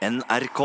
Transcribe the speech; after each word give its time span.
NRK. 0.00 0.60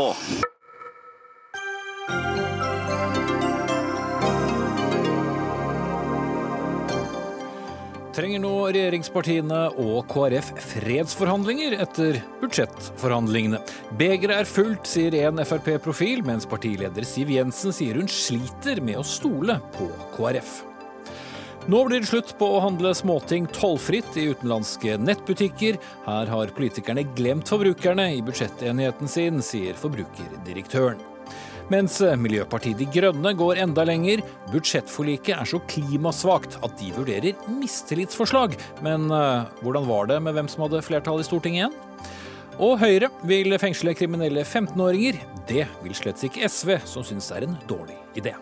Trenger 8.16 8.40
nå 8.40 8.52
regjeringspartiene 8.72 9.58
og 9.76 10.06
KrF 10.08 10.54
fredsforhandlinger 10.70 11.76
etter 11.84 12.16
budsjettforhandlingene? 12.40 13.60
Begeret 14.00 14.38
er 14.38 14.48
fullt, 14.48 14.88
sier 14.88 15.18
en 15.26 15.44
Frp-profil, 15.44 16.24
mens 16.24 16.48
partileder 16.48 17.04
Siv 17.04 17.34
Jensen 17.36 17.76
sier 17.76 18.00
hun 18.00 18.08
sliter 18.08 18.80
med 18.80 19.02
å 19.02 19.04
stole 19.04 19.58
på 19.76 19.90
KrF. 20.16 20.62
Nå 21.66 21.80
blir 21.88 21.98
det 21.98 22.06
slutt 22.06 22.28
på 22.38 22.46
å 22.46 22.60
handle 22.62 22.92
småting 22.94 23.48
tollfritt 23.50 24.14
i 24.14 24.28
utenlandske 24.30 24.94
nettbutikker. 25.02 25.80
Her 26.04 26.30
har 26.30 26.52
politikerne 26.54 27.02
glemt 27.18 27.50
forbrukerne 27.50 28.04
i 28.14 28.20
budsjettenigheten 28.22 29.10
sin, 29.10 29.42
sier 29.42 29.74
forbrukerdirektøren. 29.80 31.02
Mens 31.74 31.98
Miljøpartiet 32.22 32.78
De 32.78 32.86
Grønne 32.94 33.34
går 33.34 33.64
enda 33.64 33.82
lenger. 33.88 34.22
Budsjettforliket 34.52 35.34
er 35.34 35.50
så 35.50 35.58
klimasvakt 35.66 36.60
at 36.62 36.78
de 36.78 36.92
vurderer 36.94 37.34
mistillitsforslag. 37.50 38.54
Men 38.86 39.10
uh, 39.10 39.50
hvordan 39.66 39.90
var 39.90 40.12
det 40.12 40.22
med 40.22 40.38
hvem 40.38 40.50
som 40.52 40.68
hadde 40.68 40.86
flertall 40.86 41.18
i 41.18 41.26
Stortinget 41.26 41.64
igjen? 41.64 41.80
Og 42.62 42.78
Høyre 42.78 43.10
vil 43.26 43.58
fengsle 43.58 43.98
kriminelle 43.98 44.46
15-åringer. 44.46 45.18
Det 45.50 45.66
vil 45.82 45.98
slett 45.98 46.22
ikke 46.30 46.46
SV, 46.46 46.76
som 46.86 47.02
syns 47.04 47.32
det 47.32 47.42
er 47.42 47.50
en 47.50 47.58
dårlig 47.66 47.98
idé. 48.14 48.38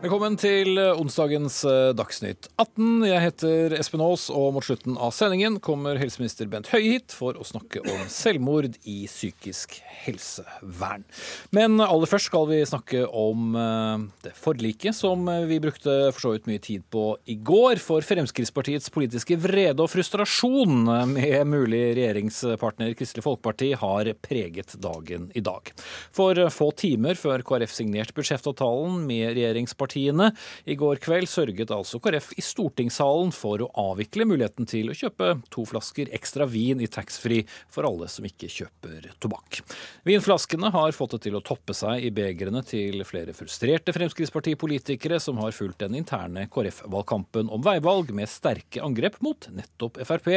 Velkommen 0.00 0.32
til 0.40 0.78
onsdagens 0.80 1.58
eh, 1.68 1.90
Dagsnytt 1.92 2.46
18. 2.54 3.02
Jeg 3.04 3.20
heter 3.20 3.74
Espen 3.76 4.00
Aas, 4.00 4.30
og 4.32 4.54
mot 4.56 4.64
slutten 4.64 4.94
av 4.96 5.10
sendingen 5.12 5.58
kommer 5.60 5.98
helseminister 6.00 6.48
Bent 6.48 6.70
Høie 6.72 6.94
hit 6.94 7.12
for 7.12 7.36
å 7.36 7.44
snakke 7.44 7.82
om 7.84 8.06
selvmord 8.08 8.78
i 8.88 9.02
psykisk 9.04 9.76
helsevern. 10.06 11.04
Men 11.52 11.76
aller 11.84 12.08
først 12.08 12.30
skal 12.30 12.48
vi 12.48 12.62
snakke 12.70 13.02
om 13.12 13.58
eh, 13.60 14.06
det 14.24 14.32
forliket 14.40 14.96
som 14.96 15.28
vi 15.50 15.60
brukte 15.60 15.98
for 16.14 16.24
så 16.24 16.32
vidt 16.32 16.48
mye 16.48 16.64
tid 16.64 16.88
på 16.88 17.04
i 17.28 17.36
går. 17.36 17.76
For 17.84 18.00
Fremskrittspartiets 18.00 18.88
politiske 18.96 19.36
vrede 19.36 19.84
og 19.84 19.92
frustrasjon 19.92 20.80
med 21.12 21.44
mulig 21.52 21.82
regjeringspartner 22.00 22.96
Kristelig 22.96 23.26
Folkeparti 23.28 23.74
har 23.84 24.14
preget 24.24 24.78
dagen 24.80 25.28
i 25.36 25.44
dag. 25.44 25.68
For 26.16 26.40
få 26.56 26.72
timer 26.86 27.20
før 27.20 27.44
KrF 27.44 27.76
signerte 27.82 28.16
budsjettavtalen 28.16 29.04
med 29.04 29.36
regjeringspartiet 29.36 29.89
partiene. 29.90 30.30
I 30.64 30.76
går 30.78 31.00
kveld 31.02 31.28
sørget 31.28 31.70
altså 31.74 31.98
KrF 32.00 32.32
i 32.38 32.44
stortingssalen 32.44 33.32
for 33.34 33.62
å 33.62 33.70
avvikle 33.90 34.26
muligheten 34.28 34.68
til 34.70 34.90
å 34.90 34.96
kjøpe 34.96 35.40
to 35.50 35.64
flasker 35.66 36.10
ekstra 36.14 36.46
vin 36.46 36.80
i 36.80 36.86
taxfree 36.86 37.46
for 37.70 37.88
alle 37.88 38.08
som 38.08 38.24
ikke 38.24 38.48
kjøper 38.48 39.10
tobakk. 39.20 39.60
Vinflaskene 40.06 40.70
har 40.70 40.94
fått 40.94 41.16
det 41.16 41.24
til 41.26 41.36
å 41.38 41.42
toppe 41.44 41.74
seg 41.74 42.06
i 42.06 42.12
begrene 42.14 42.62
til 42.66 43.02
flere 43.04 43.34
frustrerte 43.34 43.94
Fremskrittspartipolitikere 43.96 45.20
som 45.20 45.40
har 45.42 45.54
fulgt 45.56 45.82
den 45.82 45.98
interne 45.98 46.46
KrF-valgkampen 46.50 47.50
om 47.50 47.64
veivalg 47.64 48.12
med 48.14 48.30
sterke 48.30 48.82
angrep 48.84 49.18
mot 49.24 49.48
nettopp 49.50 49.98
Frp, 50.06 50.30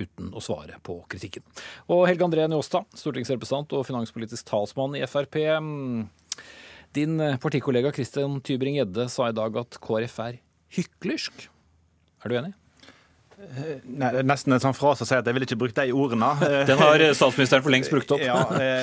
uten 0.00 0.32
å 0.34 0.42
svare 0.42 0.80
på 0.82 0.96
kritikken. 1.10 1.44
Og 1.92 2.06
Helge 2.08 2.26
André 2.26 2.48
Njåstad, 2.50 2.88
stortingsrepresentant 2.98 3.76
og 3.76 3.86
finanspolitisk 3.86 4.48
talsmann 4.48 4.96
i 4.98 5.04
Frp. 5.06 5.38
Din 6.94 7.18
eh, 7.18 7.38
partikollega 7.42 7.90
Christian 7.90 8.38
Tybring-Gjedde 8.38 9.08
sa 9.10 9.26
i 9.30 9.34
dag 9.34 9.56
at 9.58 9.78
KrF 9.82 10.18
er 10.28 10.36
hyklersk. 10.76 11.48
Er 12.22 12.30
du 12.30 12.34
enig? 12.38 12.52
Eh, 12.54 12.92
nei, 13.33 13.33
det 13.33 13.33
er 13.33 13.33
nesten 14.24 14.54
en 14.54 14.62
sånn 14.62 14.76
frase 14.76 15.04
å 15.04 15.08
si 15.08 15.16
at 15.16 15.26
jeg 15.26 15.36
vil 15.36 15.46
ikke 15.46 15.58
bruke 15.60 15.76
de 15.76 15.94
ordene. 15.94 16.30
Den 16.70 16.80
har 16.80 17.02
eh, 17.02 17.12
statsministeren 17.16 17.64
for 17.64 17.74
lengst 17.74 17.92
brukt 17.92 18.14
opp. 18.16 18.22
ja, 18.24 18.38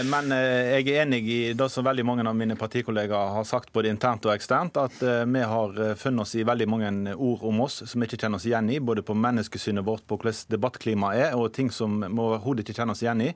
Men 0.08 0.34
jeg 0.36 0.88
er 0.92 1.02
enig 1.06 1.22
i 1.26 1.40
det 1.58 1.70
som 1.74 1.86
veldig 1.88 2.06
mange 2.08 2.28
av 2.28 2.38
mine 2.38 2.58
partikollegaer 2.60 3.36
har 3.38 3.48
sagt 3.48 3.74
både 3.76 3.92
internt 3.92 4.28
og 4.30 4.36
eksternt, 4.36 4.78
at 4.82 5.02
vi 5.02 5.44
har 5.54 5.82
funnet 6.00 6.26
oss 6.26 6.36
i 6.38 6.46
veldig 6.48 6.70
mange 6.70 7.16
ord 7.16 7.44
om 7.48 7.66
oss 7.66 7.82
som 7.86 8.02
vi 8.02 8.10
ikke 8.10 8.24
kjenner 8.26 8.42
oss 8.42 8.48
igjen 8.50 8.70
i. 8.72 8.80
Både 8.84 9.06
på 9.06 9.18
menneskesynet 9.18 9.86
vårt, 9.88 10.06
på 10.08 10.20
hvordan 10.20 10.54
debattklimaet 10.54 11.28
er, 11.28 11.36
og 11.40 11.52
ting 11.56 11.72
som 11.74 12.02
vi 12.04 12.12
overhodet 12.12 12.66
ikke 12.66 12.82
kjenner 12.82 12.98
oss 12.98 13.06
igjen 13.06 13.28
i. 13.30 13.34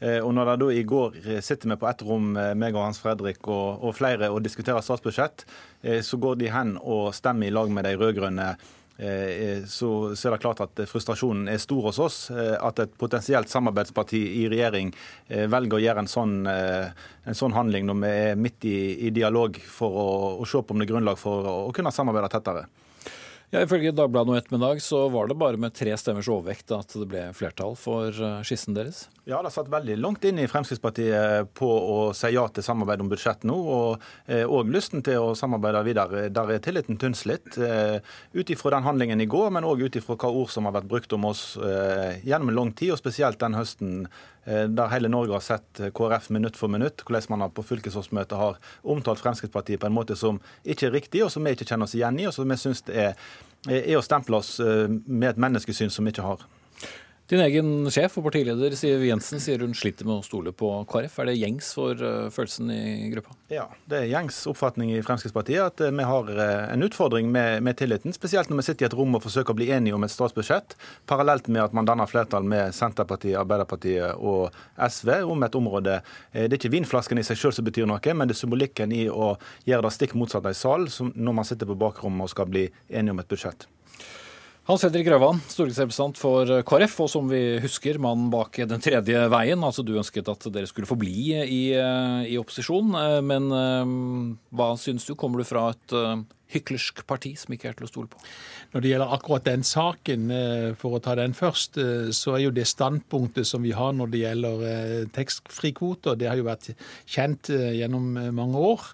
Eh, 0.00 0.20
og 0.22 0.30
når 0.34 0.52
det 0.52 0.56
da 0.62 0.70
i 0.70 0.86
går 0.86 1.16
eh, 1.24 1.40
sitter 1.42 1.72
vi 1.72 1.78
på 1.80 1.88
ett 1.90 2.02
rom, 2.06 2.30
eh, 2.38 2.54
meg 2.58 2.76
og 2.76 2.84
Hans 2.84 3.00
Fredrik 3.02 3.48
og, 3.50 3.82
og 3.82 3.96
flere, 3.98 4.30
og 4.30 4.44
diskuterer 4.44 4.84
statsbudsjett, 4.84 5.46
så 6.02 6.18
går 6.18 6.40
de 6.40 6.48
hen 6.50 6.72
og 6.80 7.12
stemmer 7.14 7.46
i 7.46 7.52
lag 7.54 7.70
med 7.70 7.86
de 7.86 7.92
rød-grønne. 7.94 8.48
Så, 8.98 9.88
så, 10.18 10.26
er 10.26 10.34
det 10.34 10.40
klart 10.42 10.58
at 10.64 10.80
frustrasjonen 10.90 11.46
er 11.52 11.60
stor 11.62 11.84
hos 11.86 12.00
oss. 12.02 12.16
At 12.34 12.80
et 12.82 12.96
potensielt 12.98 13.46
samarbeidsparti 13.46 14.18
i 14.40 14.48
regjering 14.50 14.90
velger 15.28 15.78
å 15.78 15.82
gjøre 15.84 16.02
en 16.02 16.10
sånn, 16.10 16.34
en 16.48 17.38
sånn 17.38 17.54
handling 17.54 17.86
når 17.86 18.00
vi 18.02 18.10
er 18.24 18.42
midt 18.42 18.66
i, 18.66 18.78
i 19.06 19.12
dialog 19.14 19.60
for 19.62 20.02
å, 20.02 20.08
å, 20.42 20.48
se 20.50 20.58
på 20.58 20.74
om 20.74 20.82
det 20.82 20.88
er 20.88 20.92
grunnlag 20.96 21.20
for 21.20 21.46
å, 21.46 21.56
å 21.68 21.74
kunne 21.76 21.94
samarbeide 21.94 22.32
tettere. 22.34 22.66
Ja, 23.48 23.62
Ifølge 23.64 23.94
Dagbladet 23.96 24.28
nå 24.28 24.34
ettermiddag 24.36 24.82
så 24.84 25.06
var 25.08 25.30
det 25.30 25.38
bare 25.40 25.56
med 25.56 25.72
tre 25.72 25.94
stemmers 25.96 26.26
overvekt 26.28 26.68
at 26.76 26.90
det 26.92 27.06
ble 27.08 27.22
flertall 27.32 27.72
for 27.80 28.12
eh, 28.12 28.42
skissen 28.44 28.76
deres? 28.76 29.06
Ja, 29.24 29.38
det 29.40 29.54
satt 29.54 29.70
veldig 29.72 29.96
langt 29.96 30.26
inn 30.28 30.36
i 30.42 30.44
Fremskrittspartiet 30.48 31.48
på 31.56 31.68
å 31.68 31.96
si 32.16 32.28
ja 32.34 32.44
til 32.52 32.66
samarbeid 32.66 33.00
om 33.00 33.08
budsjett 33.08 33.46
nå, 33.48 33.56
og, 33.56 34.04
òg 34.28 34.68
lysten 34.72 35.00
til 35.04 35.30
å 35.30 35.32
samarbeide 35.36 35.80
videre. 35.86 36.26
Der 36.32 36.52
er 36.52 36.62
tilliten 36.64 37.00
tynnslitt. 37.00 37.56
litt. 37.56 38.04
ut 38.32 38.50
ifra 38.52 38.72
den 38.76 38.84
handlingen 38.84 39.20
i 39.20 39.28
går, 39.28 39.50
men 39.56 39.68
òg 39.68 39.84
ut 39.84 39.96
ifra 39.96 40.16
hva 40.16 40.32
ord 40.32 40.52
som 40.52 40.68
har 40.68 40.76
vært 40.76 40.88
brukt 40.88 41.12
om 41.12 41.28
oss 41.28 41.42
gjennom 42.24 42.48
en 42.52 42.56
lang 42.56 42.72
tid, 42.72 42.92
og 42.92 43.00
spesielt 43.00 43.40
den 43.40 43.56
høsten 43.56 44.08
der 44.48 44.88
hele 44.92 45.10
Norge 45.12 45.34
har 45.36 45.44
sett 45.44 45.80
KrF 45.94 46.30
minutt 46.32 46.56
for 46.56 46.72
minutt, 46.72 47.02
hvordan 47.04 47.34
man 47.34 47.50
på 47.52 47.64
fylkesårsmøtet 47.68 48.38
har 48.38 48.56
omtalt 48.82 49.20
Fremskrittspartiet 49.20 49.82
på 49.82 49.90
en 49.90 49.96
måte 49.96 50.16
som 50.16 50.40
ikke 50.64 50.88
er 50.88 50.94
riktig, 50.94 51.24
og 51.26 51.32
som 51.34 51.44
vi 51.44 51.52
ikke 51.52 51.68
kjenner 51.68 51.88
oss 51.88 51.96
igjen 51.98 52.22
i, 52.22 52.26
og 52.30 52.36
som 52.36 52.48
vi 52.48 52.56
syns 52.60 52.84
er 52.88 53.12
er 53.66 53.96
å 53.98 54.04
stemple 54.04 54.38
oss 54.38 54.58
eh, 54.62 54.86
med 54.88 55.32
et 55.32 55.42
menneskesyn 55.42 55.90
som 55.92 56.06
vi 56.06 56.14
ikke 56.14 56.26
har. 56.26 56.44
Din 57.28 57.42
egen 57.44 57.90
sjef 57.92 58.14
og 58.16 58.24
partileder 58.24 58.72
Siv 58.72 59.02
Jensen 59.04 59.42
sier 59.44 59.60
hun 59.60 59.74
sliter 59.76 60.06
med 60.08 60.22
å 60.22 60.24
stole 60.24 60.48
på 60.56 60.70
KrF. 60.88 61.18
Er 61.20 61.26
det 61.28 61.34
gjengs 61.36 61.66
for 61.76 62.00
uh, 62.00 62.30
følelsen 62.32 62.70
i 62.72 63.10
gruppa? 63.12 63.34
Ja, 63.52 63.66
det 63.84 63.98
er 63.98 64.06
gjengs 64.14 64.38
oppfatning 64.48 64.94
i 64.94 65.02
Fremskrittspartiet 65.04 65.60
at 65.60 65.82
uh, 65.84 65.90
vi 65.92 66.06
har 66.08 66.30
uh, 66.38 66.44
en 66.72 66.86
utfordring 66.86 67.28
med, 67.34 67.60
med, 67.66 67.76
tilliten. 67.76 68.16
Spesielt 68.16 68.48
når 68.48 68.62
vi 68.62 68.66
sitter 68.70 68.86
i 68.86 68.88
et 68.88 68.96
rom 68.96 69.18
og 69.18 69.26
forsøker 69.26 69.52
å 69.52 69.58
bli 69.58 69.68
enige 69.76 69.98
om 69.98 70.08
et 70.08 70.14
statsbudsjett, 70.14 70.72
parallelt 71.10 71.52
med 71.52 71.66
at 71.66 71.76
man 71.76 71.90
danner 71.90 72.08
flertall 72.08 72.48
med 72.48 72.72
Senterpartiet, 72.72 73.36
Arbeiderpartiet 73.42 74.16
og 74.16 74.56
SV 74.88 75.18
om 75.28 75.44
et 75.44 75.58
område. 75.60 75.98
Det 76.32 76.48
er 76.48 76.56
ikke 76.56 76.72
vinflasken 76.78 77.20
i 77.20 77.26
seg 77.28 77.42
selv 77.42 77.58
som 77.58 77.68
betyr 77.68 77.90
noe, 77.92 78.00
men 78.16 78.24
det 78.24 78.38
er 78.38 78.40
symbolikken 78.40 78.94
i 78.96 79.04
å 79.12 79.34
gjøre 79.68 79.90
det 79.90 79.98
stikk 79.98 80.16
motsatt 80.16 80.48
av 80.48 80.56
i 80.56 80.62
sal, 80.64 80.88
når 81.12 81.42
man 81.42 81.48
sitter 81.52 81.68
på 81.68 81.76
bakrommet 81.76 82.24
og 82.24 82.32
skal 82.32 82.48
bli 82.48 82.70
enige 82.88 83.18
om 83.18 83.20
et 83.20 83.28
budsjett. 83.28 83.68
Hans 84.68 84.82
Fredrik 84.84 85.06
Grøvan, 85.08 85.38
stortingsrepresentant 85.48 86.18
for 86.20 86.50
KrF, 86.68 86.98
og 87.00 87.06
som 87.08 87.30
vi 87.30 87.38
husker, 87.64 87.96
mannen 88.04 88.26
bak 88.28 88.58
Den 88.68 88.82
tredje 88.84 89.22
veien. 89.32 89.62
Altså 89.64 89.80
Du 89.80 89.94
ønsket 89.96 90.26
at 90.28 90.44
dere 90.52 90.68
skulle 90.68 90.84
forbli 90.84 91.38
i, 91.40 91.62
i 91.72 92.36
opposisjon. 92.36 92.92
Men 93.24 93.46
eh, 93.48 93.94
hva 94.52 94.74
syns 94.76 95.08
du? 95.08 95.14
Kommer 95.16 95.40
du 95.40 95.48
fra 95.48 95.70
et 95.72 95.94
eh, 95.96 96.20
hyklersk 96.52 97.00
parti 97.08 97.32
som 97.40 97.56
ikke 97.56 97.70
er 97.70 97.78
til 97.78 97.86
å 97.86 97.88
stole 97.88 98.12
på? 98.12 98.20
Når 98.74 98.84
det 98.84 98.92
gjelder 98.92 99.14
akkurat 99.16 99.46
den 99.48 99.64
saken, 99.64 100.26
eh, 100.36 100.66
for 100.76 100.98
å 100.98 101.00
ta 101.00 101.16
den 101.16 101.32
først, 101.38 101.80
så 102.12 102.36
er 102.36 102.44
jo 102.44 102.52
det 102.52 102.68
standpunktet 102.68 103.48
som 103.48 103.64
vi 103.64 103.72
har 103.72 103.96
når 103.96 104.12
det 104.12 104.20
gjelder 104.26 105.08
tekstfrikvoter, 105.16 106.20
det 106.20 106.28
har 106.28 106.36
jo 106.36 106.44
vært 106.50 106.74
kjent 107.08 107.48
gjennom 107.48 108.12
mange 108.36 108.68
år. 108.74 108.84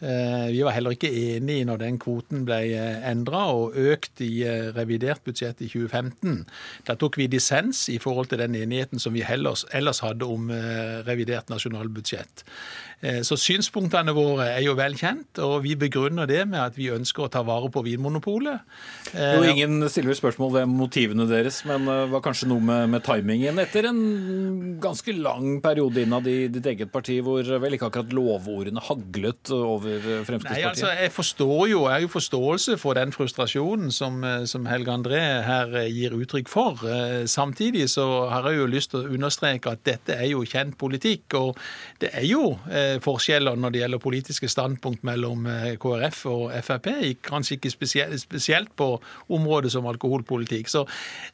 Eh, 0.00 0.50
vi 0.52 0.60
var 0.60 0.74
heller 0.76 0.92
ikke 0.92 1.08
enig 1.08 1.62
når 1.64 1.80
den 1.80 1.96
kvoten 2.00 2.42
ble 2.44 2.58
eh, 2.76 2.98
endra 3.08 3.46
og 3.56 3.78
økt 3.80 4.20
i 4.20 4.42
eh, 4.44 4.68
revidert 4.76 5.24
budsjett 5.24 5.62
i 5.64 5.70
2015. 5.72 6.42
Da 6.84 6.98
tok 7.00 7.16
vi 7.16 7.30
dissens 7.32 7.86
i 7.88 7.96
forhold 8.02 8.28
til 8.28 8.42
den 8.42 8.58
enigheten 8.58 9.00
som 9.00 9.16
vi 9.16 9.24
ellers, 9.24 9.64
ellers 9.72 10.02
hadde 10.04 10.28
om 10.28 10.50
revidert 11.06 11.48
nasjonalbudsjett. 11.52 12.44
Så 13.26 13.36
synspunktene 13.38 14.14
våre 14.16 14.46
er 14.54 14.62
jo 14.64 14.72
vel 14.78 14.94
kjent, 14.98 15.36
og 15.44 15.60
vi 15.66 15.74
begrunner 15.78 16.26
det 16.26 16.40
med 16.48 16.58
at 16.58 16.78
vi 16.78 16.88
ønsker 16.90 17.26
å 17.26 17.28
ta 17.30 17.42
vare 17.46 17.68
på 17.70 17.82
Vinmonopolet. 17.84 18.64
Jo, 19.12 19.42
ingen 19.44 19.84
stiller 19.92 20.16
spørsmål 20.16 20.54
ved 20.54 20.70
motivene 20.72 21.26
deres, 21.28 21.60
men 21.68 21.84
var 21.84 22.22
kanskje 22.24 22.48
noe 22.50 22.64
med, 22.64 22.88
med 22.94 23.04
timingen 23.06 23.60
etter 23.62 23.90
en 23.90 24.00
ganske 24.82 25.12
lang 25.12 25.60
periode 25.62 26.02
innad 26.06 26.26
i 26.30 26.48
ditt 26.52 26.66
eget 26.72 26.90
parti, 26.94 27.18
hvor 27.24 27.44
vel 27.44 27.76
ikke 27.76 27.90
akkurat 27.90 28.14
lovordene 28.16 28.82
haglet 28.88 29.52
over 29.54 30.00
Fremskrittspartiet? 30.00 30.50
Nei, 30.56 30.64
altså, 30.70 30.90
Jeg 30.96 31.12
forstår 31.14 31.62
jo, 31.74 31.84
jeg 31.86 31.94
har 31.98 32.04
jo 32.06 32.12
forståelse 32.16 32.78
for 32.80 32.98
den 32.98 33.12
frustrasjonen 33.14 33.92
som, 33.94 34.22
eh, 34.24 34.44
som 34.48 34.66
Helge 34.70 34.92
André 34.96 35.20
her 35.46 35.76
eh, 35.82 35.90
gir 35.92 36.16
uttrykk 36.16 36.50
for. 36.50 36.82
Eh, 36.88 37.24
Samtidig 37.30 37.88
så 37.92 38.06
har 38.32 38.48
jeg 38.50 38.60
jo 38.62 38.66
lyst 38.70 38.92
til 38.94 39.04
å 39.04 39.14
understreke 39.18 39.76
at 39.76 39.84
dette 39.86 40.16
er 40.16 40.30
jo 40.32 40.44
kjent 40.48 40.76
politikk. 40.80 41.36
Og 41.38 41.60
det 42.02 42.12
er 42.16 42.26
jo 42.28 42.54
eh, 42.70 42.85
forskjeller 43.02 43.58
når 43.60 43.72
det 43.72 43.80
gjelder 43.82 44.02
politiske 44.02 44.48
standpunkt 44.50 45.04
mellom 45.06 45.46
eh, 45.50 45.74
KrF 45.80 46.22
og 46.30 46.54
Frp. 46.64 46.88
Kanskje 47.26 47.58
ikke 47.58 47.72
spesielt, 47.72 48.72
på 48.76 48.88
området 49.32 49.70
som 49.72 49.86
alkoholpolitikk. 49.88 50.70
Så 50.72 50.84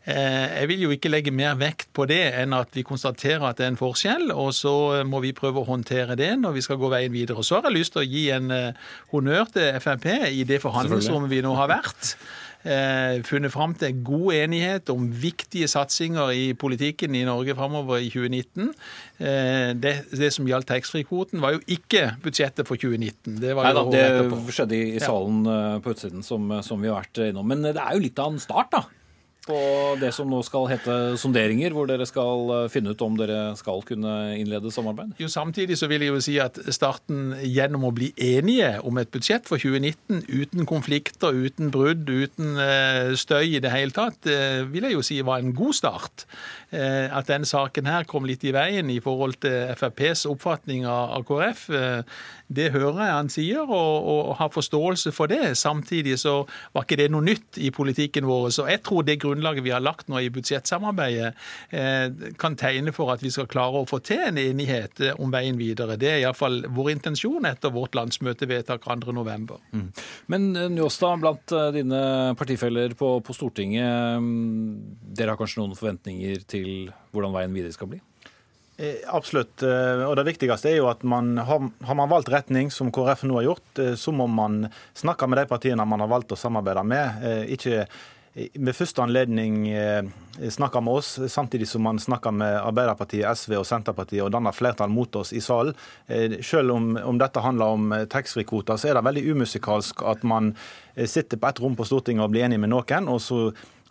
eh, 0.05 0.61
jeg 0.61 0.69
vil 0.71 0.87
jo 0.87 0.93
ikke 0.95 1.13
legge 1.13 1.35
mer 1.35 1.57
vekt 1.61 1.91
på 1.97 2.07
det 2.11 2.23
enn 2.41 2.55
at 2.57 2.75
vi 2.77 2.85
konstaterer 2.87 3.45
at 3.49 3.61
det 3.61 3.67
er 3.67 3.75
en 3.75 3.81
forskjell, 3.81 4.31
og 4.35 4.53
så 4.57 4.75
eh, 4.99 5.07
må 5.09 5.23
vi 5.25 5.35
prøve 5.37 5.63
å 5.63 5.69
håndtere 5.69 6.19
det 6.19 6.33
når 6.41 6.59
vi 6.59 6.65
skal 6.67 6.81
gå 6.81 6.93
veien 6.93 7.15
videre. 7.15 7.45
Så 7.45 7.59
har 7.59 7.71
jeg 7.71 7.81
lyst 7.81 7.97
til 7.97 8.05
å 8.05 8.09
gi 8.09 8.29
en 8.35 8.53
eh, 8.55 8.95
honnør 9.15 9.51
til 9.57 9.83
Frp 9.83 10.09
i 10.33 10.47
det 10.49 10.63
forhandlingsrommet 10.65 11.33
vi 11.33 11.43
nå 11.45 11.55
har 11.59 11.71
vært. 11.73 12.17
Eh, 12.63 13.19
funnet 13.27 13.51
fram 13.51 13.75
til 13.75 13.97
god 14.07 14.37
enighet 14.37 14.91
om 14.95 15.09
viktige 15.11 15.67
satsinger 15.71 16.31
i 16.31 16.45
politikken 16.55 17.17
i 17.19 17.25
Norge 17.27 17.57
framover 17.59 17.99
i 17.99 18.11
2019. 18.13 18.71
Eh, 19.19 19.73
det, 19.83 19.95
det 20.15 20.31
som 20.35 20.47
gjaldt 20.47 20.71
taxfree-kvoten, 20.71 21.43
var 21.43 21.57
jo 21.57 21.63
ikke 21.67 22.13
budsjettet 22.23 22.69
for 22.69 22.79
2019. 22.79 23.41
Det 23.43 23.57
var 23.59 23.67
Nei 23.67 23.75
da, 23.77 23.85
det 23.91 24.55
skjedde 24.55 24.79
i, 24.79 24.89
i 24.95 25.03
salen 25.03 25.43
ja. 25.49 25.61
på 25.83 25.97
utsiden, 25.97 26.23
som, 26.27 26.51
som 26.63 26.83
vi 26.83 26.93
har 26.93 27.03
vært 27.03 27.25
innom. 27.33 27.49
Men 27.51 27.67
det 27.67 27.79
er 27.79 27.97
jo 27.97 28.05
litt 28.07 28.23
av 28.23 28.35
en 28.35 28.43
start, 28.43 28.71
da. 28.77 29.02
På 29.43 29.59
det 29.99 30.13
som 30.15 30.29
nå 30.31 30.39
skal 30.47 30.69
hete 30.71 30.97
sonderinger, 31.19 31.75
hvor 31.75 31.89
dere 31.91 32.07
skal 32.07 32.51
eh, 32.55 32.69
finne 32.71 32.93
ut 32.95 33.01
om 33.03 33.17
dere 33.19 33.57
skal 33.59 33.81
kunne 33.87 34.13
innlede 34.39 34.71
samarbeid. 34.71 35.17
Jo, 35.19 35.27
Samtidig 35.33 35.75
så 35.81 35.89
vil 35.91 36.05
jeg 36.05 36.13
jo 36.13 36.21
si 36.23 36.37
at 36.39 36.61
starten 36.71 37.33
gjennom 37.43 37.89
å 37.89 37.91
bli 37.95 38.13
enige 38.23 38.77
om 38.87 39.01
et 39.03 39.11
budsjett 39.11 39.49
for 39.51 39.59
2019 39.59 40.23
uten 40.31 40.69
konflikter, 40.71 41.35
uten 41.35 41.73
brudd, 41.75 42.07
uten 42.07 42.55
eh, 42.63 43.17
støy 43.19 43.57
i 43.57 43.63
det 43.65 43.75
hele 43.75 43.91
tatt, 43.97 44.31
eh, 44.31 44.63
vil 44.71 44.87
jeg 44.87 44.95
jo 44.95 45.03
si 45.11 45.19
var 45.27 45.43
en 45.43 45.55
god 45.59 45.75
start. 45.81 46.27
At 46.73 47.29
denne 47.29 47.45
saken 47.45 47.85
her 47.85 48.07
kom 48.09 48.25
litt 48.25 48.47
i 48.49 48.53
veien 48.55 48.89
i 48.89 48.97
forhold 49.05 49.35
til 49.45 49.75
FrPs 49.75 50.23
oppfatning 50.31 50.87
av, 50.89 51.21
KrF, 51.29 51.67
det 52.55 52.71
hører 52.75 53.01
jeg 53.03 53.17
han 53.17 53.31
sier, 53.33 53.63
og, 53.67 54.09
og 54.13 54.35
har 54.39 54.53
forståelse 54.53 55.13
for 55.15 55.31
det. 55.33 55.57
Samtidig 55.59 56.19
så 56.23 56.43
var 56.75 56.87
ikke 56.87 56.99
det 57.01 57.09
noe 57.13 57.25
nytt 57.27 57.59
i 57.63 57.73
politikken 57.75 58.27
vår. 58.29 58.51
Så 58.55 58.67
jeg 58.71 58.83
tror 58.87 59.07
det 59.07 59.19
grunnlaget 59.23 59.65
vi 59.67 59.75
har 59.75 59.83
lagt 59.85 60.11
nå 60.13 60.21
i 60.21 60.31
budsjettsamarbeidet, 60.33 61.33
eh, 61.71 62.31
kan 62.41 62.57
tegne 62.59 62.95
for 62.95 63.13
at 63.15 63.25
vi 63.25 63.33
skal 63.33 63.51
klare 63.51 63.83
å 63.83 63.89
få 63.89 64.03
til 64.05 64.23
en 64.29 64.41
enighet 64.41 65.03
eh, 65.03 65.19
om 65.23 65.33
veien 65.33 65.59
videre. 65.61 65.99
Det 66.01 66.11
er 66.11 66.23
iallfall 66.23 66.63
vår 66.73 66.93
intensjon 66.97 67.49
etter 67.49 67.75
vårt 67.75 67.97
landsmøtevedtak 67.99 68.85
2.11. 68.87 69.59
Mm. 69.73 69.89
Men 70.33 70.49
eh, 70.57 70.71
Njåstad, 70.73 71.23
blant 71.23 71.57
eh, 71.57 71.71
dine 71.77 72.03
partifeller 72.39 72.97
på, 72.99 73.15
på 73.25 73.37
Stortinget, 73.37 74.23
mm, 74.23 75.13
dere 75.17 75.35
har 75.35 75.41
kanskje 75.41 75.63
noen 75.63 75.79
forventninger 75.79 76.47
til 76.49 76.91
hvordan 77.13 77.35
veien 77.37 77.55
videre 77.55 77.75
skal 77.75 77.93
bli? 77.93 78.03
Eh, 78.77 78.95
Absolutt. 79.07 79.63
eh, 79.63 80.03
Og 80.09 80.17
det 80.17 80.25
viktigste 80.27 80.71
er 80.71 80.79
jo 80.81 80.89
at 80.91 81.03
man 81.05 81.37
har, 81.39 81.69
har 81.85 81.99
man 81.99 82.11
valgt 82.11 82.33
retning, 82.33 82.71
som 82.73 82.91
KrF 82.93 83.27
nå 83.29 83.37
har 83.41 83.51
gjort, 83.51 83.79
eh, 83.79 83.95
så 83.95 84.15
må 84.17 84.27
man 84.27 84.67
snakke 84.95 85.29
med 85.29 85.43
de 85.43 85.47
partiene 85.51 85.85
man 85.87 86.01
har 86.01 86.09
valgt 86.09 86.33
å 86.33 86.41
samarbeide 86.41 86.85
med. 86.85 87.23
Ikke 87.53 87.87
ved 88.33 88.73
første 88.73 89.03
anledning 89.05 89.67
snakke 90.49 90.81
med 90.81 91.03
oss, 91.03 91.19
samtidig 91.29 91.67
som 91.69 91.83
man 91.85 91.99
snakker 92.01 92.33
med 92.33 92.55
Arbeiderpartiet, 92.63 93.29
SV 93.29 93.59
og 93.59 93.67
Senterpartiet 93.69 94.25
og 94.25 94.31
danner 94.33 94.57
flertall 94.57 94.89
mot 94.89 95.19
oss 95.21 95.35
i 95.37 95.43
salen. 95.45 95.77
Selv 96.41 96.73
om, 96.73 96.95
om 96.97 97.21
dette 97.21 97.43
handler 97.45 97.75
om 97.77 97.93
taxfree-kvoter, 98.09 98.81
så 98.81 98.89
er 98.89 98.97
det 98.97 99.05
veldig 99.05 99.27
umusikalsk 99.37 100.01
at 100.09 100.25
man 100.25 100.55
sitter 100.97 101.37
på 101.37 101.51
ett 101.51 101.61
rom 101.61 101.77
på 101.77 101.85
Stortinget 101.85 102.25
og 102.25 102.33
blir 102.33 102.49
enig 102.49 102.63
med 102.63 102.73
noen, 102.73 103.13
og 103.13 103.21
så 103.21 103.43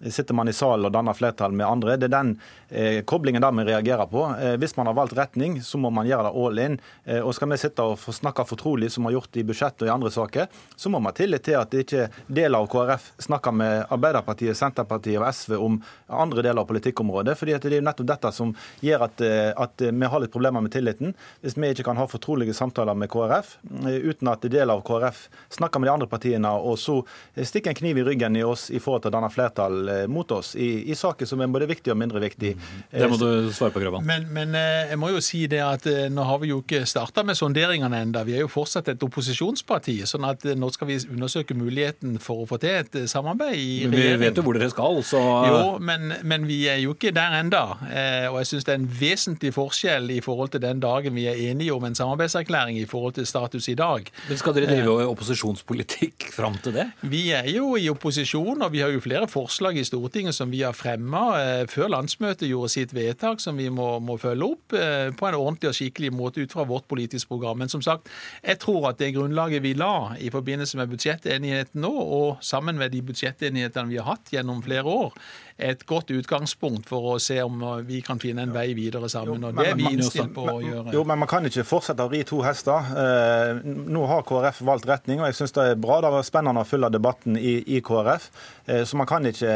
sitter 0.09 0.33
man 0.33 0.49
i 0.49 0.53
salen 0.55 0.87
og 0.87 0.93
danner 0.95 1.13
flertall 1.17 1.53
med 1.53 1.67
andre. 1.67 1.97
Det 1.99 2.09
er 2.09 2.15
den 2.15 2.33
eh, 2.69 3.01
koblingen 3.05 3.43
der 3.43 3.53
vi 3.57 3.67
reagerer 3.69 4.09
på. 4.09 4.25
Eh, 4.39 4.55
hvis 4.61 4.75
man 4.77 4.89
har 4.89 4.97
valgt 4.97 5.17
retning, 5.17 5.59
så 5.61 5.77
må 5.77 5.91
man 5.93 6.09
gjøre 6.09 6.29
det 6.29 6.33
all 6.43 6.61
in. 6.63 6.79
Eh, 7.05 7.19
og 7.21 7.35
skal 7.37 7.51
vi 7.51 7.59
sitte 7.61 7.85
og 7.85 7.99
snakke 8.01 8.45
fortrolig, 8.49 8.91
som 8.91 9.05
vi 9.05 9.11
har 9.11 9.19
gjort 9.19 9.37
i 9.37 9.45
budsjettet 9.47 9.85
og 9.85 9.91
i 9.91 9.93
andre 9.93 10.11
saker, 10.13 10.47
så 10.75 10.89
må 10.89 11.01
vi 11.01 11.11
ha 11.11 11.15
tillit 11.17 11.45
til 11.45 11.59
at 11.59 11.75
ikke 11.77 12.07
deler 12.27 12.59
av 12.59 12.69
KrF 12.71 13.11
snakker 13.27 13.55
med 13.55 13.85
Arbeiderpartiet, 13.91 14.57
Senterpartiet 14.57 15.19
og 15.21 15.27
SV 15.29 15.57
om 15.59 15.79
andre 16.11 16.45
deler 16.45 16.63
av 16.63 16.69
politikkområdet. 16.69 17.37
fordi 17.37 17.57
det 17.61 17.77
er 17.77 17.85
nettopp 17.85 18.07
dette 18.07 18.31
som 18.31 18.55
gjør 18.81 19.05
at, 19.07 19.21
eh, 19.21 19.51
at 19.55 19.81
vi 19.81 20.05
har 20.05 20.19
litt 20.19 20.31
problemer 20.33 20.61
med 20.61 20.71
tilliten. 20.71 21.13
Hvis 21.41 21.57
vi 21.57 21.71
ikke 21.71 21.83
kan 21.83 21.97
ha 21.97 22.07
fortrolige 22.07 22.53
samtaler 22.53 22.95
med 22.95 23.09
KrF 23.09 23.57
eh, 23.85 23.99
uten 24.09 24.27
at 24.31 24.41
deler 24.41 24.73
av 24.73 24.83
KrF 24.87 25.27
snakker 25.49 25.79
med 25.79 25.87
de 25.87 25.93
andre 25.93 26.07
partiene, 26.07 26.51
og 26.51 26.77
så 26.79 27.01
stikker 27.35 27.71
en 27.71 27.79
kniv 27.81 28.01
i 28.01 28.05
ryggen 28.07 28.35
i 28.35 28.43
oss 28.43 28.69
i 28.71 28.79
forhold 28.79 29.05
til 29.05 29.11
å 29.11 29.17
danne 29.17 29.31
flertall 29.33 29.89
eh, 29.89 29.90
mot 30.11 30.31
oss 30.35 30.53
i, 30.55 30.69
i 30.91 30.95
saker 30.97 31.27
som 31.29 31.41
er 31.43 31.49
både 31.51 31.67
viktige 31.69 31.93
og 31.95 31.99
mindre 32.01 32.21
viktige. 32.23 32.55
Det 32.91 33.07
må 33.11 33.17
du 33.19 33.49
svare 33.55 33.73
på, 33.75 33.81
Grøvan. 33.83 34.05
Men, 34.07 34.27
men 34.33 34.55
eh, 34.57 34.91
jeg 34.91 34.99
må 35.01 35.09
jo 35.13 35.21
si 35.23 35.43
det 35.51 35.61
at 35.63 35.85
eh, 35.89 36.07
nå 36.13 36.25
har 36.27 36.39
vi 36.43 36.51
jo 36.51 36.61
ikke 36.63 36.83
starta 36.89 37.23
med 37.27 37.37
sonderingene 37.39 38.01
enda. 38.05 38.23
Vi 38.27 38.35
er 38.37 38.43
jo 38.45 38.49
fortsatt 38.51 38.89
et 38.93 39.03
opposisjonsparti. 39.07 39.99
sånn 40.09 40.25
at 40.27 40.45
eh, 40.45 40.55
nå 40.59 40.69
skal 40.73 40.89
vi 40.91 40.97
undersøke 41.11 41.55
muligheten 41.57 42.17
for 42.21 42.43
å 42.43 42.47
få 42.49 42.59
til 42.61 42.75
et 42.81 42.95
eh, 43.03 43.07
samarbeid 43.11 43.55
i 43.57 43.67
Men 43.85 43.95
vi 43.95 44.01
regjering. 44.03 44.21
vet 44.25 44.37
jo 44.41 44.45
hvor 44.47 44.57
dere 44.59 44.69
skal, 44.73 45.01
så 45.07 45.21
Jo, 45.47 45.61
men, 45.79 46.13
men 46.27 46.47
vi 46.49 46.61
er 46.71 46.79
jo 46.83 46.93
ikke 46.95 47.13
der 47.15 47.37
enda. 47.39 47.63
Eh, 47.89 48.27
og 48.31 48.39
jeg 48.41 48.51
syns 48.53 48.67
det 48.67 48.75
er 48.75 48.81
en 48.81 48.89
vesentlig 49.01 49.53
forskjell 49.55 50.11
i 50.15 50.19
forhold 50.23 50.53
til 50.55 50.63
den 50.63 50.81
dagen 50.83 51.15
vi 51.17 51.27
er 51.31 51.39
enige 51.51 51.73
om 51.75 51.83
en 51.87 51.95
samarbeidserklæring 51.97 52.79
i 52.81 52.85
forhold 52.89 53.17
til 53.19 53.27
status 53.29 53.69
i 53.71 53.75
dag. 53.79 54.07
Men 54.29 54.39
skal 54.41 54.55
dere 54.57 54.69
drive 54.71 55.07
opposisjonspolitikk 55.11 56.29
fram 56.35 56.57
til 56.63 56.75
det? 56.75 56.87
Vi 57.11 57.23
er 57.35 57.47
jo 57.51 57.73
i 57.79 57.87
opposisjon, 57.91 58.61
og 58.61 58.71
vi 58.73 58.81
har 58.83 58.91
jo 58.93 59.01
flere 59.03 59.27
forslag 59.31 59.77
i 59.79 59.80
Stortinget 59.87 60.35
som 60.35 60.51
vi 60.51 60.61
har 60.65 60.75
fremma 60.77 61.23
eh, 61.39 61.63
før 61.69 61.91
landsmøtet 61.93 62.49
gjorde 62.49 62.71
sitt 62.73 62.95
vedtak, 62.95 63.41
som 63.43 63.59
vi 63.59 63.69
må, 63.73 63.87
må 64.03 64.17
følge 64.21 64.47
opp 64.47 64.75
eh, 64.77 65.09
på 65.17 65.27
en 65.27 65.37
ordentlig 65.39 65.71
og 65.71 65.77
skikkelig 65.77 66.11
måte 66.15 66.43
ut 66.43 66.53
fra 66.53 66.65
vårt 66.69 66.87
politiske 66.91 67.29
program. 67.31 67.61
Men 67.61 67.71
som 67.71 67.83
sagt, 67.85 68.09
jeg 68.43 68.61
tror 68.63 68.89
at 68.91 69.01
det 69.01 69.13
grunnlaget 69.15 69.63
vi 69.65 69.73
la 69.77 70.15
i 70.19 70.31
forbindelse 70.33 70.79
med 70.79 70.91
budsjettenigheten 70.93 71.83
nå, 71.85 71.91
og 71.91 72.41
sammen 72.45 72.79
med 72.81 72.93
de 72.95 73.03
budsjettenighetene 73.05 73.91
vi 73.91 73.99
har 74.01 74.11
hatt 74.13 74.33
gjennom 74.33 74.63
flere 74.65 74.85
år, 74.87 75.15
et 75.57 75.85
godt 75.85 76.11
utgangspunkt 76.15 76.87
for 76.89 77.13
å 77.13 77.17
se 77.21 77.37
om 77.43 77.61
eh, 77.63 77.83
vi 77.87 78.01
kan 78.05 78.19
finne 78.21 78.45
en 78.45 78.53
vei 78.55 78.71
videre 78.77 79.09
sammen. 79.11 79.43
Og 79.49 79.57
det 79.57 79.67
er 79.71 79.79
vi 79.79 79.91
innstilt 79.91 80.33
på 80.35 80.47
å 80.47 80.57
gjøre. 80.63 80.95
Jo, 80.95 81.03
men 81.07 81.21
Man 81.21 81.29
kan 81.29 81.45
ikke 81.45 81.65
fortsette 81.67 82.05
å 82.07 82.11
ri 82.11 82.23
to 82.27 82.41
hester. 82.45 82.91
Eh, 83.03 83.61
nå 83.65 84.05
har 84.09 84.25
KrF 84.27 84.63
valgt 84.67 84.89
retning, 84.89 85.21
og 85.21 85.29
jeg 85.29 85.39
syns 85.41 85.55
det 85.57 85.67
er 85.73 85.79
bra. 85.81 85.99
Det 86.03 86.13
var 86.15 86.27
spennende 86.27 86.65
å 86.65 86.67
følge 86.67 86.91
debatten 86.95 87.37
i, 87.37 87.59
i 87.77 87.81
KrF. 87.85 88.29
Eh, 88.65 88.83
så 88.89 88.99
man 88.99 89.09
kan 89.09 89.25
ikke 89.29 89.53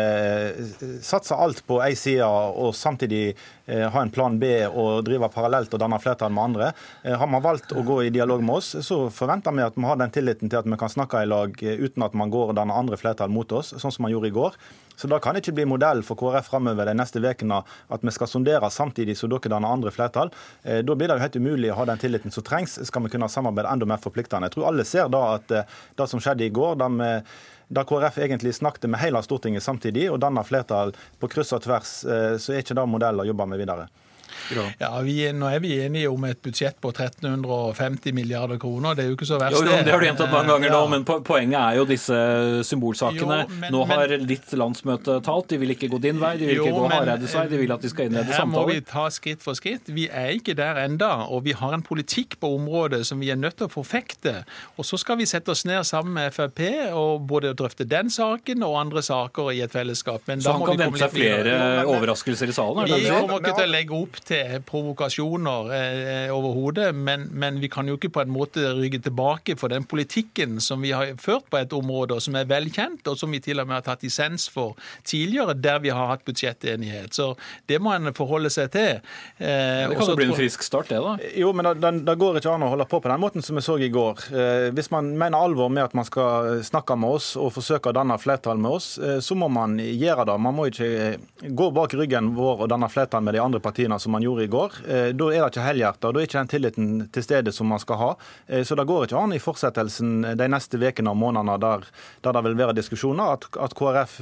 satse 1.06 1.38
alt 1.38 1.64
på 1.68 1.82
én 1.86 1.98
side 1.98 2.26
og 2.26 2.76
samtidig 2.78 3.36
ha 3.68 4.02
en 4.02 4.12
plan 4.14 4.38
B 4.40 4.46
og 4.68 5.04
drive 5.08 5.30
parallelt 5.34 5.74
og 5.74 5.82
danne 5.82 5.98
flertall 6.02 6.34
med 6.34 6.44
andre. 6.44 6.72
Eh, 7.04 7.16
har 7.18 7.28
man 7.28 7.42
valgt 7.42 7.74
å 7.74 7.84
gå 7.86 8.04
i 8.06 8.14
dialog 8.14 8.44
med 8.46 8.60
oss, 8.60 8.76
så 8.86 9.06
forventer 9.10 9.56
vi 9.58 9.66
at 9.66 9.76
vi 9.76 9.86
har 9.90 9.98
den 9.98 10.14
tilliten 10.14 10.50
til 10.52 10.60
at 10.62 10.70
vi 10.70 10.78
kan 10.78 10.92
snakke 10.92 11.24
i 11.24 11.30
lag 11.30 11.56
eh, 11.64 11.80
uten 11.82 12.06
at 12.06 12.14
man 12.14 12.30
går 12.34 12.52
og 12.54 12.58
danner 12.60 12.78
andre 12.78 12.98
flertall 13.02 13.30
mot 13.34 13.52
oss, 13.58 13.74
sånn 13.82 13.92
som 13.92 14.06
man 14.06 14.14
gjorde 14.14 14.30
i 14.30 14.36
går. 14.36 14.60
Så 14.96 15.10
det 15.12 15.18
kan 15.24 15.36
ikke 15.36 15.52
bli 15.58 15.66
modell 15.68 16.04
for 16.08 16.16
KrF 16.16 16.48
framover 16.48 16.88
de 16.88 16.94
neste 16.96 17.20
ukene 17.20 17.58
at 17.92 18.06
vi 18.06 18.14
skal 18.16 18.30
sondere 18.32 18.70
samtidig 18.72 19.18
som 19.20 19.30
dere 19.34 19.52
danner 19.52 19.74
andre 19.74 19.92
flertall. 19.92 20.32
Eh, 20.64 20.82
Da 20.86 20.96
blir 20.96 21.10
det 21.10 21.18
jo 21.18 21.26
helt 21.26 21.36
umulig 21.42 21.72
å 21.74 21.80
ha 21.82 21.86
den 21.90 22.00
tilliten 22.00 22.32
som 22.32 22.44
trengs, 22.44 22.78
skal 22.88 23.04
vi 23.04 23.10
kunne 23.10 23.28
samarbeide 23.28 23.74
enda 23.74 23.86
mer 23.90 24.00
forpliktende. 24.00 24.48
Jeg 24.48 24.56
tror 24.56 24.70
alle 24.70 24.86
ser 24.86 25.10
da 25.10 25.26
at 25.36 25.52
eh, 25.52 25.68
det 25.98 26.08
som 26.10 26.22
skjedde 26.24 26.46
i 26.48 26.54
går, 26.54 26.78
da 26.80 26.88
vi 26.88 27.12
da 27.68 27.84
KrF 27.84 28.18
egentlig 28.18 28.56
snakket 28.56 28.90
med 28.90 29.00
hele 29.02 29.22
Stortinget 29.24 29.64
samtidig 29.64 30.10
og 30.12 30.20
danna 30.22 30.44
flertall 30.46 30.94
på 31.20 31.30
kryss 31.32 31.54
og 31.56 31.64
tvers, 31.66 31.94
eh, 32.06 32.36
så 32.38 32.54
er 32.54 32.64
ikke 32.64 32.78
det 32.78 32.86
modell 32.90 33.24
å 33.24 33.28
jobbe 33.28 33.48
med 33.50 33.62
videre. 33.62 33.88
Ja, 34.80 34.92
vi, 35.02 35.32
Nå 35.36 35.48
er 35.50 35.60
vi 35.64 35.74
enige 35.82 36.10
om 36.12 36.24
et 36.26 36.42
budsjett 36.44 36.78
på 36.82 36.92
1350 36.94 38.14
milliarder 38.14 38.60
kroner. 38.62 38.96
Det 38.96 39.06
er 39.06 39.10
jo 39.10 39.16
ikke 39.18 39.28
så 39.30 39.40
verst. 39.42 39.58
Jo, 39.58 39.64
jo, 39.66 39.78
det 39.84 39.92
har 39.94 40.00
du 40.00 40.06
gjentatt 40.08 40.32
mange 40.32 40.52
ganger 40.54 40.74
nå, 40.76 40.82
men 40.94 41.06
poenget 41.06 41.58
er 41.60 41.80
jo 41.80 41.86
disse 41.90 42.20
symbolsakene. 42.68 43.40
Jo, 43.46 43.48
men- 43.50 43.72
nå 43.74 43.86
men- 43.88 43.98
har 44.00 44.08
ditt 44.18 44.52
landsmøte 44.54 45.22
talt, 45.24 45.48
de 45.50 45.58
vil 45.58 45.70
ikke 45.76 45.90
gå 45.90 46.02
din 46.02 46.20
vei, 46.20 46.38
de 46.38 46.46
vil 46.46 46.60
ikke 46.60 46.74
gå 46.74 46.88
men- 46.90 46.98
Hareides 46.98 47.34
vei, 47.36 47.48
de 47.48 47.58
vil 47.58 47.72
at 47.72 47.82
de 47.82 47.90
skal 47.90 48.06
innlede 48.10 48.26
Her 48.36 48.46
må 48.46 48.66
vi 48.68 48.80
ta 48.82 49.08
skritt 49.10 49.42
for 49.42 49.54
skritt. 49.54 49.88
Vi 49.88 50.08
er 50.10 50.30
ikke 50.38 50.56
der 50.56 50.76
enda, 50.86 51.26
og 51.30 51.44
vi 51.44 51.52
har 51.54 51.74
en 51.74 51.82
politikk 51.84 52.40
på 52.40 52.56
området 52.60 53.06
som 53.06 53.20
vi 53.20 53.30
er 53.32 53.36
nødt 53.36 53.58
til 53.58 53.68
å 53.68 53.72
forfekte. 53.72 54.44
Og 54.78 54.86
så 54.86 54.98
skal 55.00 55.18
vi 55.18 55.26
sette 55.26 55.50
oss 55.50 55.66
ned 55.66 55.84
sammen 55.86 56.14
med 56.14 56.34
Frp 56.34 56.92
og 56.94 57.28
både 57.28 57.54
drøfte 57.56 57.88
den 57.88 58.10
saken 58.10 58.64
og 58.64 58.78
andre 58.80 59.02
saker 59.02 59.52
i 59.54 59.62
et 59.62 59.72
fellesskap. 59.72 60.22
Men 60.28 60.42
Så 60.42 60.52
han 60.52 60.66
kan 60.66 60.78
vente 60.78 61.00
seg 61.00 61.12
flere 61.12 61.86
overraskelser 61.86 62.48
i 62.50 62.52
salen? 62.56 62.86
Vi 62.86 63.10
kommer 63.10 63.40
ikke 63.40 63.56
til 63.58 63.68
å 63.68 63.72
legge 63.72 63.92
opp 63.92 64.15
til 64.26 64.60
provokasjoner 64.68 65.72
eh, 65.76 66.34
overhodet, 66.34 66.90
men, 66.96 67.28
men, 67.32 67.60
vi 67.64 67.70
kan 67.72 67.88
jo 67.88 67.98
ikke 68.00 68.12
på 68.16 68.24
en 68.24 68.34
måte 68.34 68.64
rygge 68.78 69.02
tilbake 69.06 69.56
for 69.60 69.74
den 69.74 69.86
politikken 69.88 70.60
som 70.64 70.84
vi 70.84 70.94
har 70.96 71.16
ført 71.22 71.48
på 71.52 71.60
et 71.60 71.74
område, 71.76 72.18
og 72.18 72.24
som 72.24 72.38
er 72.40 72.48
velkjent, 72.50 73.06
og 73.08 73.20
som 73.20 73.32
vi 73.34 73.42
til 73.44 73.62
og 73.62 73.70
med 73.70 73.80
har 73.80 73.86
tatt 73.86 74.06
dissens 74.06 74.48
for 74.52 74.76
tidligere, 75.08 75.56
der 75.58 75.82
vi 75.84 75.94
har 75.94 76.12
hatt 76.12 76.26
budsjettenighet. 76.28 77.14
Så 77.16 77.34
det 77.70 77.80
må 77.84 77.94
en 77.96 78.14
forholde 78.16 78.52
seg 78.54 78.72
til. 78.76 79.02
Eh, 79.38 79.86
det 79.90 79.98
kan 79.98 80.12
jo 80.14 80.18
bli 80.20 80.30
en 80.30 80.38
frisk 80.38 80.66
start, 80.66 80.92
det 80.92 81.02
da? 81.04 81.16
Jo, 81.36 81.52
men 81.56 81.72
det 82.06 82.18
går 82.22 82.40
ikke 82.40 82.54
an 82.56 82.66
å 82.66 82.72
holde 82.74 82.88
på 82.90 83.02
på 83.02 83.12
den 83.12 83.22
måten 83.22 83.46
som 83.46 83.60
vi 83.60 83.66
så 83.66 83.78
i 83.80 83.92
går. 83.94 84.28
Eh, 84.32 84.70
hvis 84.76 84.92
man 84.94 85.14
mener 85.18 85.42
alvor 85.42 85.72
med 85.74 85.88
at 85.88 85.98
man 85.98 86.08
skal 86.08 86.62
snakke 86.66 86.98
med 87.00 87.18
oss 87.20 87.34
og 87.40 87.54
forsøke 87.56 87.92
å 87.92 87.96
danne 87.96 88.18
flertall 88.22 88.60
med 88.62 88.78
oss, 88.78 88.96
eh, 88.98 89.20
så 89.24 89.38
må 89.38 89.50
man 89.52 89.78
gjøre 89.80 90.28
det. 90.30 90.38
Man 90.42 90.58
må 90.58 90.70
ikke 90.72 91.18
gå 91.46 91.70
bak 91.76 91.96
ryggen 91.98 92.34
vår 92.38 92.66
og 92.66 92.72
danne 92.72 92.90
flertall 92.92 93.24
med 93.26 93.36
de 93.38 93.44
andre 93.44 93.62
partiene 93.64 94.00
som 94.06 94.14
man 94.16 94.24
gjorde 94.26 94.46
i 94.46 94.52
går. 94.52 94.80
Da 95.18 95.28
er 95.32 95.42
det 95.42 95.50
ikke 95.50 95.66
helhjertet, 95.66 96.06
og 96.06 96.16
da 96.16 96.22
er 96.22 96.30
ikke 96.30 96.42
den 96.44 96.52
tilliten 96.52 96.90
til 97.14 97.26
stede 97.26 97.54
som 97.56 97.70
man 97.72 97.82
skal 97.82 98.00
ha. 98.00 98.10
Så 98.68 98.78
det 98.78 98.86
går 98.88 99.08
ikke 99.08 99.20
an 99.20 99.34
i 99.36 99.42
fortsettelsen 99.42 100.38
de 100.38 100.48
neste 100.52 100.78
ukene 100.78 101.12
og 101.12 101.20
månedene 101.20 101.58
der, 101.62 101.86
der, 102.22 102.36
det 102.38 102.44
vil 102.46 102.58
være 102.60 102.76
diskusjoner, 102.78 103.36
at, 103.36 103.48
at 103.62 103.76
KrF 103.78 104.18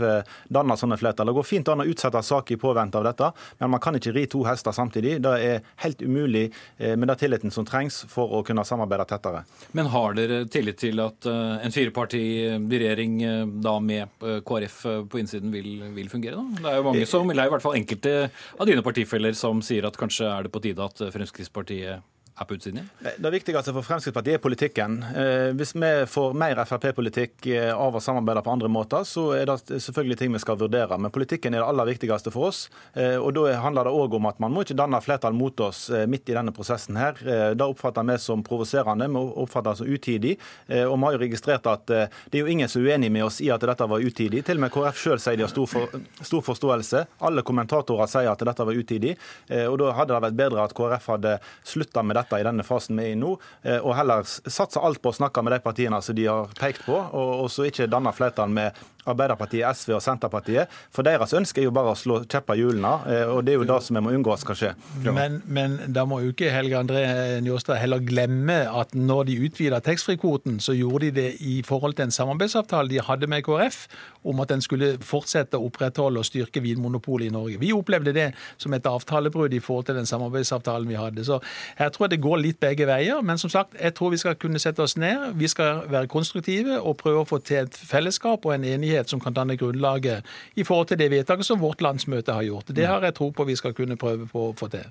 danner 0.53 0.79
sånne 0.79 0.97
flertall. 1.01 1.29
Det 1.29 1.37
går 1.37 1.47
fint 1.47 1.71
an 1.73 1.83
å 1.83 1.87
utsette 1.89 2.21
saker 2.23 2.55
i 2.55 2.61
påvente 2.61 2.99
av 2.99 3.07
dette, 3.09 3.31
men 3.59 3.73
man 3.75 3.83
kan 3.83 3.97
ikke 3.99 4.13
ri 4.15 4.25
to 4.31 4.43
hester 4.47 4.75
samtidig. 4.75 5.17
Det 5.23 5.33
er 5.43 5.63
helt 5.83 6.03
umulig 6.03 6.45
med 6.79 7.07
den 7.09 7.19
tilliten 7.19 7.53
som 7.53 7.67
trengs 7.67 8.03
for 8.11 8.37
å 8.37 8.43
kunne 8.47 8.65
samarbeide 8.67 9.07
tettere. 9.09 9.43
Men 9.75 9.91
har 9.93 10.15
dere 10.17 10.43
tillit 10.51 10.79
til 10.83 11.01
at 11.03 11.27
en 11.27 11.73
firepartiregjering 11.73 13.19
da 13.63 13.77
med 13.83 14.27
KrF 14.47 14.79
på 15.09 15.21
innsiden 15.21 15.51
vil, 15.53 15.75
vil 15.95 16.11
fungere? 16.11 16.39
da? 16.39 16.63
Det 16.63 16.71
er 16.71 16.79
jo 16.79 16.87
mange 16.89 17.09
som, 17.09 17.29
eller 17.33 17.49
i 17.49 17.53
hvert 17.53 17.65
fall 17.65 17.77
enkelte 17.79 18.13
av 18.57 18.69
dine 18.69 18.83
partifeller 18.85 19.33
som 19.37 19.61
sier 19.65 19.72
at 19.81 19.97
kanskje 19.97 20.29
er 20.29 20.45
det 20.45 20.53
på 20.53 20.61
tide 20.61 20.85
at 20.85 21.01
Fremskrittspartiet 21.15 22.03
er 22.39 22.45
på 22.45 22.55
utsiden 22.57 22.79
igjen? 22.81 23.13
Det 23.21 23.31
viktigste 23.33 23.73
for 23.75 23.85
Fremskrittspartiet 23.85 24.37
er 24.39 24.41
politikken. 24.41 24.97
Eh, 25.03 25.51
hvis 25.57 25.75
vi 25.77 25.91
får 26.09 26.33
mer 26.37 26.61
Frp-politikk 26.65 27.47
eh, 27.51 27.69
av 27.73 27.95
å 27.95 28.01
samarbeide 28.01 28.41
på 28.45 28.53
andre 28.53 28.71
måter, 28.71 29.05
så 29.07 29.27
er 29.37 29.49
det 29.49 29.81
selvfølgelig 29.83 30.17
ting 30.19 30.33
vi 30.33 30.41
skal 30.41 30.57
vurdere. 30.59 30.97
Men 30.97 31.13
politikken 31.13 31.53
er 31.53 31.61
det 31.61 31.69
aller 31.69 31.91
viktigste 31.91 32.33
for 32.33 32.49
oss. 32.49 32.65
Eh, 32.93 33.17
og 33.17 33.33
Da 33.37 33.57
handler 33.61 33.89
det 33.89 33.93
òg 33.93 34.17
om 34.17 34.29
at 34.29 34.39
man 34.41 34.53
må 34.53 34.63
ikke 34.65 34.77
danne 34.77 35.01
flertall 35.01 35.35
mot 35.37 35.59
oss 35.65 35.87
midt 36.09 36.29
i 36.29 36.35
denne 36.37 36.53
prosessen. 36.53 36.95
her. 36.97 37.17
Det 37.55 37.65
oppfatter 37.65 38.03
vi 38.05 38.17
som 38.21 38.43
provoserende, 38.43 39.07
vi 39.07 39.21
oppfatter 39.41 39.71
det 39.71 39.77
som 39.77 39.87
utidig. 39.87 40.33
Og 40.69 40.97
vi 40.97 41.03
har 41.03 41.13
jo 41.15 41.21
registrert 41.21 41.67
at 41.67 41.85
det 41.87 42.37
er 42.37 42.43
jo 42.43 42.51
ingen 42.51 42.69
som 42.69 42.81
er 42.81 42.93
uenig 42.93 43.11
med 43.11 43.25
oss 43.25 43.41
i 43.41 43.49
at 43.49 43.61
dette 43.61 43.87
var 43.89 43.99
utidig. 43.99 44.43
Til 44.45 44.57
og 44.57 44.65
med 44.65 44.71
KrF 44.73 44.99
sjøl 45.01 45.19
sier 45.19 45.37
de 45.37 45.45
har 45.45 45.51
stor, 45.51 45.67
for, 45.67 45.97
stor 46.21 46.45
forståelse. 46.45 47.03
Alle 47.25 47.43
kommentatorer 47.45 48.09
sier 48.11 48.31
at 48.31 48.45
dette 48.45 48.67
var 48.69 48.73
utidig. 48.77 49.15
Og 49.49 49.77
da 49.81 49.93
hadde 49.97 50.13
det 50.13 50.23
vært 50.27 50.39
bedre 50.39 50.63
at 50.63 50.75
KrF 50.77 51.09
hadde 51.15 51.37
slutta 51.65 52.03
med 52.05 52.19
dette 52.21 52.22
dette 52.23 52.39
i 52.41 52.47
denne 52.47 52.65
fasen 52.65 52.97
vi 52.99 53.09
er 53.09 53.13
i 53.13 53.19
nå, 53.19 53.35
eh, 53.67 53.79
og 53.79 53.95
heller 53.97 54.25
satse 54.25 54.81
alt 54.81 55.01
på 55.03 55.11
å 55.11 55.17
snakke 55.19 55.43
med 55.43 55.57
de 55.57 55.61
partiene 55.63 56.01
som 56.01 56.17
de 56.17 56.27
har 56.29 56.51
pekt 56.59 56.85
på, 56.87 56.95
og, 56.95 57.45
så 57.53 57.67
ikke 57.67 57.89
danne 57.91 58.13
flertall 58.15 58.51
med 58.53 58.79
Arbeiderpartiet, 59.09 59.65
SV 59.75 59.97
og 59.97 60.03
Senterpartiet. 60.03 60.71
For 60.93 61.05
deres 61.05 61.33
ønske 61.35 61.61
er 61.61 61.67
jo 61.67 61.75
bare 61.75 61.93
å 61.93 61.97
slå 61.97 62.21
kjepper 62.23 62.57
i 62.57 62.63
hjulene, 62.63 62.93
eh, 63.11 63.25
og 63.29 63.43
det 63.45 63.55
er 63.55 63.61
jo 63.61 63.67
det 63.69 63.79
som 63.85 63.97
vi 63.97 64.03
må 64.05 64.13
unngå 64.15 64.37
skal 64.41 64.59
skje. 64.59 64.71
Men, 65.05 65.41
men, 65.45 65.77
da 65.93 66.05
må 66.09 66.21
jo 66.23 66.33
ikke 66.33 66.51
Helge 66.53 66.79
André 66.79 67.03
Njåstad 67.43 67.81
heller 67.81 68.03
glemme 68.03 68.63
at 68.69 68.95
når 68.95 69.29
de 69.29 69.37
utvida 69.47 69.81
taxfree-kvoten, 69.83 70.59
så 70.63 70.75
gjorde 70.77 71.09
de 71.09 71.11
det 71.19 71.29
i 71.43 71.59
forhold 71.65 71.97
til 71.97 72.07
en 72.07 72.15
samarbeidsavtale 72.15 72.91
de 72.91 73.03
hadde 73.03 73.29
med 73.29 73.43
KrF 73.45 73.85
om 74.23 74.39
at 74.43 74.53
en 74.55 74.63
skulle 74.63 74.93
fortsette 75.03 75.59
å 75.59 75.67
opprettholde 75.67 76.21
og 76.21 76.27
styrke 76.27 76.61
Vinmonopolet 76.63 77.27
i 77.27 77.33
Norge. 77.33 77.59
Vi 77.59 77.73
opplevde 77.75 78.13
det 78.15 78.29
som 78.61 78.73
et 78.75 78.87
avtalebrudd 78.87 79.53
i 79.53 79.61
forhold 79.63 79.89
til 79.89 79.99
den 79.99 80.07
samarbeidsavtalen 80.07 80.87
vi 80.87 80.99
hadde. 80.99 81.25
Så 81.27 81.41
jeg 81.79 81.91
tror 81.95 82.11
det 82.11 82.21
går 82.23 82.39
litt 82.39 82.59
begge 82.63 82.87
veier. 82.87 83.21
Men 83.21 83.41
som 83.41 83.51
sagt, 83.51 83.75
jeg 83.79 83.95
tror 83.97 84.13
vi 84.13 84.21
skal 84.21 84.37
kunne 84.39 84.61
sette 84.63 84.83
oss 84.83 84.95
ned. 84.97 85.33
Vi 85.39 85.49
skal 85.51 85.83
være 85.91 86.11
konstruktive 86.11 86.79
og 86.79 86.97
prøve 87.01 87.23
å 87.23 87.27
få 87.27 87.41
til 87.43 87.65
et 87.65 87.75
fellesskap 87.75 88.45
og 88.45 88.55
en 88.55 88.67
enighet 88.67 88.92
enighet 88.93 89.09
som 89.09 89.19
kan 89.19 89.33
danne 89.33 89.57
grunnlaget 89.57 90.23
i 90.55 90.63
forhold 90.63 90.87
til 90.91 90.99
det 91.01 91.09
vedtaket 91.11 91.45
som 91.45 91.61
vårt 91.61 91.81
landsmøte 91.81 92.33
har 92.33 92.43
gjort. 92.43 92.73
Det 92.75 92.85
har 92.85 93.03
jeg 93.03 93.17
tro 93.17 93.31
på 93.31 93.45
vi 93.49 93.55
skal 93.55 93.73
kunne 93.73 93.97
prøve 93.97 94.27
på 94.29 94.49
å 94.49 94.53
få 94.57 94.69
til. 94.73 94.85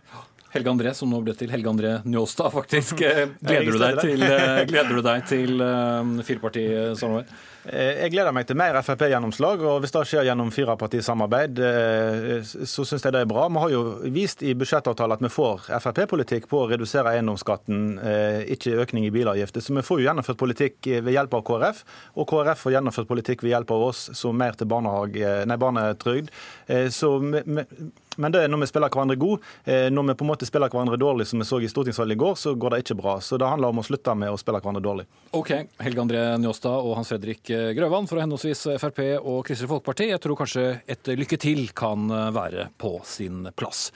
Helge 0.53 0.69
André, 0.69 0.93
som 0.93 1.09
nå 1.09 1.23
ble 1.25 1.33
til 1.37 1.49
Helge 1.49 1.71
André 1.71 1.95
Njåstad, 2.05 2.53
faktisk. 2.53 3.01
Gleder 3.47 3.73
du 3.73 3.79
deg 3.81 4.03
til, 4.03 4.27
gleder 4.69 4.93
du 4.93 5.03
deg 5.07 5.25
til 5.31 5.65
firepartisamarbeid? 6.29 7.33
Eh, 7.63 8.01
jeg 8.03 8.11
gleder 8.17 8.35
meg 8.35 8.47
til 8.49 8.59
mer 8.59 8.75
Frp-gjennomslag. 8.83 9.61
og 9.63 9.83
Hvis 9.83 9.95
det 9.95 10.03
skjer 10.11 10.27
gjennom 10.27 10.51
firepartisamarbeid, 10.51 11.61
eh, 11.63 12.43
så 12.43 12.83
syns 12.83 13.05
jeg 13.05 13.15
det 13.15 13.21
er 13.23 13.31
bra. 13.31 13.47
Vi 13.49 13.63
har 13.63 13.71
jo 13.71 13.83
vist 14.11 14.43
i 14.43 14.55
budsjettavtalen 14.55 15.15
at 15.15 15.23
vi 15.23 15.31
får 15.31 15.71
Frp-politikk 15.79 16.49
på 16.51 16.65
å 16.65 16.69
redusere 16.71 17.15
eiendomsskatten, 17.15 17.99
eh, 18.03 18.43
ikke 18.57 18.83
økning 18.83 19.07
i 19.07 19.15
bilavgifter. 19.15 19.63
Så 19.63 19.75
vi 19.75 19.87
får 19.87 20.01
jo 20.01 20.09
gjennomført 20.09 20.39
politikk 20.43 20.77
ved 20.83 21.15
hjelp 21.15 21.35
av 21.35 21.45
KrF, 21.45 21.85
og 22.17 22.27
KrF 22.27 22.59
får 22.59 22.73
gjennomført 22.73 23.09
politikk 23.09 23.43
ved 23.43 23.53
hjelp 23.55 23.71
av 23.71 23.83
oss, 23.83 24.11
som 24.13 24.37
mer 24.37 24.53
til 24.53 24.67
barnetrygd. 24.67 26.31
Så 26.91 27.21
men 28.17 28.35
det 28.35 28.43
er 28.43 28.53
når 28.53 28.65
vi 28.65 28.71
spiller 28.71 28.93
hverandre 28.93 29.19
god. 29.21 29.45
Når 29.67 30.09
vi 30.09 30.17
på 30.19 30.27
en 30.27 30.31
måte 30.31 30.49
spiller 30.49 30.73
hverandre 30.73 30.99
dårlig, 31.01 31.27
som 31.31 31.43
vi 31.43 31.47
så 31.49 31.61
i 31.63 31.71
stortingsvalget 31.71 32.17
i 32.17 32.23
går, 32.23 32.35
så 32.39 32.55
går 32.59 32.75
det 32.75 32.83
ikke 32.85 32.99
bra. 32.99 33.17
Så 33.25 33.39
det 33.41 33.49
handler 33.49 33.73
om 33.73 33.83
å 33.83 33.87
slutte 33.87 34.15
med 34.19 34.33
å 34.33 34.41
spille 34.41 34.61
hverandre 34.63 34.83
dårlig. 34.85 35.07
Ok, 35.39 35.53
Helge 35.85 36.05
André 36.05 36.25
Njåstad 36.43 36.89
og 36.89 36.97
Hans 36.99 37.13
Fredrik 37.13 37.53
Grøvan 37.79 38.11
fra 38.11 38.25
henholdsvis 38.25 38.67
Frp 38.83 39.01
og 39.21 39.47
Kristelig 39.49 39.71
Folkeparti. 39.73 40.11
Jeg 40.13 40.23
tror 40.25 40.41
kanskje 40.43 40.67
et 40.91 41.15
lykke 41.17 41.41
til 41.41 41.65
kan 41.77 42.11
være 42.35 42.69
på 42.81 42.99
sin 43.09 43.49
plass. 43.57 43.89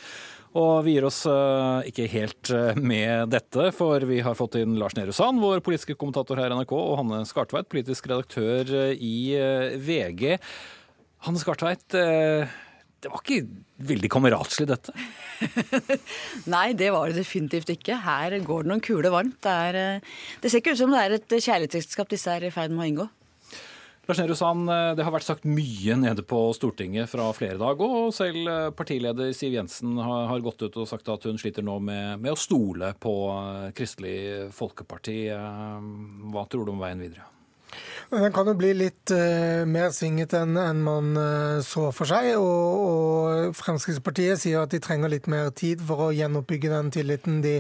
Og 0.57 0.87
vi 0.87 0.95
gir 0.95 1.05
oss 1.05 1.21
eh, 1.29 1.89
ikke 1.91 2.07
helt 2.09 2.51
eh, 2.55 2.79
med 2.81 3.29
dette, 3.35 3.69
for 3.77 4.05
vi 4.09 4.23
har 4.25 4.37
fått 4.39 4.57
inn 4.61 4.79
Lars 4.81 4.97
Nehru 4.97 5.13
Sand, 5.13 5.43
vår 5.43 5.61
politiske 5.65 5.97
kommentator 6.01 6.41
her 6.41 6.53
i 6.53 6.57
NRK, 6.57 6.73
og 6.77 7.01
Hanne 7.03 7.25
Skartveit, 7.29 7.69
politisk 7.73 8.09
redaktør 8.09 8.73
eh, 8.87 8.95
i 8.97 9.37
VG. 9.77 10.39
Hanne 11.27 11.43
Skartveit, 11.43 11.97
det 13.07 13.13
var 13.13 13.23
ikke 13.23 13.87
veldig 13.87 14.09
kameratslig, 14.11 14.65
dette? 14.67 14.95
Nei, 16.55 16.73
det 16.75 16.89
var 16.91 17.13
det 17.13 17.21
definitivt 17.21 17.71
ikke. 17.71 18.01
Her 18.03 18.35
går 18.43 18.65
det 18.67 18.73
noen 18.73 18.83
kuler 18.83 19.15
varmt. 19.15 19.39
Det, 19.47 19.53
er, 19.53 20.09
det 20.43 20.51
ser 20.51 20.65
ikke 20.65 20.75
ut 20.75 20.81
som 20.81 20.91
det 20.91 21.05
er 21.05 21.15
et 21.21 21.37
kjærlighetsekteskap 21.37 22.11
disse 22.11 22.35
er 22.35 22.49
i 22.49 22.51
ferd 22.51 22.75
med 22.75 22.83
å 22.83 22.89
inngå. 22.91 23.07
Lars 24.07 24.19
Nehru 24.19 24.35
Sand, 24.39 24.69
eh, 24.71 24.93
det 24.95 25.03
har 25.07 25.15
vært 25.15 25.27
sagt 25.27 25.47
mye 25.47 25.97
nede 25.99 26.23
på 26.27 26.41
Stortinget 26.55 27.11
fra 27.11 27.29
flere 27.35 27.59
dager. 27.63 27.95
og 28.03 28.15
selv 28.15 28.51
eh, 28.51 28.71
partileder 28.75 29.33
Siv 29.35 29.55
Jensen 29.55 29.97
har, 29.99 30.43
gått 30.43 30.63
ut 30.63 30.83
og 30.83 30.91
sagt 30.91 31.09
at 31.11 31.27
hun 31.27 31.39
sliter 31.39 31.63
nå 31.67 31.79
med, 31.79 32.19
med 32.23 32.35
å 32.35 32.39
stole 32.39 32.93
på 33.03 33.15
eh, 33.31 33.71
Kristelig 33.75 34.51
Folkeparti. 34.55 35.31
Hva 35.31 36.47
tror 36.51 36.67
du 36.67 36.75
om 36.75 36.83
veien 36.83 37.03
videre? 37.03 37.36
Den 38.11 38.31
kan 38.33 38.47
jo 38.47 38.53
bli 38.55 38.69
litt 38.71 39.11
uh, 39.11 39.65
mer 39.67 39.91
svingete 39.91 40.39
enn 40.45 40.55
en 40.61 40.83
man 40.87 41.09
uh, 41.19 41.59
så 41.67 41.89
for 41.95 42.07
seg. 42.07 42.37
Og, 42.39 42.83
og, 42.87 43.55
Fremskrittspartiet 43.59 44.39
sier 44.39 44.63
at 44.63 44.71
de 44.71 44.79
trenger 44.83 45.11
litt 45.11 45.27
mer 45.31 45.51
tid 45.59 45.83
for 45.87 46.05
å 46.05 46.13
gjenoppbygge 46.15 46.71
den 46.71 46.93
tilliten 46.95 47.41
de 47.43 47.57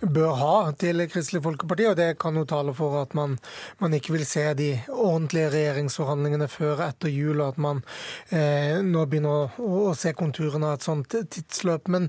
bør 0.00 0.36
ha 0.38 0.52
til 0.78 1.02
Kristelig 1.10 1.42
Folkeparti. 1.42 1.88
Og 1.90 1.96
det 1.98 2.12
kan 2.22 2.38
jo 2.38 2.46
tale 2.46 2.74
for 2.76 3.00
at 3.00 3.16
man, 3.18 3.34
man 3.82 3.96
ikke 3.96 4.14
vil 4.14 4.22
se 4.28 4.44
de 4.58 4.68
ordentlige 4.94 5.50
regjeringsforhandlingene 5.56 6.48
før 6.50 6.84
etter 6.86 7.10
jul, 7.10 7.40
og 7.40 7.56
at 7.56 7.60
man 7.66 7.82
uh, 7.82 8.78
nå 8.86 9.04
begynner 9.10 9.58
å, 9.58 9.66
å, 9.90 9.96
se 9.98 10.14
konturene 10.14 10.70
av 10.70 10.78
et 10.78 10.86
sånt 10.86 11.18
tidsløp. 11.34 11.90
Men 11.90 12.06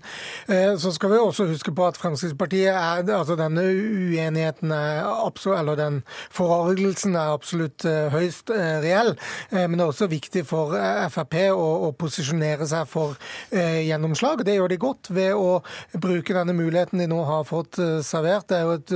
så 0.78 0.92
skal 0.94 1.12
vi 1.12 1.18
også 1.20 1.48
huske 1.50 1.74
på 1.76 1.86
at 1.88 1.98
Fremskrittspartiet 1.98 2.70
er 2.70 3.10
altså 3.16 3.36
denne 3.40 3.64
uenigheten 3.66 4.74
er 4.76 5.02
absolutt, 5.08 5.60
eller 5.64 5.80
den 5.80 6.00
forargelsen 6.34 7.18
er 7.18 7.34
absolutt 7.34 7.71
eh, 7.88 8.10
høyst 8.12 8.52
eh, 8.54 8.80
reell. 8.84 9.14
Eh, 9.50 9.66
men 9.66 9.78
det 9.78 9.86
er 9.86 9.92
også 9.92 10.10
viktig 10.12 10.44
for 10.48 10.76
Frp 11.12 11.38
å, 11.52 11.68
å 11.88 11.92
posisjonere 11.98 12.68
seg 12.70 12.88
for 12.90 13.18
gjennomslag. 13.52 14.44
Det 14.46 14.56
gjør 14.56 14.72
de 14.72 14.78
godt 14.82 15.10
ved 15.14 15.34
å 15.36 15.62
bruke 16.02 16.36
denne 16.36 16.56
muligheten 16.56 17.02
de 17.02 17.08
nå 17.10 17.20
har 17.28 17.46
fått 17.48 17.80
servert. 18.06 18.48
Det 18.50 18.58
er 18.58 18.68
jo 18.68 18.76
et, 18.78 18.94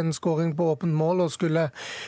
en 0.00 0.12
skåring 0.14 0.52
på 0.56 0.68
åpent 0.72 0.94
mål 0.96 1.24
å 1.24 1.28
skulle 1.32 1.66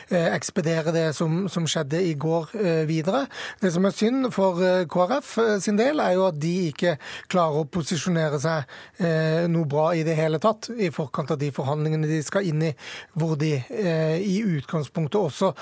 ekspedere 0.09 0.93
det 0.95 1.05
som, 1.17 1.43
som, 1.51 1.67
skjedde 1.69 2.01
i 2.01 2.15
går 2.19 2.51
videre. 2.89 3.25
Det 3.61 3.71
som 3.75 3.85
er 3.87 3.95
synd 3.95 4.29
for 4.33 4.61
KrF 4.89 5.35
sin 5.63 5.79
del, 5.79 6.01
er 6.01 6.15
jo 6.17 6.27
at 6.29 6.39
de 6.41 6.53
ikke 6.69 6.95
klarer 7.31 7.61
å 7.61 7.67
posisjonere 7.69 8.39
seg 8.41 9.49
noe 9.51 9.69
bra 9.69 9.89
i 9.97 10.05
det 10.07 10.17
hele 10.17 10.41
tatt 10.41 10.71
i 10.75 10.89
forkant 10.93 11.35
av 11.35 11.41
de 11.41 11.51
forhandlingene 11.55 12.09
de 12.09 12.21
skal 12.25 12.47
inn 12.49 12.63
i, 12.69 12.73
hvor 13.19 13.35
de 13.39 13.55
i 13.59 14.39
utgangspunktet 14.59 15.19
også 15.19 15.53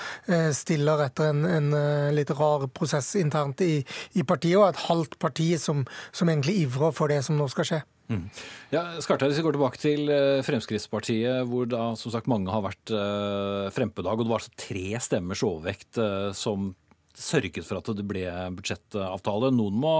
stiller 0.56 1.04
etter 1.04 1.32
en, 1.32 1.44
en 1.48 1.68
eh, 1.76 2.08
litt 2.16 2.32
rar 2.38 2.66
prosess 2.74 3.14
internt 3.20 3.62
i, 3.64 3.78
i, 4.14 4.24
partiet, 4.24 4.58
og 4.60 4.68
et 4.70 4.82
halvt 4.88 5.18
parti 5.22 5.52
som, 5.60 5.84
som 6.12 6.30
egentlig 6.30 6.62
ivrer 6.64 6.94
for 6.96 7.12
det 7.12 7.22
som 7.26 7.38
nå 7.38 7.48
skal 7.52 7.68
skje. 7.68 7.80
Mm. 8.08 8.24
Ja, 8.72 8.82
Skartheim, 9.04 9.28
Hvis 9.28 9.42
vi 9.42 9.44
går 9.44 9.56
tilbake 9.58 9.80
til 9.82 10.12
eh, 10.12 10.40
Fremskrittspartiet, 10.46 11.44
hvor 11.48 11.68
da 11.68 11.90
som 12.00 12.14
sagt 12.14 12.30
mange 12.30 12.52
har 12.52 12.64
vært 12.64 12.92
eh, 12.94 13.68
fremme 13.74 14.04
dag, 14.04 14.14
og 14.14 14.24
det 14.24 14.32
var 14.32 14.40
altså 14.40 14.60
tre 14.64 14.86
stemmers 15.04 15.44
overvekt 15.44 16.00
eh, 16.00 16.30
som 16.36 16.72
sørget 17.18 17.66
for 17.66 17.80
at 17.80 17.90
det 17.98 18.06
ble 18.08 18.24
budsjettavtale. 18.56 19.50
Noen 19.52 19.76
må 19.82 19.96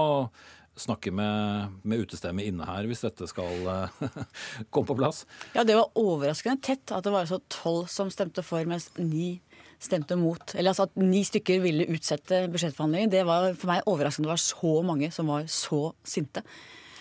snakke 0.79 1.11
med, 1.11 1.75
med 1.83 2.05
utestemme 2.05 2.45
inne 2.47 2.65
her 2.67 2.87
hvis 2.87 3.03
dette 3.03 3.27
skal 3.29 3.67
uh, 3.67 4.03
komme 4.71 4.87
på 4.87 4.97
plass? 4.99 5.25
Ja, 5.55 5.65
det 5.67 5.77
var 5.77 5.91
overraskende 5.99 6.61
tett 6.63 6.93
at 6.95 7.05
det 7.05 7.13
var 7.13 7.25
altså 7.25 7.41
tolv 7.51 7.89
som 7.91 8.11
stemte 8.13 8.45
for, 8.45 8.63
mens 8.69 8.89
ni 8.97 9.39
stemte 9.79 10.17
mot. 10.19 10.55
Eller 10.55 10.73
altså 10.73 10.87
at 10.89 10.97
ni 10.99 11.23
stykker 11.27 11.61
ville 11.63 11.87
utsette 11.93 12.43
budsjettforhandlingene. 12.51 13.13
Det 13.13 13.23
var 13.27 13.53
for 13.55 13.71
meg 13.71 13.87
overraskende 13.89 14.27
det 14.27 14.35
var 14.35 14.43
så 14.43 14.73
mange 14.85 15.11
som 15.15 15.31
var 15.31 15.47
så 15.51 15.89
sinte. 16.03 16.43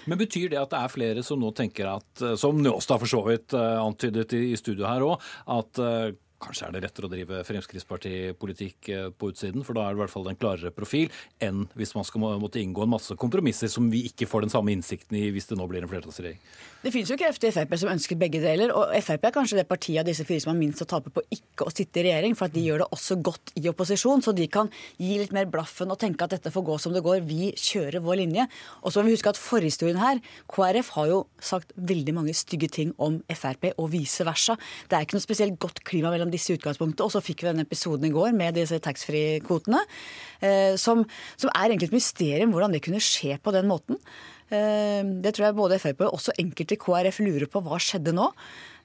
Men 0.09 0.21
Betyr 0.21 0.49
det 0.53 0.61
at 0.61 0.71
det 0.73 0.79
er 0.81 0.93
flere 0.93 1.25
som 1.27 1.41
nå 1.43 1.51
tenker 1.57 1.91
at, 1.91 2.09
eh, 2.23 2.37
som 2.41 2.57
Njåstad 2.63 3.03
for 3.03 3.11
så 3.11 3.21
vidt 3.27 3.53
eh, 3.57 3.77
antydet 3.83 4.33
i 4.39 4.57
studio 4.57 4.89
her 4.89 5.05
òg, 5.05 5.27
at 5.59 5.83
eh, 5.85 6.15
Kanskje 6.39 6.69
er 6.69 6.75
det 6.77 6.85
lettere 6.85 7.09
å 7.09 7.11
drive 7.11 7.43
Fremskrittspartipolitikk 7.49 8.91
på 9.19 9.31
utsiden, 9.33 9.65
for 9.67 9.75
da 9.75 9.89
er 9.89 9.95
det 9.97 9.99
i 9.99 10.03
hvert 10.05 10.13
fall 10.13 10.29
en 10.31 10.39
klarere 10.39 10.71
profil 10.75 11.11
enn 11.43 11.65
hvis 11.79 11.97
man 11.99 12.07
skal 12.07 12.39
måtte 12.39 12.63
inngå 12.63 12.85
en 12.85 12.93
masse 12.95 13.17
kompromisser 13.19 13.71
som 13.73 13.89
vi 13.91 14.05
ikke 14.07 14.29
får 14.31 14.47
den 14.47 14.53
samme 14.55 14.71
innsikten 14.75 15.19
i 15.19 15.29
hvis 15.35 15.51
det 15.51 15.59
nå 15.59 15.67
blir 15.71 15.83
en 15.83 15.91
flertallsregjering. 15.91 16.39
Det 16.79 16.93
finnes 16.95 17.11
jo 17.11 17.17
krefter 17.19 17.51
i 17.51 17.55
Frp 17.57 17.73
som 17.81 17.91
ønsker 17.91 18.19
begge 18.21 18.39
deler. 18.39 18.71
Og 18.71 18.93
Frp 19.03 19.25
er 19.27 19.35
kanskje 19.35 19.57
det 19.59 19.65
partiet 19.67 19.99
av 20.05 20.07
disse 20.07 20.23
fire 20.27 20.45
som 20.45 20.53
har 20.53 20.59
minst 20.61 20.85
å 20.85 20.87
tape 20.87 21.11
på 21.11 21.25
ikke 21.35 21.67
å 21.67 21.73
sitte 21.75 21.99
i 21.99 22.05
regjering, 22.07 22.37
for 22.39 22.47
at 22.47 22.55
de 22.55 22.63
gjør 22.63 22.85
det 22.85 22.87
også 22.95 23.17
godt 23.27 23.51
i 23.59 23.65
opposisjon. 23.67 24.23
Så 24.23 24.31
de 24.37 24.47
kan 24.47 24.71
gi 24.95 25.17
litt 25.19 25.35
mer 25.35 25.49
blaffen 25.51 25.91
og 25.91 25.99
tenke 25.99 26.29
at 26.29 26.37
dette 26.37 26.53
får 26.55 26.67
gå 26.69 26.77
som 26.85 26.95
det 26.95 27.03
går. 27.03 27.25
Vi 27.27 27.51
kjører 27.59 27.99
vår 28.05 28.21
linje. 28.23 28.47
Og 28.87 28.95
så 28.95 29.03
må 29.03 29.11
vi 29.11 29.17
huske 29.17 29.33
at 29.33 29.41
forhistorien 29.43 29.99
her 29.99 30.23
KrF 30.55 30.93
har 30.95 31.11
jo 31.11 31.19
sagt 31.43 31.75
veldig 31.75 32.15
mange 32.15 32.37
stygge 32.39 32.71
ting 32.79 32.95
om 33.03 33.19
Frp, 33.27 33.73
og 33.75 33.91
vice 33.97 34.23
versa. 34.29 34.55
Det 34.87 34.95
er 34.95 35.09
ikke 35.09 35.19
noe 35.19 35.27
spesielt 35.27 35.59
godt 35.59 35.83
klima 35.89 36.15
mellom 36.15 36.28
disse 36.33 36.55
utgangspunktene. 36.57 37.07
Og 37.07 37.15
så 37.15 37.23
fikk 37.25 37.43
vi 37.43 37.51
denne 37.51 37.67
episoden 37.67 38.09
i 38.09 38.15
går 38.15 38.33
med 38.37 38.59
disse 38.59 38.79
taxfree-kvotene, 38.85 39.83
eh, 40.45 40.75
som, 40.81 41.05
som 41.37 41.53
er 41.53 41.69
egentlig 41.69 41.91
et 41.91 41.99
mysterium 41.99 42.55
hvordan 42.55 42.75
det 42.75 42.83
kunne 42.87 43.03
skje 43.03 43.39
på 43.43 43.55
den 43.55 43.69
måten. 43.71 44.01
Eh, 44.49 45.05
det 45.25 45.35
tror 45.37 45.49
jeg 45.49 45.59
både 45.59 45.81
Frp 45.83 46.07
og 46.07 46.19
også 46.21 46.37
enkelte 46.41 46.79
i 46.79 46.83
KrF 46.83 47.23
lurer 47.25 47.49
på 47.53 47.63
hva 47.65 47.81
skjedde 47.83 48.17
nå. 48.17 48.33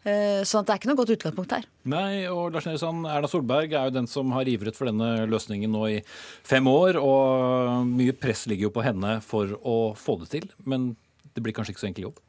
Så 0.03 0.59
det 0.59 0.73
er 0.73 0.79
ikke 0.81 0.89
noe 0.89 0.97
godt 0.99 1.13
utgangspunkt 1.13 1.53
her. 1.55 1.67
Nei, 1.87 2.25
og 2.27 2.49
Lars 2.51 2.65
Nilsson, 2.67 3.05
Erna 3.07 3.29
Solberg 3.31 3.71
er 3.71 3.85
jo 3.87 3.93
den 3.95 4.09
som 4.11 4.33
har 4.35 4.49
ivret 4.51 4.75
for 4.75 4.89
denne 4.89 5.29
løsningen 5.31 5.71
nå 5.71 5.85
i 5.93 6.01
fem 6.43 6.67
år. 6.67 6.99
Og 6.99 7.87
mye 7.87 8.11
press 8.11 8.43
ligger 8.51 8.67
jo 8.67 8.73
på 8.75 8.83
henne 8.83 9.13
for 9.23 9.55
å 9.63 9.77
få 9.95 10.17
det 10.25 10.27
til. 10.33 10.49
Men 10.67 10.89
det 11.31 11.45
blir 11.45 11.55
kanskje 11.55 11.71
ikke 11.71 11.85
så 11.85 11.87
enkel 11.93 12.09
jobb? 12.09 12.19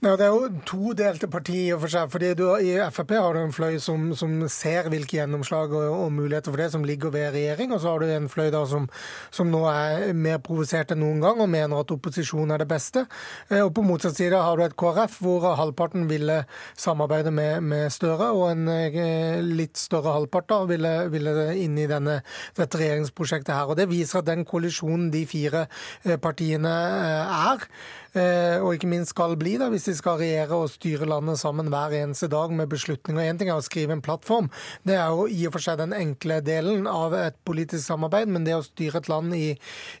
Nei, 0.00 0.14
Det 0.16 0.24
er 0.24 0.32
jo 0.32 0.60
to 0.64 0.94
delte 0.96 1.28
partier 1.28 1.76
for 1.76 1.92
seg. 1.92 2.08
fordi 2.08 2.30
du, 2.32 2.46
I 2.56 2.78
Frp 2.88 3.10
har 3.18 3.34
du 3.36 3.40
en 3.42 3.52
fløy 3.52 3.76
som, 3.84 4.14
som 4.16 4.32
ser 4.48 4.88
hvilke 4.88 5.18
gjennomslag 5.18 5.74
og, 5.76 6.06
og, 6.06 6.12
muligheter 6.16 6.54
for 6.54 6.62
det 6.62 6.70
som 6.72 6.86
ligger 6.88 7.12
ved 7.12 7.34
regjering, 7.34 7.74
og 7.74 7.82
så 7.82 7.92
har 7.92 8.00
du 8.00 8.06
en 8.08 8.28
fløy 8.32 8.48
da 8.54 8.62
som, 8.64 8.86
som 9.30 9.50
nå 9.52 9.60
er 9.68 10.14
mer 10.16 10.40
provosert 10.40 10.94
enn 10.94 11.02
noen 11.04 11.20
gang 11.20 11.42
og 11.44 11.52
mener 11.52 11.84
at 11.84 11.92
opposisjon 11.92 12.48
er 12.48 12.64
det 12.64 12.68
beste. 12.70 13.04
Eh, 13.50 13.60
og 13.60 13.74
På 13.76 13.84
motsatt 13.84 14.16
side 14.16 14.40
har 14.40 14.56
du 14.56 14.64
et 14.64 14.78
KrF 14.80 15.20
hvor 15.20 15.50
halvparten 15.60 16.08
ville 16.08 16.46
samarbeide 16.72 17.30
med, 17.36 17.60
med 17.60 17.92
Støre, 17.92 18.32
og 18.32 18.54
en 18.54 18.72
eh, 18.72 19.44
litt 19.44 19.76
større 19.76 20.16
halvpart 20.16 20.48
da 20.48 20.62
ville, 20.70 20.96
ville 21.12 21.50
inn 21.60 21.76
i 21.76 21.88
denne, 21.90 22.22
dette 22.56 22.80
regjeringsprosjektet 22.80 23.52
her. 23.52 23.68
Og 23.68 23.76
Det 23.76 23.90
viser 23.92 24.24
at 24.24 24.32
den 24.32 24.48
koalisjonen 24.48 25.10
de 25.12 25.26
fire 25.28 25.66
eh, 26.06 26.16
partiene 26.16 26.72
er, 27.28 27.68
og 28.10 28.74
ikke 28.74 28.88
minst 28.90 29.14
skal 29.14 29.36
bli, 29.38 29.54
da, 29.60 29.68
hvis 29.70 29.86
de 29.88 29.94
skal 29.98 30.18
regjere 30.20 30.56
og 30.56 30.70
styre 30.72 31.08
landet 31.08 31.38
sammen 31.40 31.70
hver 31.70 31.94
eneste 31.94 32.28
dag 32.30 32.52
med 32.54 32.70
beslutninger. 32.72 33.22
Én 33.22 33.38
ting 33.38 33.50
er 33.52 33.60
å 33.60 33.64
skrive 33.64 33.94
en 33.94 34.02
plattform, 34.04 34.50
det 34.86 34.96
er 34.98 35.14
jo 35.14 35.26
i 35.30 35.44
og 35.46 35.54
for 35.54 35.64
seg 35.64 35.78
den 35.80 35.94
enkle 35.96 36.40
delen 36.44 36.88
av 36.90 37.14
et 37.16 37.38
politisk 37.46 37.84
samarbeid, 37.86 38.30
men 38.32 38.46
det 38.46 38.56
å 38.56 38.64
styre 38.64 39.00
et 39.00 39.10
land 39.10 39.34
i, 39.36 39.52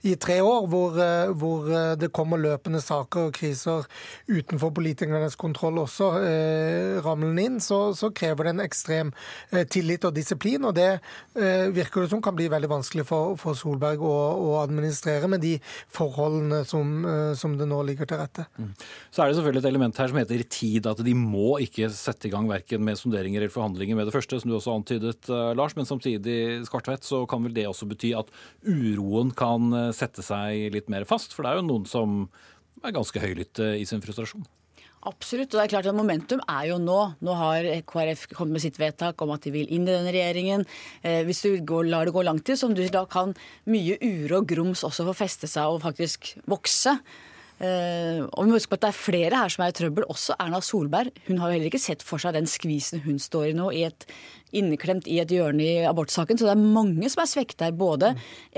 i 0.06 0.16
tre 0.20 0.40
år, 0.44 0.66
hvor, 0.70 0.98
eh, 1.00 1.32
hvor, 1.38 1.68
eh, 1.70 1.94
det 2.00 2.12
kommer 2.16 2.40
løpende 2.40 2.80
saker 2.82 3.28
og 3.28 3.36
kriser 3.36 3.86
utenfor 4.28 4.72
politikernes 4.76 5.36
kontroll 5.40 5.80
også 5.84 6.10
eh, 6.24 6.98
ramlende 7.04 7.46
inn, 7.46 7.58
så, 7.64 7.80
så, 7.96 8.10
krever 8.20 8.48
det 8.48 8.54
en 8.54 8.64
ekstrem 8.64 9.12
eh, 9.50 9.66
tillit 9.70 10.04
og 10.08 10.14
disiplin. 10.16 10.64
Og 10.68 10.74
det 10.76 10.88
eh, 10.92 11.68
virker 11.74 12.04
det 12.04 12.12
som 12.12 12.22
kan 12.24 12.36
bli 12.36 12.48
veldig 12.52 12.70
vanskelig 12.70 13.06
for, 13.08 13.36
for 13.40 13.58
Solberg 13.58 14.02
å, 14.04 14.14
å, 14.34 14.50
administrere 14.60 15.30
med 15.30 15.44
de 15.44 15.54
forholdene 15.94 16.62
som, 16.68 16.90
som 17.38 17.54
det 17.58 17.68
nå 17.68 17.78
ligger 17.86 17.99
ligger 18.00 18.10
til 18.10 18.20
rette. 18.20 18.46
Mm. 18.56 18.70
Så 19.12 19.22
er 19.22 19.30
det 19.30 19.38
selvfølgelig 19.38 19.62
et 19.62 19.70
element 19.70 20.00
her 20.00 20.10
som 20.10 20.20
heter 20.20 20.44
tid. 20.56 20.88
At 20.90 21.02
de 21.04 21.14
må 21.16 21.58
ikke 21.62 21.90
sette 21.94 22.28
i 22.28 22.32
gang 22.32 22.48
verken 22.50 22.84
med 22.86 22.98
sonderinger 22.98 23.44
eller 23.44 23.54
forhandlinger 23.54 23.98
med 23.98 24.08
det 24.08 24.16
første, 24.16 24.40
som 24.40 24.50
du 24.50 24.56
også 24.58 24.76
antydet, 24.78 25.20
uh, 25.30 25.52
Lars. 25.58 25.76
Men 25.78 25.88
samtidig 25.88 26.64
Skartvedt, 26.68 27.04
så 27.06 27.24
kan 27.30 27.44
vel 27.44 27.56
det 27.56 27.68
også 27.68 27.88
bety 27.90 28.14
at 28.18 28.30
uroen 28.66 29.34
kan 29.36 29.72
eh, 29.76 29.90
sette 29.96 30.24
seg 30.24 30.70
litt 30.74 30.88
mer 30.92 31.06
fast? 31.08 31.34
For 31.34 31.44
det 31.44 31.52
er 31.52 31.60
jo 31.60 31.68
noen 31.68 31.86
som 31.88 32.24
er 32.84 32.96
ganske 32.96 33.20
høylytte 33.20 33.74
i 33.80 33.86
sin 33.88 34.02
frustrasjon. 34.04 34.46
Absolutt. 35.08 35.54
og 35.54 35.56
det 35.56 35.62
er 35.62 35.72
klart 35.72 35.86
at 35.88 35.96
Momentum 35.96 36.42
er 36.44 36.66
jo 36.68 36.76
nå. 36.80 36.98
Nå 37.24 37.36
har 37.38 37.64
KrF 37.88 38.26
kommet 38.34 38.58
med 38.58 38.64
sitt 38.66 38.76
vedtak 38.80 39.22
om 39.24 39.32
at 39.32 39.46
de 39.46 39.52
vil 39.54 39.70
inn 39.72 39.86
i 39.86 39.94
denne 39.94 40.12
regjeringen. 40.12 40.66
Eh, 41.00 41.22
hvis 41.24 41.40
du 41.46 41.56
går, 41.64 41.88
lar 41.88 42.04
det 42.04 42.12
gå 42.12 42.24
lang 42.26 42.40
tid, 42.44 42.60
som 42.60 42.74
du 42.76 42.82
da 42.92 43.06
kan 43.08 43.32
mye 43.64 43.96
uro 43.96 44.42
og 44.42 44.50
grums 44.50 44.84
også 44.84 45.08
få 45.08 45.16
feste 45.22 45.48
seg 45.48 45.72
og 45.72 45.80
faktisk 45.86 46.34
vokse. 46.50 46.98
Uh, 47.60 48.24
og 48.32 48.46
vi 48.46 48.48
må 48.48 48.56
huske 48.56 48.72
på 48.72 48.78
at 48.78 48.86
Det 48.86 48.88
er 48.88 48.96
flere 48.96 49.40
her 49.42 49.52
som 49.52 49.66
er 49.66 49.72
i 49.72 49.76
trøbbel, 49.76 50.06
også 50.08 50.36
Erna 50.40 50.62
Solberg. 50.64 51.12
Hun 51.26 51.42
har 51.42 51.50
jo 51.50 51.58
heller 51.58 51.68
ikke 51.68 51.82
sett 51.82 52.04
for 52.06 52.22
seg 52.22 52.32
den 52.38 52.48
skvisen 52.48 53.02
hun 53.04 53.20
står 53.20 53.50
i 53.50 53.56
nå, 53.58 53.68
i 53.76 53.84
et, 53.84 54.06
inneklemt 54.56 55.06
i 55.10 55.20
et 55.20 55.30
hjørne 55.30 55.66
i 55.66 55.84
abortsaken. 55.84 56.40
Så 56.40 56.48
det 56.48 56.54
er 56.56 56.72
mange 56.78 57.12
som 57.12 57.22
er 57.22 57.30
svekta 57.30 57.68
her. 57.68 57.76
Både 57.76 58.14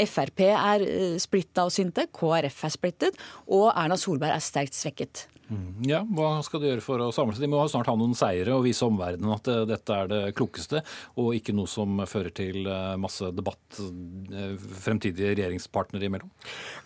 Frp 0.06 0.46
er 0.46 0.86
uh, 0.86 1.18
splitta 1.22 1.66
og 1.66 1.74
sinte, 1.74 2.06
KrF 2.14 2.64
er 2.68 2.76
splittet, 2.78 3.20
og 3.50 3.72
Erna 3.74 3.98
Solberg 3.98 4.36
er 4.36 4.44
sterkt 4.44 4.78
svekket. 4.78 5.26
Mm. 5.52 5.82
Ja, 5.84 6.00
Hva 6.06 6.38
skal 6.46 6.62
de 6.62 6.70
gjøre 6.70 6.84
for 6.84 7.02
å 7.04 7.10
samle 7.12 7.34
seg? 7.36 7.44
De 7.44 7.50
må 7.52 7.60
snart 7.68 7.90
ha 7.90 7.94
noen 7.98 8.14
seire 8.16 8.54
og 8.56 8.64
vise 8.64 8.86
omverdenen 8.86 9.34
at 9.34 9.48
eh, 9.50 9.64
dette 9.68 9.96
er 9.96 10.08
det 10.08 10.20
klokeste, 10.38 10.80
og 11.20 11.34
ikke 11.36 11.54
noe 11.56 11.68
som 11.68 12.00
fører 12.08 12.32
til 12.36 12.68
eh, 12.70 12.94
masse 13.00 13.28
debatt 13.36 13.80
eh, 13.82 14.54
fremtidige 14.84 15.34
regjeringspartnere 15.34 16.08
imellom? 16.08 16.30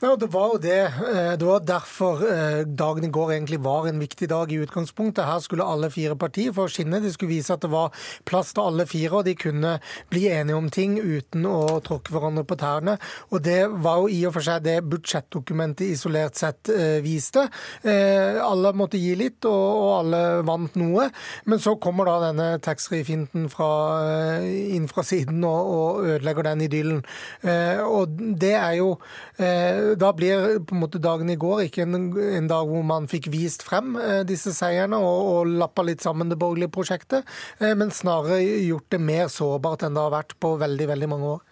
Ja, 0.02 0.14
det 0.18 0.30
var 0.34 0.54
jo 0.54 0.60
det. 0.62 0.80
Det 1.38 1.46
var 1.46 1.62
derfor 1.66 2.22
dagen 2.66 3.06
i 3.06 3.12
går 3.12 3.34
egentlig 3.36 3.60
var 3.64 3.86
en 3.88 4.00
viktig 4.00 4.28
dag 4.30 4.50
i 4.52 4.58
utgangspunktet. 4.64 5.26
Her 5.28 5.42
skulle 5.44 5.66
alle 5.66 5.90
fire 5.92 6.16
partier 6.18 6.54
få 6.56 6.66
skinne. 6.72 7.00
De 7.04 7.12
skulle 7.14 7.34
vise 7.36 7.54
at 7.54 7.62
det 7.62 7.70
var 7.72 7.94
plass 8.28 8.52
til 8.56 8.66
alle 8.66 8.86
fire, 8.88 9.20
og 9.20 9.26
de 9.28 9.36
kunne 9.38 9.76
bli 10.12 10.26
enige 10.32 10.58
om 10.58 10.68
ting 10.72 10.98
uten 11.00 11.46
å 11.48 11.78
tråkke 11.86 12.14
hverandre 12.14 12.46
på 12.48 12.58
tærne. 12.60 12.96
Og 13.30 13.44
det 13.46 13.60
var 13.84 14.02
jo 14.02 14.10
i 14.12 14.20
og 14.28 14.36
for 14.36 14.46
seg 14.46 14.66
det 14.66 14.78
budsjettdokumentet 14.90 15.94
isolert 15.94 16.38
sett 16.38 16.72
viste. 17.04 17.46
Alle 17.86 18.55
alle 18.56 18.72
måtte 18.76 19.00
gi 19.00 19.14
litt, 19.18 19.44
og, 19.48 19.64
og 19.82 19.90
alle 20.00 20.22
vant 20.48 20.76
noe. 20.80 21.08
Men 21.46 21.62
så 21.62 21.76
kommer 21.82 22.08
da 22.08 22.16
denne 22.28 22.48
taxfree-finten 22.64 23.48
eh, 23.52 24.46
inn 24.76 24.88
fra 24.90 25.04
siden 25.06 25.44
og, 25.46 25.72
og, 25.76 26.02
ødelegger 26.16 26.48
den 26.48 26.64
idyllen. 26.66 27.02
Eh, 27.42 27.82
og 27.84 28.16
det 28.16 28.54
er 28.56 28.78
jo 28.80 28.92
eh, 29.38 29.94
Da 29.98 30.12
blir 30.16 30.60
på 30.66 30.76
en 30.76 30.82
måte 30.82 31.02
dagen 31.02 31.30
i 31.32 31.38
går 31.40 31.66
ikke 31.66 31.84
en, 31.86 32.10
en 32.16 32.50
dag 32.50 32.68
hvor 32.70 32.84
man 32.86 33.08
fikk 33.10 33.30
vist 33.32 33.64
frem 33.66 33.96
eh, 34.00 34.22
disse 34.28 34.54
seierne 34.56 34.98
og, 35.00 35.32
og 35.32 35.54
lappa 35.60 35.84
litt 35.86 36.04
sammen 36.04 36.32
det 36.32 36.38
borgerlige 36.40 36.72
prosjektet, 36.74 37.26
eh, 37.60 37.74
men 37.78 37.94
snarere 37.94 38.40
gjort 38.42 38.88
det 38.94 39.02
mer 39.02 39.28
sårbart 39.32 39.86
enn 39.86 39.96
det 39.96 40.04
har 40.04 40.14
vært 40.14 40.36
på 40.42 40.56
veldig, 40.60 40.90
veldig 40.94 41.12
mange 41.12 41.36
år. 41.36 41.44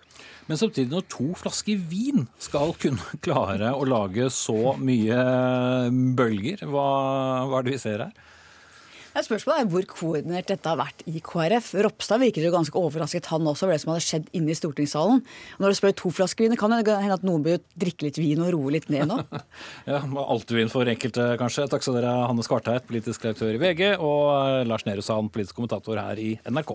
Men 0.50 0.60
samtidig, 0.60 0.90
når 0.92 1.06
to 1.08 1.30
flasker 1.40 1.80
vin 1.90 2.26
skal 2.42 2.74
kunne 2.80 3.16
klare 3.24 3.72
å 3.72 3.86
lage 3.88 4.28
så 4.34 4.76
mye 4.80 5.18
bølger, 6.18 6.66
hva, 6.68 6.86
hva 7.48 7.60
er 7.60 7.68
det 7.68 7.76
vi 7.76 7.82
ser 7.86 8.06
her? 8.06 8.14
Spørsmålet 9.14 9.60
er 9.62 9.68
hvor 9.70 9.84
koordinert 9.86 10.48
dette 10.50 10.66
har 10.66 10.78
vært 10.80 11.04
i 11.06 11.20
KrF. 11.22 11.68
Ropstad 11.86 12.18
virket 12.18 12.42
jo 12.42 12.50
ganske 12.50 12.80
overrasket, 12.80 13.28
han 13.30 13.46
også, 13.46 13.68
over 13.68 13.76
det 13.76 13.82
som 13.84 13.92
hadde 13.92 14.02
skjedd 14.02 14.24
inne 14.34 14.50
i 14.50 14.56
stortingssalen. 14.58 15.22
Når 15.62 15.70
du 15.70 15.78
spør 15.78 15.94
to 16.00 16.10
flasker 16.16 16.48
vin, 16.48 16.56
kan 16.58 16.74
det 16.74 16.82
hende 16.90 17.14
at 17.14 17.26
noen 17.26 17.44
bør 17.46 17.60
drikke 17.78 18.08
litt 18.08 18.18
vin 18.18 18.42
og 18.42 18.50
roe 18.56 18.74
litt 18.74 18.90
ned 18.90 19.06
nå? 19.12 19.20
ja, 19.90 20.00
Altvin 20.24 20.72
for 20.72 20.90
enkelte, 20.90 21.28
kanskje. 21.38 21.68
Takk 21.70 21.86
skal 21.86 22.00
dere 22.00 22.10
ha, 22.10 22.26
Hanne 22.26 22.42
Skvarteit, 22.42 22.88
politisk 22.90 23.22
redaktør 23.22 23.54
i 23.54 23.62
VG, 23.62 23.84
og 24.02 24.66
Lars 24.66 24.82
Nehru 24.88 25.06
Sand, 25.06 25.30
politisk 25.34 25.62
kommentator 25.62 26.02
her 26.02 26.18
i 26.18 26.32
NRK. 26.50 26.74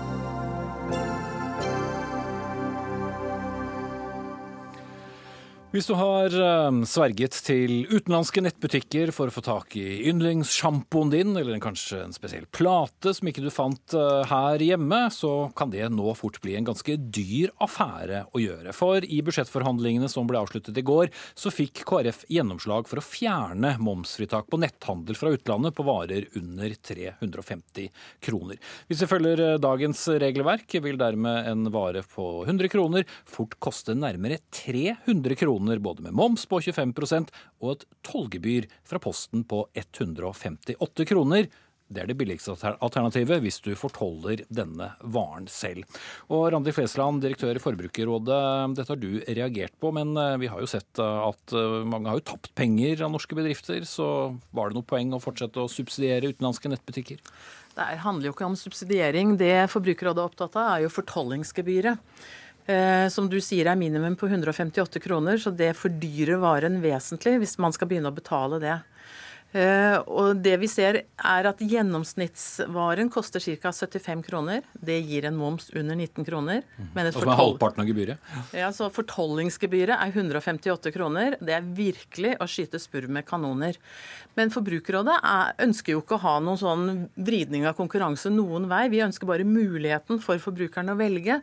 Hvis 5.71 5.85
du 5.87 5.93
har 5.95 6.33
eh, 6.35 6.79
sverget 6.83 7.37
til 7.47 7.85
utenlandske 7.87 8.41
nettbutikker 8.43 9.13
for 9.15 9.31
å 9.31 9.31
få 9.31 9.39
tak 9.45 9.77
i 9.79 10.01
yndlingssjampoen 10.09 11.13
din, 11.13 11.29
eller 11.39 11.61
kanskje 11.63 12.01
en 12.03 12.11
spesiell 12.11 12.43
plate 12.51 13.13
som 13.15 13.29
ikke 13.31 13.39
du 13.45 13.47
fant 13.55 13.95
eh, 13.95 14.27
her 14.27 14.59
hjemme, 14.65 14.99
så 15.15 15.47
kan 15.55 15.71
det 15.71 15.85
nå 15.95 16.11
fort 16.19 16.41
bli 16.43 16.57
en 16.59 16.67
ganske 16.67 16.97
dyr 16.99 17.53
affære 17.63 18.25
å 18.35 18.41
gjøre. 18.43 18.73
For 18.75 19.07
i 19.07 19.21
budsjettforhandlingene 19.23 20.09
som 20.11 20.27
ble 20.27 20.41
avsluttet 20.41 20.75
i 20.75 20.83
går, 20.83 21.07
så 21.39 21.53
fikk 21.55 21.85
KrF 21.87 22.25
gjennomslag 22.27 22.91
for 22.91 22.99
å 22.99 23.05
fjerne 23.05 23.77
momsfritak 23.79 24.51
på 24.51 24.59
netthandel 24.59 25.15
fra 25.15 25.31
utlandet 25.37 25.79
på 25.79 25.87
varer 25.87 26.27
under 26.41 26.75
350 26.91 27.87
kroner. 28.27 28.59
Hvis 28.91 29.05
vi 29.05 29.11
følger 29.13 29.45
eh, 29.47 29.55
dagens 29.69 30.03
regelverk, 30.19 30.67
vil 30.83 30.99
dermed 30.99 31.47
en 31.55 31.71
vare 31.71 32.03
på 32.11 32.27
100 32.43 32.75
kroner 32.75 33.07
fort 33.23 33.55
koste 33.63 33.95
nærmere 33.95 34.43
300 34.65 35.39
kroner 35.39 35.59
både 35.61 36.05
med 36.05 36.15
moms 36.17 36.45
på 36.49 36.61
25% 36.61 37.33
og 37.61 37.73
et 37.75 37.85
tollgebyr 38.07 38.69
fra 38.87 38.99
Posten 38.99 39.43
på 39.43 39.65
158 39.73 41.05
kroner. 41.09 41.49
Det 41.91 42.03
er 42.03 42.07
det 42.07 42.15
billigste 42.19 42.53
alternativet 42.71 43.41
hvis 43.43 43.59
du 43.65 43.73
fortoller 43.75 44.45
denne 44.53 44.93
varen 45.03 45.47
selv. 45.51 45.83
Og 46.31 46.45
Randi 46.53 46.71
Flesland, 46.75 47.19
direktør 47.23 47.57
i 47.59 47.63
Forbrukerrådet, 47.63 48.41
dette 48.77 48.93
har 48.93 49.01
du 49.01 49.09
reagert 49.27 49.75
på, 49.81 49.91
men 49.95 50.15
eh, 50.15 50.37
vi 50.39 50.49
har 50.51 50.63
jo 50.63 50.69
sett 50.71 51.01
eh, 51.03 51.23
at 51.27 51.55
eh, 51.57 51.81
mange 51.91 52.07
har 52.07 52.21
jo 52.21 52.27
tapt 52.31 52.53
penger 52.55 53.03
av 53.03 53.11
norske 53.11 53.35
bedrifter. 53.35 53.83
Så 53.87 54.05
var 54.55 54.71
det 54.71 54.79
noe 54.79 54.87
poeng 54.87 55.11
å 55.15 55.23
fortsette 55.23 55.59
å 55.59 55.71
subsidiere 55.71 56.31
utenlandske 56.31 56.71
nettbutikker? 56.71 57.19
Det 57.75 57.89
handler 58.03 58.29
jo 58.29 58.35
ikke 58.35 58.47
om 58.47 58.59
subsidiering. 58.59 59.35
Det 59.39 59.67
Forbrukerrådet 59.71 60.23
er 60.23 60.31
opptatt 60.31 60.55
av, 60.59 60.77
er 60.77 60.85
jo 60.85 60.95
fortollingsgebyret. 60.95 61.99
Eh, 62.69 63.07
som 63.09 63.25
du 63.29 63.39
sier 63.41 63.67
er 63.67 63.79
minimum 63.79 64.15
på 64.19 64.29
158 64.29 65.01
kroner, 65.01 65.39
så 65.41 65.49
det 65.49 65.73
fordyrer 65.79 66.41
varen 66.41 66.81
vesentlig 66.83 67.39
hvis 67.41 67.57
man 67.61 67.73
skal 67.73 67.89
begynne 67.89 68.11
å 68.11 68.15
betale 68.15 68.61
det. 68.61 68.77
Uh, 69.51 69.97
og 70.07 70.39
det 70.39 70.53
vi 70.61 70.67
ser 70.71 71.01
er 71.03 71.47
at 71.49 71.59
Gjennomsnittsvaren 71.59 73.09
koster 73.11 73.43
ca. 73.43 73.73
75 73.75 74.23
kroner. 74.23 74.63
Det 74.71 74.95
gir 75.03 75.27
en 75.27 75.35
moms 75.35 75.67
under 75.75 75.97
19 75.97 76.27
kroner. 76.27 76.63
Men 76.95 77.09
et 77.09 77.17
fortol... 77.17 77.35
halvparten 77.35 77.83
av 77.83 77.89
gebyret? 77.91 78.31
Ja, 78.55 78.71
så 78.75 78.87
Fortollingsgebyret 78.93 79.97
er 79.97 80.15
158 80.15 80.93
kroner. 80.95 81.35
Det 81.43 81.57
er 81.57 81.67
virkelig 81.67 82.37
å 82.39 82.47
skyte 82.47 82.79
spurv 82.79 83.11
med 83.11 83.27
kanoner. 83.27 83.79
Men 84.39 84.53
Forbrukerrådet 84.53 85.17
er, 85.19 85.51
ønsker 85.67 85.97
jo 85.97 86.03
ikke 86.03 86.15
å 86.15 86.23
ha 86.23 86.37
noen 86.43 86.61
sånn 86.61 86.85
vridning 87.19 87.67
av 87.67 87.75
konkurranse 87.79 88.31
noen 88.31 88.69
vei. 88.71 88.85
Vi 88.93 89.03
ønsker 89.03 89.27
bare 89.27 89.47
muligheten 89.47 90.21
for 90.23 90.39
forbrukerne 90.39 90.95
å 90.95 90.99
velge. 90.99 91.41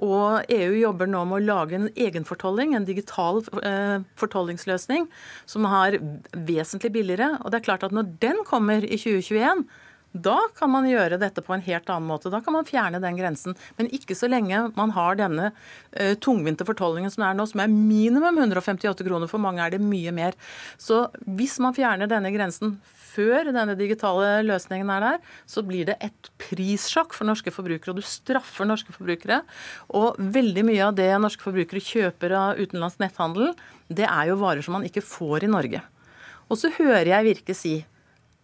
Og 0.00 0.48
EU 0.48 0.72
jobber 0.78 1.10
nå 1.10 1.26
med 1.28 1.42
å 1.42 1.44
lage 1.50 1.76
en 1.76 1.88
egenfortolling, 1.92 2.72
en 2.74 2.88
digital 2.88 3.42
eh, 3.60 4.00
fortollingsløsning, 4.20 5.08
som 5.44 5.68
er 5.68 5.98
vesentlig 6.32 6.94
billigere. 6.96 7.34
Og 7.44 7.49
det 7.50 7.60
er 7.60 7.68
klart 7.68 7.86
at 7.86 7.94
når 7.94 8.14
den 8.22 8.44
kommer 8.48 8.84
i 8.84 8.98
2021, 8.98 9.64
da 10.10 10.36
kan 10.58 10.70
man 10.72 10.88
gjøre 10.90 11.20
dette 11.22 11.42
på 11.44 11.54
en 11.54 11.62
helt 11.62 11.90
annen 11.90 12.08
måte. 12.10 12.30
Da 12.32 12.40
kan 12.42 12.54
man 12.56 12.66
fjerne 12.66 12.98
den 13.02 13.18
grensen. 13.18 13.54
Men 13.78 13.90
ikke 13.94 14.16
så 14.18 14.26
lenge 14.30 14.64
man 14.74 14.94
har 14.96 15.18
denne 15.20 15.50
uh, 15.52 16.14
tungvinte 16.18 16.66
fortolkningen 16.66 17.12
som 17.14 17.24
er 17.28 17.36
nå, 17.38 17.46
som 17.46 17.62
er 17.62 17.70
minimum 17.70 18.40
158 18.42 19.06
kroner. 19.06 19.30
For 19.30 19.42
mange 19.42 19.62
er 19.62 19.74
det 19.74 19.82
mye 19.82 20.14
mer. 20.14 20.38
Så 20.82 21.04
hvis 21.38 21.58
man 21.62 21.76
fjerner 21.76 22.10
denne 22.10 22.32
grensen 22.34 22.78
før 23.10 23.52
denne 23.54 23.76
digitale 23.78 24.40
løsningen 24.46 24.90
er 24.94 25.06
der, 25.06 25.22
så 25.50 25.62
blir 25.66 25.86
det 25.86 25.98
et 26.02 26.32
prissjokk 26.42 27.14
for 27.14 27.30
norske 27.30 27.54
forbrukere. 27.54 27.94
Og 27.94 28.02
du 28.02 28.06
straffer 28.06 28.66
norske 28.66 28.94
forbrukere. 28.96 29.44
Og 29.94 30.18
veldig 30.18 30.66
mye 30.66 30.90
av 30.90 30.98
det 30.98 31.12
norske 31.22 31.46
forbrukere 31.46 31.86
kjøper 31.86 32.34
av 32.34 32.58
utenlandsk 32.58 33.02
netthandel, 33.02 33.54
det 33.86 34.10
er 34.10 34.30
jo 34.30 34.40
varer 34.42 34.66
som 34.66 34.78
man 34.78 34.90
ikke 34.90 35.06
får 35.06 35.46
i 35.46 35.54
Norge. 35.54 35.86
Og 36.50 36.58
så 36.58 36.72
hører 36.74 37.12
jeg 37.14 37.28
Virke 37.30 37.56
si 37.56 37.78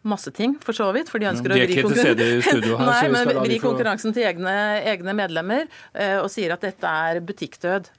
masse 0.06 0.30
ting, 0.30 0.56
for 0.62 0.76
så 0.76 0.88
vidt. 0.94 1.10
For 1.10 1.22
de 1.22 1.30
ønsker 1.32 1.52
de 1.52 1.58
å 1.58 1.62
vri, 1.66 1.78
konkurran 1.82 2.86
Nei, 2.92 3.06
men 3.12 3.40
vri 3.42 3.62
konkurransen 3.62 4.14
til 4.16 4.28
egne, 4.28 4.56
egne 4.86 5.16
medlemmer 5.18 5.66
uh, 5.66 6.22
og 6.22 6.30
sier 6.32 6.54
at 6.54 6.62
dette 6.66 6.98
er 7.08 7.22
butikkdød. 7.26 7.90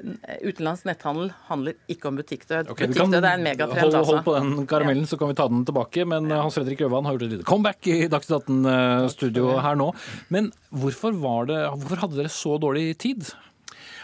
Utenlandsk 0.00 0.86
netthandel 0.88 1.28
handler 1.50 1.76
ikke 1.92 2.08
om 2.08 2.16
butikkdød. 2.16 2.70
Okay, 2.72 2.88
butikkdød 2.88 3.20
er 3.20 3.34
en 3.34 3.44
megatrend. 3.44 3.92
Hold, 3.92 4.08
hold, 4.08 4.22
på 4.24 4.36
den 4.38 4.64
karamellen, 4.70 5.04
så 5.08 5.18
kan 5.20 5.28
vi 5.28 5.36
ta 5.36 5.44
den 5.52 5.66
tilbake. 5.68 6.06
Men 6.08 6.30
ja. 6.32 6.40
Hans 6.46 6.56
Fredrik 6.56 6.80
Øvan 6.86 7.04
har 7.04 7.18
gjort 7.18 7.26
et 7.28 7.36
lite 7.36 7.48
comeback 7.48 7.90
i 7.92 7.98
Dagsnytt 8.08 8.48
18-studio 8.48 9.58
her 9.60 9.76
nå. 9.80 9.90
Men 10.32 10.48
hvorfor, 10.72 11.12
det, 11.50 11.60
hvorfor 11.76 12.04
hadde 12.06 12.22
dere 12.22 12.32
så 12.32 12.56
dårlig 12.62 12.94
tid? 13.04 13.28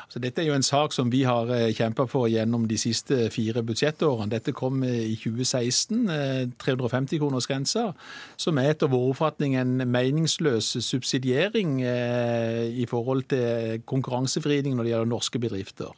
Så 0.09 0.21
Dette 0.23 0.43
er 0.43 0.47
jo 0.47 0.55
en 0.55 0.63
sak 0.63 0.95
som 0.95 1.11
vi 1.11 1.25
har 1.27 1.51
eh, 1.51 1.73
kjempa 1.75 2.07
for 2.07 2.29
gjennom 2.31 2.69
de 2.71 2.79
siste 2.79 3.27
fire 3.35 3.65
budsjettårene. 3.67 4.31
Dette 4.31 4.55
kom 4.55 4.85
eh, 4.87 5.03
i 5.11 5.17
2016, 5.19 6.07
350-kronersgrensa, 6.63 7.89
eh, 7.91 8.15
som 8.39 8.61
er 8.63 8.71
etter 8.71 8.93
vår 8.93 9.11
oppfatning 9.11 9.57
en 9.59 9.83
meningsløs 9.91 10.77
subsidiering 10.85 11.81
i 11.83 12.87
forhold 12.89 13.27
til 13.33 13.83
konkurransevridning 13.89 14.77
når 14.77 14.87
det 14.87 14.93
gjelder 14.93 15.11
norske 15.11 15.43
bedrifter. 15.43 15.93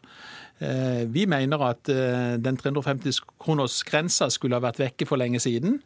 Vi 0.58 1.22
mener 1.30 1.62
at 1.62 1.86
den 1.86 2.56
350 2.58 3.20
kroners 3.38 3.76
grensa 3.86 4.26
skulle 4.32 4.58
ha 4.58 4.64
vært 4.64 4.80
vekke 4.82 5.06
for 5.06 5.20
lenge 5.20 5.38
siden. 5.38 5.78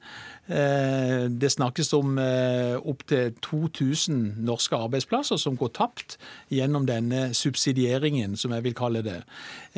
Eh, 0.48 1.28
det 1.30 1.52
snakkes 1.54 1.92
om 1.94 2.16
eh, 2.18 2.74
opptil 2.74 3.30
2000 3.44 4.42
norske 4.42 4.74
arbeidsplasser 4.74 5.38
som 5.38 5.54
går 5.56 5.70
tapt 5.76 6.16
gjennom 6.50 6.86
denne 6.88 7.28
subsidieringen, 7.34 8.34
som 8.36 8.50
jeg 8.56 8.64
vil 8.64 8.74
kalle 8.74 9.04
det. 9.06 9.20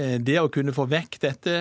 Eh, 0.01 0.17
det 0.25 0.39
å 0.41 0.49
kunne 0.49 0.73
få 0.73 0.87
vekk 0.89 1.21
dette 1.21 1.59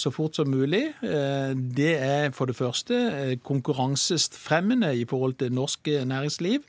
så 0.00 0.10
fort 0.14 0.38
som 0.38 0.48
mulig, 0.50 0.82
det 1.00 1.92
er 2.00 2.32
for 2.34 2.48
det 2.48 2.56
første 2.56 3.36
konkurransefremmende 3.44 4.94
i 4.96 5.04
forhold 5.08 5.36
til 5.42 5.52
norsk 5.54 5.92
næringsliv. 6.08 6.64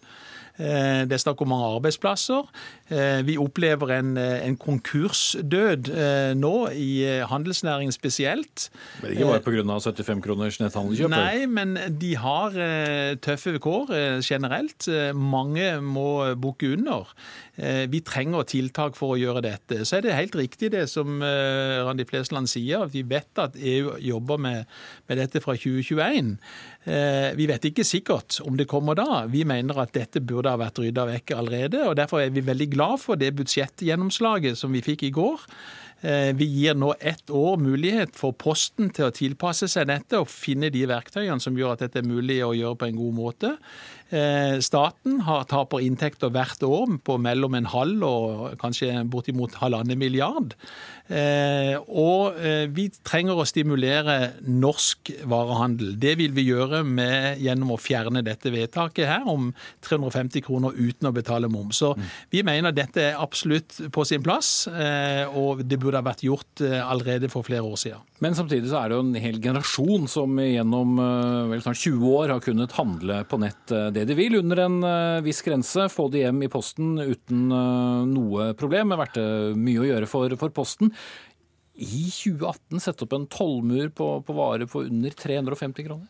Eh, 0.59 1.07
det 1.07 1.15
er 1.15 1.21
snakk 1.21 1.41
om 1.41 1.49
mange 1.53 1.69
arbeidsplasser. 1.77 2.49
Eh, 2.91 3.21
vi 3.23 3.37
opplever 3.39 3.91
en, 3.95 4.17
eh, 4.17 4.45
en 4.47 4.57
konkursdød 4.57 5.91
nå, 6.35 6.55
i 6.75 7.23
handelsnæringen 7.23 7.91
spesielt. 7.91 8.69
Men 9.01 9.11
ikke 9.11 9.29
bare 9.29 9.39
pga. 9.39 9.79
75 9.79 10.21
kroners 10.21 10.59
netthandelkjøp? 10.59 11.09
Nei, 11.09 11.45
men 11.45 11.77
de 11.99 12.15
har 12.15 12.51
tøffe 13.21 13.59
kår 13.59 14.21
generelt. 14.21 14.87
Mange 15.15 15.79
må 15.81 16.35
bukke 16.35 16.73
under. 16.73 17.07
Vi 17.91 17.99
trenger 17.99 18.43
tiltak 18.43 18.95
for 18.95 19.15
å 19.15 19.19
gjøre 19.19 19.43
dette. 19.43 19.85
Så 19.85 19.97
er 19.97 20.01
det 20.01 20.17
helt 20.17 20.35
riktig 20.35 20.71
det 20.71 20.89
som 20.89 21.21
Randi 21.21 22.05
Flesland 22.05 22.49
sier, 22.49 22.87
vi 22.91 23.03
vet 23.03 23.37
at 23.37 23.55
EU 23.55 23.95
jobber 23.99 24.37
med, 24.37 24.65
med 25.07 25.17
dette 25.17 25.41
fra 25.43 25.55
2021. 25.55 26.37
Vi 27.37 27.47
vet 27.47 27.69
ikke 27.69 27.85
sikkert 27.85 28.39
om 28.45 28.57
det 28.57 28.67
kommer 28.67 28.97
da. 28.97 29.25
Vi 29.29 29.43
mener 29.43 29.77
at 29.83 29.93
dette 29.93 30.21
burde 30.21 30.49
ha 30.49 30.57
vært 30.57 30.79
rydda 30.81 31.05
vekk 31.11 31.35
allerede. 31.37 31.83
og 31.87 31.95
Derfor 31.99 32.23
er 32.23 32.33
vi 32.33 32.41
veldig 32.45 32.69
glad 32.71 32.80
for 33.01 33.19
det 33.19 33.33
budsjettgjennomslaget 33.37 34.59
som 34.59 34.73
vi 34.73 34.83
fikk 34.85 35.07
i 35.07 35.13
går. 35.15 35.45
Eh, 36.01 36.31
vi 36.33 36.47
gir 36.49 36.73
nå 36.73 36.95
ett 36.97 37.29
år 37.29 37.59
mulighet 37.61 38.15
for 38.17 38.33
Posten 38.33 38.89
til 38.89 39.05
å 39.05 39.13
tilpasse 39.13 39.67
seg 39.69 39.85
dette 39.91 40.17
og 40.17 40.31
finne 40.33 40.71
de 40.73 40.81
verktøyene 40.89 41.43
som 41.43 41.57
gjør 41.57 41.75
at 41.75 41.83
dette 41.85 42.01
er 42.01 42.09
mulig 42.09 42.39
å 42.41 42.55
gjøre 42.57 42.79
på 42.81 42.89
en 42.89 42.97
god 42.97 43.17
måte. 43.19 43.51
Eh, 44.11 44.59
staten 44.59 45.21
har, 45.23 45.45
taper 45.47 45.83
inntekter 45.85 46.31
hvert 46.35 46.63
år 46.67 46.97
på 47.05 47.15
mellom 47.21 47.55
en 47.55 47.69
halv 47.71 48.03
og 48.03 48.41
kanskje 48.59 49.05
bortimot 49.11 49.55
halvannen 49.61 49.99
milliard. 49.99 50.55
Eh, 51.07 51.77
og 51.87 52.39
eh, 52.39 52.65
vi 52.71 52.89
trenger 53.07 53.39
å 53.39 53.47
stimulere 53.47 54.33
norsk 54.47 55.13
varehandel. 55.31 55.93
Det 56.01 56.17
vil 56.19 56.35
vi 56.35 56.49
gjøre 56.49 56.83
med, 56.87 57.39
gjennom 57.39 57.71
å 57.75 57.79
fjerne 57.79 58.23
dette 58.25 58.51
vedtaket 58.51 59.07
her 59.07 59.27
om 59.31 59.53
350 59.87 60.43
kroner 60.43 60.75
uten 60.75 61.07
å 61.07 61.15
betale 61.15 61.51
moms. 61.51 61.79
Så 61.81 61.93
vi 62.31 62.43
mener 62.47 62.75
dette 62.75 63.11
er 63.13 63.19
absolutt 63.19 63.79
på 63.95 64.05
sin 64.07 64.23
plass, 64.23 64.67
og 64.67 65.63
det 65.65 65.79
burde 65.81 65.97
ha 65.97 66.05
vært 66.05 66.23
gjort 66.25 66.61
allerede 66.61 67.29
for 67.31 67.47
flere 67.47 67.63
år 67.65 67.79
siden. 67.79 68.03
Men 68.21 68.35
samtidig 68.37 68.69
så 68.69 68.81
er 68.81 68.91
det 68.91 68.97
jo 68.97 69.05
en 69.07 69.23
hel 69.23 69.39
generasjon 69.41 70.05
som 70.11 70.37
gjennom 70.37 70.99
vel 71.49 71.63
snart 71.63 71.79
20 71.81 72.17
år 72.19 72.35
har 72.35 72.43
kunnet 72.43 72.75
handle 72.77 73.21
på 73.29 73.39
nett. 73.41 73.73
det 73.95 74.00
det 74.01 74.09
de 74.09 74.17
vil, 74.17 74.35
under 74.39 74.63
en 74.65 74.77
eh, 74.83 75.23
viss 75.25 75.41
grense. 75.45 75.87
Få 75.93 76.07
det 76.11 76.25
hjem 76.25 76.41
i 76.45 76.51
posten 76.51 76.95
uten 76.99 77.51
eh, 77.53 78.05
noe 78.09 78.51
problem. 78.57 78.89
Det 78.89 78.97
har 78.97 79.03
vært 79.05 79.19
eh, 79.21 79.51
mye 79.57 79.83
å 79.83 79.89
gjøre 79.89 80.09
for, 80.09 80.33
for 80.41 80.53
Posten. 80.55 80.93
I 81.81 82.07
2018 82.11 82.81
sette 82.83 83.05
opp 83.05 83.13
en 83.15 83.29
tollmur 83.31 83.93
på, 83.95 84.07
på 84.25 84.35
varer 84.37 84.67
på 84.69 84.83
under 84.89 85.13
350 85.17 85.87
kroner? 85.87 86.09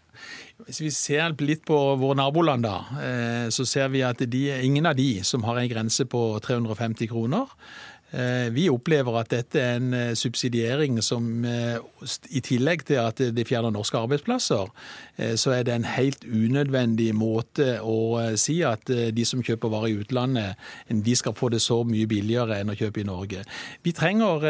Hvis 0.67 0.81
vi 0.83 0.89
ser 0.95 1.35
litt 1.43 1.63
på 1.67 1.77
våre 2.01 2.17
naboland, 2.19 2.65
da, 2.65 3.47
så 3.53 3.63
ser 3.69 3.91
vi 3.93 4.01
at 4.03 4.19
de, 4.19 4.41
ingen 4.65 4.89
av 4.89 4.97
de 4.97 5.21
som 5.23 5.45
har 5.47 5.61
en 5.61 5.69
grense 5.71 6.03
på 6.11 6.23
350 6.43 7.11
kroner. 7.13 7.53
Eh, 8.11 8.49
vi 8.51 8.65
opplever 8.67 9.15
at 9.21 9.29
dette 9.31 9.59
er 9.59 9.77
en 9.79 9.93
eh, 9.95 10.13
subsidiering 10.19 10.97
som 11.03 11.45
eh, 11.47 11.77
i 12.35 12.41
tillegg 12.43 12.83
til 12.89 12.99
at 12.99 13.21
det 13.31 13.45
fjerner 13.47 13.71
norske 13.71 13.97
arbeidsplasser, 13.97 14.67
så 15.37 15.51
er 15.53 15.65
det 15.67 15.73
en 15.75 15.85
helt 15.85 16.23
unødvendig 16.25 17.11
måte 17.13 17.75
å 17.85 18.17
si 18.41 18.55
at 18.65 18.89
de 18.89 19.25
som 19.27 19.43
kjøper 19.45 19.69
varer 19.69 19.91
i 19.91 19.99
utlandet, 20.01 20.57
de 20.89 21.13
skal 21.15 21.35
få 21.37 21.51
det 21.53 21.59
så 21.61 21.81
mye 21.85 22.07
billigere 22.09 22.57
enn 22.57 22.73
å 22.73 22.77
kjøpe 22.79 23.03
i 23.03 23.05
Norge. 23.05 23.43
Vi 23.85 23.93
trenger 23.93 24.47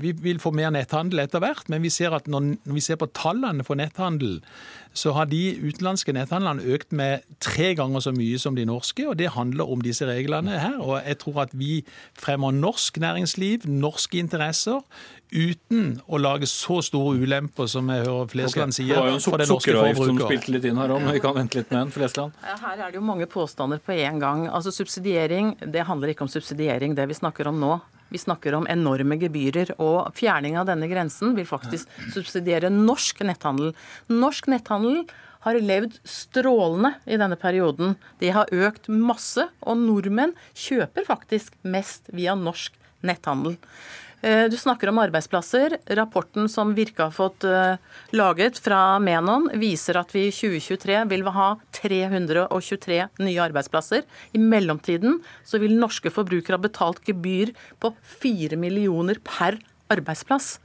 Vi 0.00 0.12
vil 0.22 0.38
få 0.38 0.52
mer 0.54 0.70
netthandel 0.70 1.24
etter 1.24 1.42
hvert, 1.42 1.66
men 1.72 1.82
vi 1.82 1.90
ser 1.90 2.14
at 2.14 2.30
når 2.30 2.60
vi 2.70 2.84
ser 2.84 3.00
på 3.00 3.10
tallene 3.16 3.66
for 3.66 3.80
netthandel, 3.80 4.38
så 4.92 5.12
har 5.14 5.28
de 5.30 5.40
utenlandske 5.62 6.12
netthandlerne 6.14 6.64
økt 6.74 6.90
med 6.96 7.22
tre 7.42 7.72
ganger 7.78 8.02
så 8.02 8.12
mye 8.14 8.38
som 8.42 8.56
de 8.58 8.64
norske, 8.66 9.04
og 9.06 9.18
det 9.20 9.30
handler 9.36 9.70
om 9.70 9.82
disse 9.84 10.06
reglene 10.08 10.58
her. 10.58 10.80
Og 10.82 10.98
jeg 10.98 11.20
tror 11.22 11.44
at 11.44 11.54
vi 11.54 11.84
fremmer 12.18 12.54
norsk 12.56 12.98
næringsliv, 13.02 13.68
norske 13.70 14.18
interesser, 14.18 14.82
uten 15.30 16.00
å 16.10 16.18
lage 16.18 16.48
så 16.50 16.80
store 16.82 17.20
ulemper 17.22 17.70
som 17.70 17.86
jeg 17.92 18.02
hører 18.02 18.32
Flesland 18.32 18.74
okay. 18.74 18.80
sier. 18.80 18.96
Det 18.96 18.98
var 18.98 19.12
jo 19.12 19.20
en 19.20 19.52
sukkeravgift 19.52 20.02
som 20.10 20.20
spilte 20.24 20.56
litt 20.56 20.66
inn 20.66 20.82
her 20.82 20.96
òg, 20.96 21.04
men 21.04 21.14
vi 21.14 21.22
kan 21.22 21.38
vente 21.38 21.60
litt 21.60 21.70
med 21.70 21.78
den. 21.84 21.94
Flesland? 21.94 22.42
Her 22.42 22.74
er 22.74 22.90
det 22.90 22.98
jo 22.98 23.06
mange 23.06 23.30
påstander 23.30 23.78
på 23.84 23.94
en 23.94 24.20
gang. 24.22 24.44
Altså 24.50 24.74
Subsidiering, 24.74 25.54
det 25.70 25.86
handler 25.86 26.12
ikke 26.12 26.26
om 26.26 26.32
subsidiering, 26.32 26.98
det 26.98 27.06
vi 27.10 27.18
snakker 27.18 27.50
om 27.52 27.62
nå. 27.62 27.78
Vi 28.10 28.18
snakker 28.18 28.56
om 28.58 28.66
enorme 28.70 29.16
gebyrer, 29.20 29.72
og 29.78 30.10
fjerning 30.18 30.58
av 30.58 30.66
denne 30.68 30.88
grensen 30.90 31.36
vil 31.38 31.48
faktisk 31.48 31.90
subsidiere 32.14 32.72
norsk 32.74 33.22
netthandel. 33.26 33.72
Norsk 34.10 34.50
netthandel 34.50 35.04
har 35.46 35.56
levd 35.56 35.96
strålende 36.04 36.92
i 37.08 37.16
denne 37.20 37.38
perioden. 37.40 37.94
De 38.20 38.32
har 38.34 38.50
økt 38.52 38.90
masse, 38.92 39.46
og 39.62 39.80
nordmenn 39.80 40.34
kjøper 40.58 41.06
faktisk 41.08 41.56
mest 41.62 42.10
via 42.12 42.34
norsk 42.36 42.74
netthandel. 43.06 43.56
Eh, 44.22 44.44
du 44.52 44.56
snakker 44.56 44.90
om 44.90 44.98
arbeidsplasser. 45.00 45.78
Rapporten 45.96 46.48
som 46.48 46.74
Virke 46.76 47.06
har 47.06 47.14
fått 47.16 47.44
eh, 47.48 47.80
laget 48.12 48.58
fra 48.60 48.98
Menon, 49.00 49.48
viser 49.56 49.96
at 49.96 50.12
vi 50.12 50.26
i 50.28 50.34
2023 50.34 50.98
vil 51.08 51.24
ha 51.32 51.48
323 51.80 53.00
nye 53.24 53.40
arbeidsplasser. 53.46 54.04
I 54.36 54.42
mellomtiden 54.42 55.22
så 55.44 55.60
vil 55.62 55.78
norske 55.78 56.12
forbrukere 56.12 56.58
ha 56.58 56.66
betalt 56.66 57.00
gebyr 57.08 57.54
på 57.80 57.94
4 58.20 58.60
millioner 58.60 59.22
per 59.24 59.56
arbeidsplass. 59.90 60.58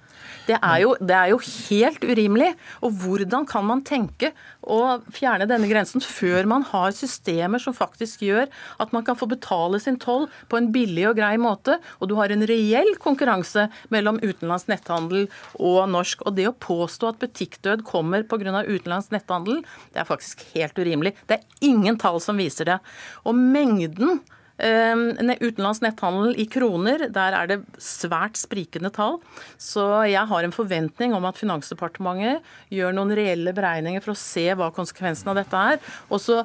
Det 0.46 0.58
er, 0.60 0.80
jo, 0.84 0.94
det 1.02 1.16
er 1.16 1.32
jo 1.32 1.40
helt 1.42 2.04
urimelig. 2.06 2.52
Og 2.86 2.94
hvordan 3.02 3.48
kan 3.50 3.66
man 3.66 3.82
tenke 3.86 4.32
å 4.62 5.00
fjerne 5.14 5.48
denne 5.50 5.70
grensen 5.70 6.04
før 6.04 6.48
man 6.50 6.66
har 6.70 6.94
systemer 6.96 7.62
som 7.62 7.76
faktisk 7.76 8.24
gjør 8.26 8.50
at 8.82 8.94
man 8.96 9.06
kan 9.06 9.18
få 9.18 9.28
betale 9.30 9.80
sin 9.82 9.98
toll 10.02 10.28
på 10.50 10.60
en 10.60 10.72
billig 10.74 11.08
og 11.10 11.18
grei 11.20 11.36
måte, 11.42 11.80
og 12.00 12.10
du 12.10 12.16
har 12.20 12.34
en 12.34 12.46
reell 12.50 12.94
konkurranse 13.02 13.68
mellom 13.94 14.20
utenlandsk 14.24 14.72
netthandel 14.72 15.28
og 15.58 15.82
norsk. 15.94 16.26
Og 16.26 16.38
det 16.38 16.48
å 16.50 16.56
påstå 16.56 17.12
at 17.12 17.22
butikkdød 17.24 17.86
kommer 17.88 18.26
pga. 18.26 18.64
utenlandsk 18.66 19.14
netthandel, 19.16 19.64
det 19.94 20.04
er 20.04 20.10
faktisk 20.10 20.46
helt 20.54 20.78
urimelig. 20.78 21.16
Det 21.28 21.40
er 21.40 21.66
ingen 21.66 21.98
tall 21.98 22.22
som 22.22 22.38
viser 22.38 22.70
det. 22.70 22.80
Og 23.26 23.36
mengden 23.36 24.22
Ehm, 24.64 25.10
utenlandsk 25.42 25.84
netthandel 25.84 26.38
i 26.40 26.46
kroner, 26.48 27.10
der 27.12 27.36
er 27.36 27.50
det 27.50 27.58
svært 27.82 28.40
sprikende 28.40 28.92
tall. 28.94 29.20
Så 29.60 29.84
jeg 30.08 30.24
har 30.30 30.46
en 30.46 30.56
forventning 30.56 31.16
om 31.18 31.28
at 31.28 31.40
Finansdepartementet 31.42 32.46
gjør 32.72 32.96
noen 32.96 33.12
reelle 33.18 33.52
beregninger 33.56 34.04
for 34.04 34.16
å 34.16 34.20
se 34.20 34.48
hva 34.56 34.72
konsekvensen 34.76 35.34
av 35.34 35.42
dette 35.42 35.66
er. 35.74 35.82
Og 36.08 36.24
så 36.24 36.40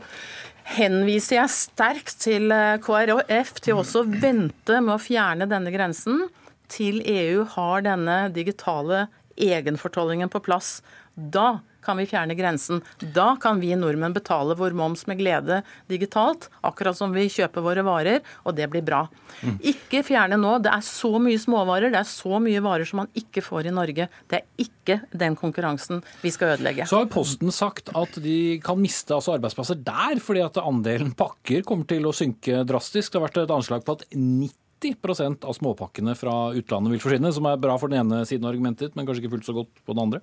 henviser 0.75 1.39
jeg 1.39 1.55
sterkt 1.55 2.19
til 2.23 2.51
eh, 2.55 2.79
KrF 2.83 3.57
til 3.63 3.79
også 3.79 4.03
å 4.03 4.11
vente 4.11 4.83
med 4.83 4.97
å 4.97 5.03
fjerne 5.03 5.49
denne 5.51 5.73
grensen 5.75 6.27
til 6.71 7.01
EU 7.03 7.47
har 7.57 7.83
denne 7.87 8.23
digitale 8.35 9.07
egenfortollingen 9.41 10.31
på 10.31 10.43
plass. 10.45 10.79
Da 11.15 11.61
kan 11.85 11.99
vi 12.01 12.09
fjerne 12.11 12.37
grensen. 12.39 12.83
Da 13.15 13.35
kan 13.41 13.61
vi 13.63 13.73
nordmenn 13.79 14.15
betale 14.17 14.57
vår 14.59 14.77
moms 14.77 15.07
med 15.11 15.21
glede 15.21 15.61
digitalt, 15.91 16.49
akkurat 16.67 16.99
som 16.99 17.15
vi 17.15 17.29
kjøper 17.33 17.65
våre 17.65 17.85
varer, 17.87 18.21
og 18.45 18.57
det 18.59 18.69
blir 18.73 18.85
bra. 18.87 19.05
Mm. 19.41 19.59
Ikke 19.73 20.03
fjerne 20.07 20.39
nå. 20.41 20.57
Det 20.65 20.73
er 20.73 20.85
så 20.87 21.13
mye 21.23 21.41
småvarer, 21.41 21.93
det 21.93 22.03
er 22.03 22.09
så 22.09 22.41
mye 22.43 22.63
varer 22.65 22.89
som 22.89 23.03
man 23.03 23.13
ikke 23.19 23.45
får 23.45 23.71
i 23.71 23.75
Norge. 23.75 24.09
Det 24.31 24.41
er 24.41 24.67
ikke 24.67 25.01
den 25.17 25.37
konkurransen 25.39 26.05
vi 26.25 26.33
skal 26.35 26.57
ødelegge. 26.57 26.89
Så 26.91 27.03
har 27.03 27.11
Posten 27.13 27.53
sagt 27.55 27.93
at 27.97 28.21
de 28.23 28.39
kan 28.65 28.81
miste 28.81 29.17
altså 29.17 29.37
arbeidsplasser 29.37 29.81
der, 29.85 30.21
fordi 30.23 30.45
at 30.45 30.61
andelen 30.63 31.15
pakker 31.17 31.65
kommer 31.67 31.89
til 31.91 32.09
å 32.09 32.15
synke 32.17 32.65
drastisk. 32.69 33.13
Det 33.13 33.21
har 33.21 33.29
vært 33.29 33.45
et 33.45 33.55
anslag 33.55 33.87
på 33.87 33.99
at 33.99 34.07
90 34.15 34.60
90% 34.81 35.45
av 35.45 35.57
småpakkene 35.57 36.15
fra 36.17 36.35
utlandet 36.57 36.95
vil 36.95 37.03
forsvinne, 37.03 37.33
som 37.35 37.47
er 37.51 37.61
bra 37.61 37.77
for 37.81 37.93
den 37.93 38.01
ene 38.01 38.23
siden 38.29 38.47
av 38.47 38.55
argumentet, 38.55 38.95
men 38.97 39.07
kanskje 39.09 39.25
ikke 39.25 39.35
fullt 39.37 39.49
så 39.49 39.55
godt 39.57 39.83
på 39.85 39.95
den 39.95 40.03
andre? 40.07 40.21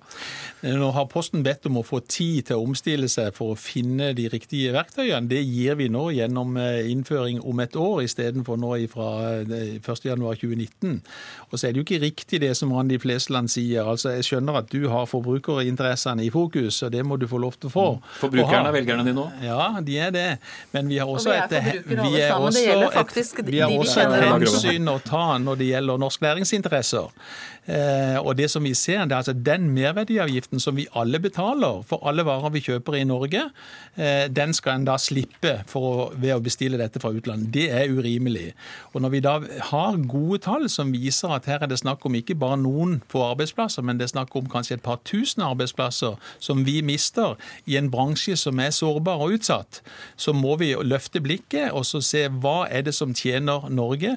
Eh, 0.62 0.74
nå 0.78 0.90
har 0.96 1.06
Posten 1.12 1.44
bedt 1.46 1.68
om 1.70 1.78
å 1.80 1.84
få 1.86 2.00
tid 2.02 2.48
til 2.48 2.58
å 2.58 2.66
omstille 2.66 3.08
seg 3.10 3.30
for 3.36 3.54
å 3.54 3.58
finne 3.58 4.10
de 4.18 4.26
riktige 4.32 4.74
verktøyene. 4.74 5.30
Det 5.30 5.40
gir 5.44 5.78
vi 5.78 5.88
nå 5.92 6.08
gjennom 6.16 6.56
eh, 6.60 6.90
innføring 6.90 7.40
om 7.46 7.62
et 7.62 7.76
år, 7.78 8.02
istedenfor 8.06 8.58
nå 8.60 8.74
fra 8.92 9.08
1.1.2019. 9.44 10.98
Eh, 10.98 11.22
og 11.48 11.54
så 11.54 11.68
er 11.68 11.74
det 11.74 11.82
jo 11.82 11.86
ikke 11.86 12.02
riktig 12.02 12.42
det 12.42 12.52
som 12.58 12.74
Randi 12.74 12.98
Flesland 13.00 13.50
sier. 13.52 13.86
Altså, 13.86 14.16
Jeg 14.18 14.26
skjønner 14.28 14.60
at 14.62 14.72
du 14.72 14.88
har 14.90 15.06
forbrukerinteressene 15.08 16.26
i 16.26 16.32
fokus, 16.34 16.82
og 16.82 16.92
det 16.92 17.04
må 17.06 17.16
du 17.20 17.28
få 17.30 17.40
lov 17.42 17.56
til 17.60 17.70
å 17.70 17.74
få. 17.74 17.86
Mm. 17.96 18.10
Forbrukerne 18.24 18.72
er 18.72 18.76
velgerne 18.76 19.06
dine 19.06 19.24
òg? 19.24 19.46
Ja, 19.46 19.70
de 19.84 19.98
er 20.08 20.12
det. 20.14 20.28
Men 20.74 20.90
vi 20.90 20.98
har 20.98 21.08
også 21.08 21.32
et, 21.36 21.54
vi 21.86 21.96
er 22.18 22.34
også 22.34 22.64
et, 22.66 23.46
vi 23.48 23.62
har 23.62 23.72
også 23.72 24.04
et 24.04 24.47
hensyn 24.48 24.90
å 24.90 24.98
ta 25.04 25.38
når 25.42 25.60
det 25.60 25.70
gjelder 25.72 26.02
norsk 26.02 26.24
næringsinteresser. 26.24 27.14
Eh, 27.68 28.16
og 28.22 28.32
det 28.38 28.46
som 28.48 28.64
vi 28.64 28.72
ser, 28.72 29.02
det 29.04 29.12
er 29.12 29.20
altså 29.20 29.34
Den 29.36 29.66
merverdiavgiften 29.76 30.60
som 30.60 30.76
vi 30.78 30.86
alle 30.96 31.20
betaler 31.20 31.82
for 31.84 32.00
alle 32.08 32.24
varer 32.24 32.54
vi 32.54 32.62
kjøper 32.64 32.96
i 32.96 33.04
Norge, 33.04 33.42
eh, 33.96 34.24
den 34.32 34.54
skal 34.56 34.78
en 34.78 34.86
da 34.88 34.96
slippe 34.96 35.58
å, 35.76 36.10
ved 36.16 36.32
å 36.32 36.40
bestille 36.40 36.80
dette 36.80 37.00
fra 37.02 37.12
utlandet. 37.12 37.52
Det 37.52 37.66
er 37.68 37.92
urimelig. 37.92 38.54
Og 38.94 39.02
Når 39.02 39.12
vi 39.12 39.20
da 39.20 39.34
har 39.70 39.98
gode 40.08 40.40
tall 40.46 40.68
som 40.72 40.92
viser 40.92 41.34
at 41.34 41.44
her 41.44 41.62
er 41.62 41.68
det 41.68 41.80
snakk 41.82 42.06
om 42.08 42.16
ikke 42.16 42.38
bare 42.38 42.56
noen 42.56 43.02
få 43.12 43.26
arbeidsplasser, 43.34 43.84
men 43.84 43.98
det 43.98 44.08
er 44.08 44.14
snakk 44.16 44.34
om 44.36 44.48
kanskje 44.48 44.78
et 44.78 44.82
par 44.82 45.02
tusen 45.04 45.44
arbeidsplasser 45.44 46.16
som 46.40 46.64
vi 46.64 46.80
mister 46.80 47.36
i 47.66 47.76
en 47.76 47.90
bransje 47.92 48.36
som 48.36 48.58
er 48.58 48.72
sårbar 48.72 49.20
og 49.20 49.36
utsatt, 49.36 49.82
så 50.16 50.32
må 50.32 50.56
vi 50.56 50.72
løfte 50.72 51.20
blikket 51.20 51.72
og 51.76 51.84
så 51.84 52.00
se 52.00 52.24
hva 52.28 52.64
er 52.70 52.88
det 52.88 52.96
som 52.96 53.12
tjener 53.14 53.68
Norge. 53.68 54.16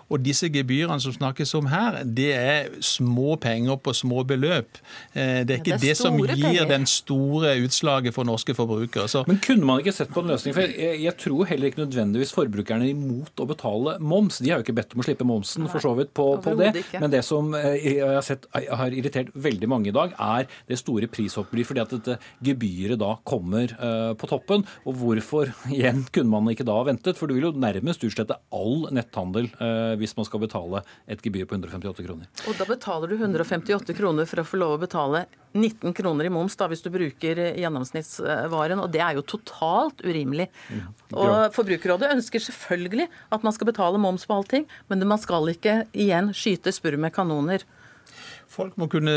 Og 0.11 0.19
disse 0.23 0.49
gebyrene 0.51 0.99
som 1.03 1.13
snakkes 1.15 1.53
om 1.57 1.69
her, 1.71 2.01
det 2.03 2.31
er 2.35 2.71
små 2.83 3.37
penger 3.41 3.79
på 3.79 3.93
små 3.95 4.25
beløp. 4.27 4.79
Eh, 5.13 5.41
det 5.47 5.55
er 5.55 5.61
ikke 5.61 5.73
ja, 5.73 5.79
det, 5.79 5.91
er 5.91 5.95
det 5.95 5.97
som 5.99 6.17
gir 6.19 6.33
penger. 6.35 6.67
den 6.69 6.87
store 6.89 7.53
utslaget 7.63 8.15
for 8.15 8.27
norske 8.27 8.55
forbrukere. 8.57 9.07
Så. 9.11 9.23
Men 9.29 9.39
kunne 9.43 9.67
man 9.67 9.81
ikke 9.81 9.95
sett 9.95 10.11
på 10.11 10.23
en 10.23 10.33
løsning? 10.33 10.55
For 10.57 10.67
jeg, 10.67 10.99
jeg, 11.05 11.15
tror 11.21 11.47
heller 11.49 11.71
ikke 11.71 11.83
nødvendigvis 11.83 12.33
forbrukerne 12.35 12.87
er 12.87 12.95
imot 12.95 13.43
å 13.43 13.47
betale 13.49 13.95
moms. 14.03 14.41
De 14.43 14.51
har 14.51 14.59
jo 14.59 14.67
ikke 14.67 14.77
bedt 14.81 14.95
om 14.95 15.03
å 15.03 15.07
slippe 15.07 15.27
momsen 15.27 15.69
for 15.71 15.83
så 15.83 15.93
vidt 15.97 16.13
på, 16.17 16.27
på 16.43 16.55
det. 16.59 16.73
Ikke. 16.83 17.03
Men 17.03 17.13
det 17.13 17.23
som 17.27 17.55
eh, 17.57 17.77
jeg 17.79 18.03
har 18.03 18.25
sett 18.25 18.47
har 18.51 18.95
irritert 18.95 19.31
veldig 19.33 19.71
mange 19.71 19.91
i 19.91 19.95
dag, 19.95 20.15
er 20.19 20.49
det 20.69 20.79
store 20.81 21.07
prishoppet 21.11 21.49
fordi 21.67 21.81
at 21.83 21.91
dette 21.93 22.17
gebyret 22.43 22.99
da 23.01 23.15
kommer 23.27 23.71
uh, 23.77 24.13
på 24.17 24.29
toppen. 24.29 24.63
Og 24.87 24.97
hvorfor 25.01 25.51
igjen 25.71 26.03
kunne 26.13 26.31
man 26.31 26.51
ikke 26.51 26.67
da 26.67 26.77
ventet? 26.87 27.19
For 27.19 27.29
du 27.29 27.35
vil 27.37 27.49
jo 27.49 27.53
nærmest 27.59 28.03
utslette 28.07 28.37
all 28.55 28.87
netthandel 28.95 29.49
uh, 29.59 29.93
hvis 30.01 30.15
man 30.17 30.27
skal 30.27 30.41
betale 30.43 30.83
et 31.11 31.21
gebyr 31.23 31.47
på 31.47 31.57
158 31.57 32.05
kroner. 32.07 32.29
Og 32.49 32.57
da 32.59 32.67
betaler 32.69 33.11
du 33.11 33.17
158 33.19 33.95
kroner 33.97 34.29
for 34.29 34.41
å 34.41 34.47
få 34.47 34.59
lov 34.61 34.75
å 34.77 34.81
betale 34.81 35.25
19 35.53 35.93
kroner 35.97 36.27
i 36.27 36.31
moms 36.31 36.55
da, 36.59 36.67
hvis 36.71 36.83
du 36.83 36.89
bruker 36.93 37.41
gjennomsnittsvaren, 37.59 38.79
og 38.79 38.91
det 38.93 39.01
er 39.03 39.17
jo 39.17 39.25
totalt 39.33 40.03
urimelig. 40.05 40.47
Mm. 40.71 40.87
Og 41.11 41.33
Forbrukerrådet 41.55 42.13
ønsker 42.15 42.43
selvfølgelig 42.45 43.09
at 43.35 43.45
man 43.45 43.55
skal 43.55 43.71
betale 43.71 43.99
moms 44.01 44.25
på 44.27 44.37
allting, 44.37 44.67
men 44.87 45.07
man 45.07 45.21
skal 45.21 45.51
ikke 45.51 45.81
igjen 45.91 46.31
skyte 46.35 46.73
spurv 46.75 47.01
med 47.01 47.15
kanoner. 47.15 47.67
Folk 48.51 48.73
må 48.75 48.89
kunne 48.91 49.11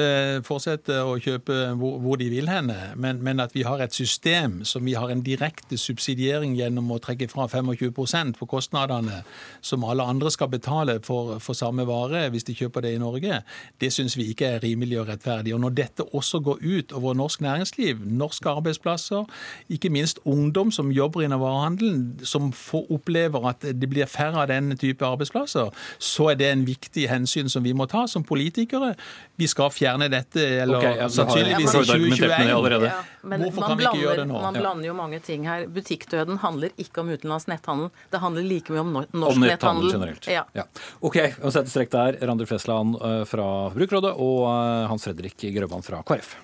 fortsette 0.46 0.94
å 1.02 1.16
kjøpe 1.18 1.54
hvor, 1.74 1.96
hvor 1.98 2.18
de 2.20 2.28
vil 2.30 2.46
henne, 2.46 2.76
men, 2.94 3.18
men, 3.24 3.40
at 3.42 3.50
vi 3.56 3.64
har 3.66 3.80
et 3.82 3.94
system 3.94 4.60
som 4.62 4.84
vi 4.86 4.92
har 4.94 5.10
en 5.10 5.24
direkte 5.26 5.74
subsidiering 5.80 6.52
gjennom 6.54 6.92
å 6.94 7.00
trekke 7.02 7.26
fra 7.32 7.48
25% 7.50 8.38
på 8.38 8.46
kostnadene, 8.46 9.24
som 9.58 9.82
alle 9.88 10.06
andre 10.06 10.30
skal 10.30 10.52
betale 10.52 11.00
for, 11.02 11.40
for, 11.42 11.58
samme 11.58 11.82
vare 11.88 12.28
hvis 12.30 12.46
de 12.46 12.54
kjøper 12.54 12.86
det 12.86 12.92
i 12.94 13.00
Norge, 13.02 13.40
det 13.82 13.90
syns 13.94 14.14
vi 14.14 14.28
ikke 14.30 14.52
er 14.54 14.62
rimelig 14.62 15.00
og 15.02 15.10
rettferdig. 15.10 15.56
Og 15.56 15.64
Når 15.64 15.74
dette 15.80 16.06
også 16.14 16.38
går 16.38 16.62
ut 16.62 16.94
over 16.94 17.18
norsk 17.18 17.42
næringsliv, 17.42 18.06
norske 18.06 18.54
arbeidsplasser, 18.54 19.26
ikke 19.66 19.90
minst 19.90 20.22
ungdom 20.22 20.70
som 20.70 20.94
jobber 20.94 21.26
innen 21.26 21.42
varehandelen, 21.42 22.06
som 22.22 22.52
får 22.54 22.86
opplever 23.00 23.50
at 23.50 23.66
det 23.66 23.90
blir 23.90 24.06
færre 24.06 24.46
av 24.46 24.52
den 24.54 24.78
type 24.78 25.02
arbeidsplasser, 25.02 25.74
så 25.98 26.30
er 26.30 26.38
det 26.38 26.52
en 26.52 26.66
viktig 26.70 27.10
hensyn 27.10 27.50
som 27.50 27.66
vi 27.66 27.74
må 27.74 27.90
ta 27.90 28.06
som 28.06 28.22
politikere 28.22 28.94
vi 29.37 29.48
skal 29.50 29.70
fjerne 29.74 30.08
dette, 30.12 30.40
eller 30.62 30.78
okay, 30.78 30.96
ja, 31.00 31.08
sannsynligvis 31.10 31.64
i 31.64 31.72
så 31.72 31.80
vidt 31.82 31.90
argumentert 31.94 32.30
med 32.30 32.46
det 32.46 32.54
2021. 32.54 32.87
Ja, 32.88 33.00
men 33.24 33.40
Hvorfor 33.44 33.60
man 33.60 33.68
kan 33.70 33.78
vi 33.78 33.84
ikke 33.88 34.02
gjøre 34.04 34.16
det 34.16 34.26
blander, 34.28 34.34
nå? 34.34 34.42
Man 34.46 34.58
blander 34.60 34.87
jo 34.90 34.94
mange 34.94 35.20
ting 35.26 35.46
her. 35.48 35.66
Butikkdøden 35.66 36.38
handler 36.44 36.70
ikke 36.84 37.00
om 37.04 37.10
utenlandsk 37.14 37.50
netthandel. 37.50 37.90
Det 38.12 38.20
handler 38.22 38.42
like 38.48 38.72
mye 38.74 38.84
om 38.84 38.92
no- 38.94 39.04
norsk 39.10 39.37
Om 39.37 39.46
netthandel 39.46 39.50
netthandel. 39.50 39.92
generelt. 39.92 40.26
Ja. 40.30 40.44
Ja. 40.54 40.66
OK, 41.00 41.16
vi 41.40 41.50
setter 41.50 41.70
strek 41.72 41.90
der. 41.94 42.18
Randi 42.26 42.46
Flesland 42.46 42.96
eh, 43.00 43.22
fra 43.28 43.48
Forbrukerrådet 43.74 44.14
og 44.18 44.42
eh, 44.50 44.88
Hans 44.92 45.04
Fredrik 45.08 45.48
Grøvan 45.56 45.82
fra 45.87 46.02
KrF. 46.06 46.37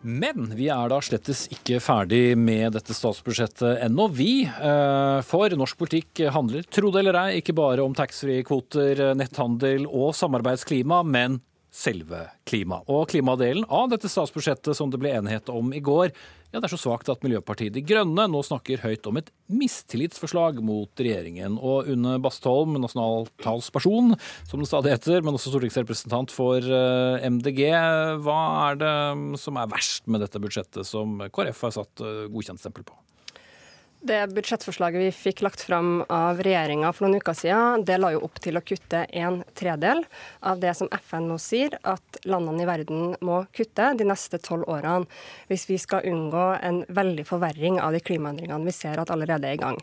Men 0.00 0.48
vi 0.56 0.70
er 0.72 0.88
da 0.88 0.96
slettes 1.04 1.42
ikke 1.52 1.76
ferdig 1.84 2.32
med 2.40 2.72
dette 2.72 2.94
statsbudsjettet 2.96 3.82
ennå, 3.84 4.06
vi. 4.16 4.46
Eh, 4.48 5.18
For 5.28 5.52
norsk 5.60 5.76
politikk 5.80 6.22
handler, 6.32 6.64
tro 6.72 6.88
det 6.94 7.02
eller 7.02 7.18
ei, 7.26 7.42
ikke 7.42 7.56
bare 7.58 7.84
om 7.84 7.92
taxfree-kvoter, 7.96 9.10
netthandel 9.18 9.84
og 9.86 10.14
samarbeidsklima, 10.16 11.02
men 11.04 11.40
selve 11.70 12.26
klima. 12.48 12.80
Og 12.90 13.08
klimadelen 13.12 13.64
av 13.70 13.88
dette 13.92 14.10
statsbudsjettet 14.10 14.76
som 14.76 14.90
det 14.90 15.00
ble 15.00 15.14
enighet 15.16 15.50
om 15.52 15.72
i 15.74 15.82
går, 15.84 16.10
ja, 16.50 16.58
det 16.58 16.66
er 16.66 16.72
så 16.72 16.80
svakt 16.82 17.06
at 17.12 17.22
Miljøpartiet 17.22 17.76
De 17.76 17.82
Grønne 17.86 18.24
nå 18.26 18.40
snakker 18.42 18.82
høyt 18.82 19.06
om 19.06 19.20
et 19.20 19.28
mistillitsforslag 19.54 20.58
mot 20.66 20.90
regjeringen. 20.98 21.60
Og 21.62 21.86
Une 21.92 22.16
Bastholm, 22.22 22.74
nasjonaltalsperson, 22.82 24.16
som 24.50 24.62
det 24.62 24.66
stadig 24.66 24.96
heter, 24.96 25.22
men 25.22 25.38
også 25.38 25.52
stortingsrepresentant 25.54 26.34
for 26.34 26.58
eh, 26.58 27.28
MDG. 27.30 27.62
Hva 28.26 28.40
er 28.66 28.82
det 28.82 28.96
som 29.38 29.62
er 29.62 29.70
verst 29.70 30.10
med 30.10 30.26
dette 30.26 30.42
budsjettet 30.42 30.88
som 30.88 31.22
KrF 31.30 31.68
har 31.68 31.78
satt 31.78 31.94
godkjent 32.00 32.50
godkjentstempel 32.50 32.86
på? 32.88 32.98
Det 34.00 34.30
budsjettforslaget 34.32 35.02
vi 35.02 35.08
fikk 35.12 35.42
lagt 35.44 35.60
fram 35.60 35.98
av 36.08 36.38
regjeringa 36.40 36.88
for 36.96 37.04
noen 37.04 37.20
uker 37.20 37.34
siden, 37.36 37.82
det 37.84 37.98
la 38.00 38.14
jo 38.14 38.22
opp 38.24 38.38
til 38.40 38.56
å 38.56 38.62
kutte 38.64 39.02
en 39.12 39.42
tredel 39.52 40.00
av 40.40 40.62
det 40.62 40.72
som 40.78 40.88
FN 41.02 41.26
nå 41.28 41.36
sier 41.36 41.76
at 41.84 42.20
landene 42.24 42.64
i 42.64 42.68
verden 42.70 43.10
må 43.20 43.42
kutte 43.52 43.90
de 43.98 44.06
neste 44.08 44.40
tolv 44.40 44.64
årene, 44.72 45.04
hvis 45.52 45.66
vi 45.68 45.76
skal 45.82 46.08
unngå 46.08 46.46
en 46.64 46.80
veldig 46.88 47.26
forverring 47.28 47.76
av 47.84 47.92
de 47.92 48.00
klimaendringene 48.00 48.70
vi 48.70 48.76
ser 48.78 49.02
at 49.02 49.12
allerede 49.12 49.50
er 49.50 49.58
i 49.58 49.60
gang. 49.60 49.76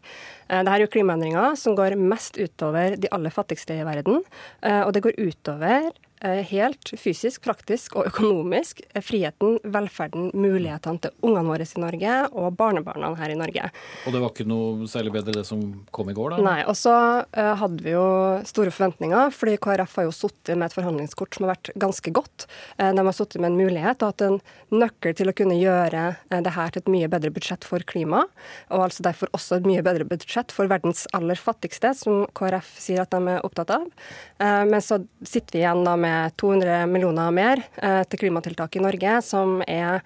Eh, 0.49 0.63
Dette 0.63 0.73
er 0.73 0.87
jo 0.87 0.91
klimaendringer 0.97 1.53
som 1.61 1.77
går 1.77 1.93
mest 2.01 2.41
utover 2.41 2.97
de 2.97 3.13
aller 3.13 3.37
fattigste 3.37 3.77
i 3.77 3.85
verden, 3.85 4.25
eh, 4.65 4.81
og 4.81 4.97
det 4.97 5.05
går 5.05 5.21
utover 5.21 5.91
helt 6.21 6.91
fysisk, 6.97 7.43
praktisk 7.45 7.95
og 7.97 8.07
økonomisk 8.09 8.81
eh, 8.87 9.03
friheten, 9.05 9.59
velferden, 9.63 10.31
mulighetene 10.33 11.01
til 11.03 11.13
ungene 11.25 11.45
våre 11.51 11.67
i 11.67 11.81
Norge 11.81 12.15
og 12.31 12.55
barnebarna 12.57 13.11
her 13.19 13.33
i 13.33 13.37
Norge. 13.37 13.69
Og 14.07 14.15
det 14.15 14.21
var 14.23 14.33
ikke 14.33 14.47
noe 14.49 14.87
særlig 14.89 15.13
bedre 15.17 15.35
det 15.37 15.45
som 15.47 15.61
kom 15.93 16.09
i 16.11 16.15
går, 16.17 16.35
da? 16.35 16.45
Nei, 16.45 16.59
og 16.69 16.77
så 16.79 16.95
eh, 17.27 17.53
hadde 17.61 17.85
vi 17.85 17.93
jo 17.93 18.07
store 18.47 18.73
forventninger, 18.73 19.33
fordi 19.35 19.57
KrF 19.61 19.97
har 19.99 20.07
jo 20.07 20.15
sittet 20.15 20.55
med 20.55 20.69
et 20.69 20.77
forhandlingskort 20.77 21.37
som 21.37 21.47
har 21.47 21.55
vært 21.55 21.71
ganske 21.79 22.13
godt. 22.15 22.47
Eh, 22.77 22.91
de 22.93 23.05
har 23.09 23.17
sittet 23.17 23.41
med 23.43 23.53
en 23.53 23.59
mulighet 23.61 24.01
og 24.01 24.13
hatt 24.13 24.25
en 24.27 24.39
nøkkel 24.73 25.17
til 25.17 25.31
å 25.31 25.35
kunne 25.37 25.59
gjøre 25.59 26.05
eh, 26.15 26.41
det 26.43 26.55
her 26.57 26.73
til 26.73 26.85
et 26.85 26.93
mye 26.97 27.11
bedre 27.11 27.33
budsjett 27.35 27.67
for 27.67 27.83
klima, 27.87 28.25
og 28.71 28.87
altså 28.87 29.05
derfor 29.07 29.31
også 29.37 29.59
et 29.59 29.69
mye 29.69 29.85
bedre 29.85 30.07
budsjett 30.07 30.53
for 30.55 30.69
verdens 30.71 31.05
aller 31.17 31.39
fattigste, 31.39 31.93
som 31.97 32.25
KrF 32.37 32.73
sier 32.81 33.03
at 33.03 33.13
de 33.13 33.35
er 33.37 33.45
opptatt 33.45 33.73
av. 33.77 33.87
Eh, 34.41 34.63
men 34.69 34.83
så 34.83 35.01
sitter 35.21 35.59
vi 35.59 35.63
igjen 35.63 35.85
da 35.87 35.95
med 35.99 36.06
200 36.35 36.87
millioner 36.91 37.33
mer 37.35 37.61
eh, 37.75 38.01
til 38.09 38.25
klimatiltak 38.25 38.75
i 38.77 38.83
Norge, 38.83 39.19
som 39.25 39.61
er, 39.67 40.01